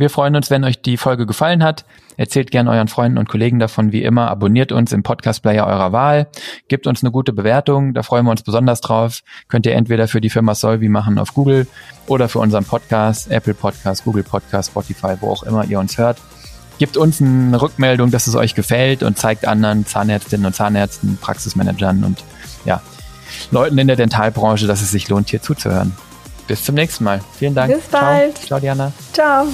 wir 0.00 0.08
freuen 0.08 0.34
uns, 0.34 0.50
wenn 0.50 0.64
euch 0.64 0.80
die 0.80 0.96
Folge 0.96 1.26
gefallen 1.26 1.62
hat. 1.62 1.84
Erzählt 2.16 2.50
gerne 2.50 2.70
euren 2.70 2.88
Freunden 2.88 3.18
und 3.18 3.28
Kollegen 3.28 3.58
davon, 3.58 3.92
wie 3.92 4.02
immer. 4.02 4.30
Abonniert 4.30 4.72
uns 4.72 4.92
im 4.92 5.02
Podcast-Player 5.02 5.66
eurer 5.66 5.92
Wahl. 5.92 6.28
Gebt 6.68 6.86
uns 6.86 7.02
eine 7.02 7.12
gute 7.12 7.34
Bewertung. 7.34 7.92
Da 7.92 8.02
freuen 8.02 8.24
wir 8.24 8.30
uns 8.30 8.42
besonders 8.42 8.80
drauf. 8.80 9.20
Könnt 9.48 9.66
ihr 9.66 9.74
entweder 9.74 10.08
für 10.08 10.22
die 10.22 10.30
Firma 10.30 10.54
Solvi 10.54 10.88
machen 10.88 11.18
auf 11.18 11.34
Google 11.34 11.66
oder 12.06 12.30
für 12.30 12.38
unseren 12.38 12.64
Podcast, 12.64 13.30
Apple 13.30 13.52
Podcast, 13.52 14.04
Google 14.04 14.22
Podcast, 14.22 14.70
Spotify, 14.70 15.16
wo 15.20 15.30
auch 15.30 15.42
immer 15.42 15.66
ihr 15.66 15.78
uns 15.78 15.98
hört. 15.98 16.16
Gebt 16.78 16.96
uns 16.96 17.20
eine 17.20 17.60
Rückmeldung, 17.60 18.10
dass 18.10 18.26
es 18.26 18.34
euch 18.34 18.54
gefällt 18.54 19.02
und 19.02 19.18
zeigt 19.18 19.46
anderen 19.46 19.84
Zahnärztinnen 19.84 20.46
und 20.46 20.54
Zahnärzten, 20.54 21.18
Praxismanagern 21.20 22.04
und 22.04 22.24
ja, 22.64 22.80
Leuten 23.50 23.76
in 23.76 23.86
der 23.86 23.96
Dentalbranche, 23.96 24.66
dass 24.66 24.80
es 24.80 24.90
sich 24.90 25.10
lohnt, 25.10 25.28
hier 25.28 25.42
zuzuhören 25.42 25.92
bis 26.50 26.64
zum 26.64 26.74
nächsten 26.74 27.04
Mal. 27.04 27.20
Vielen 27.38 27.54
Dank. 27.54 27.72
Bis 27.72 27.84
bald. 27.84 28.36
Ciao, 28.38 28.46
Ciao 28.46 28.60
Diana. 28.60 28.92
Ciao. 29.12 29.46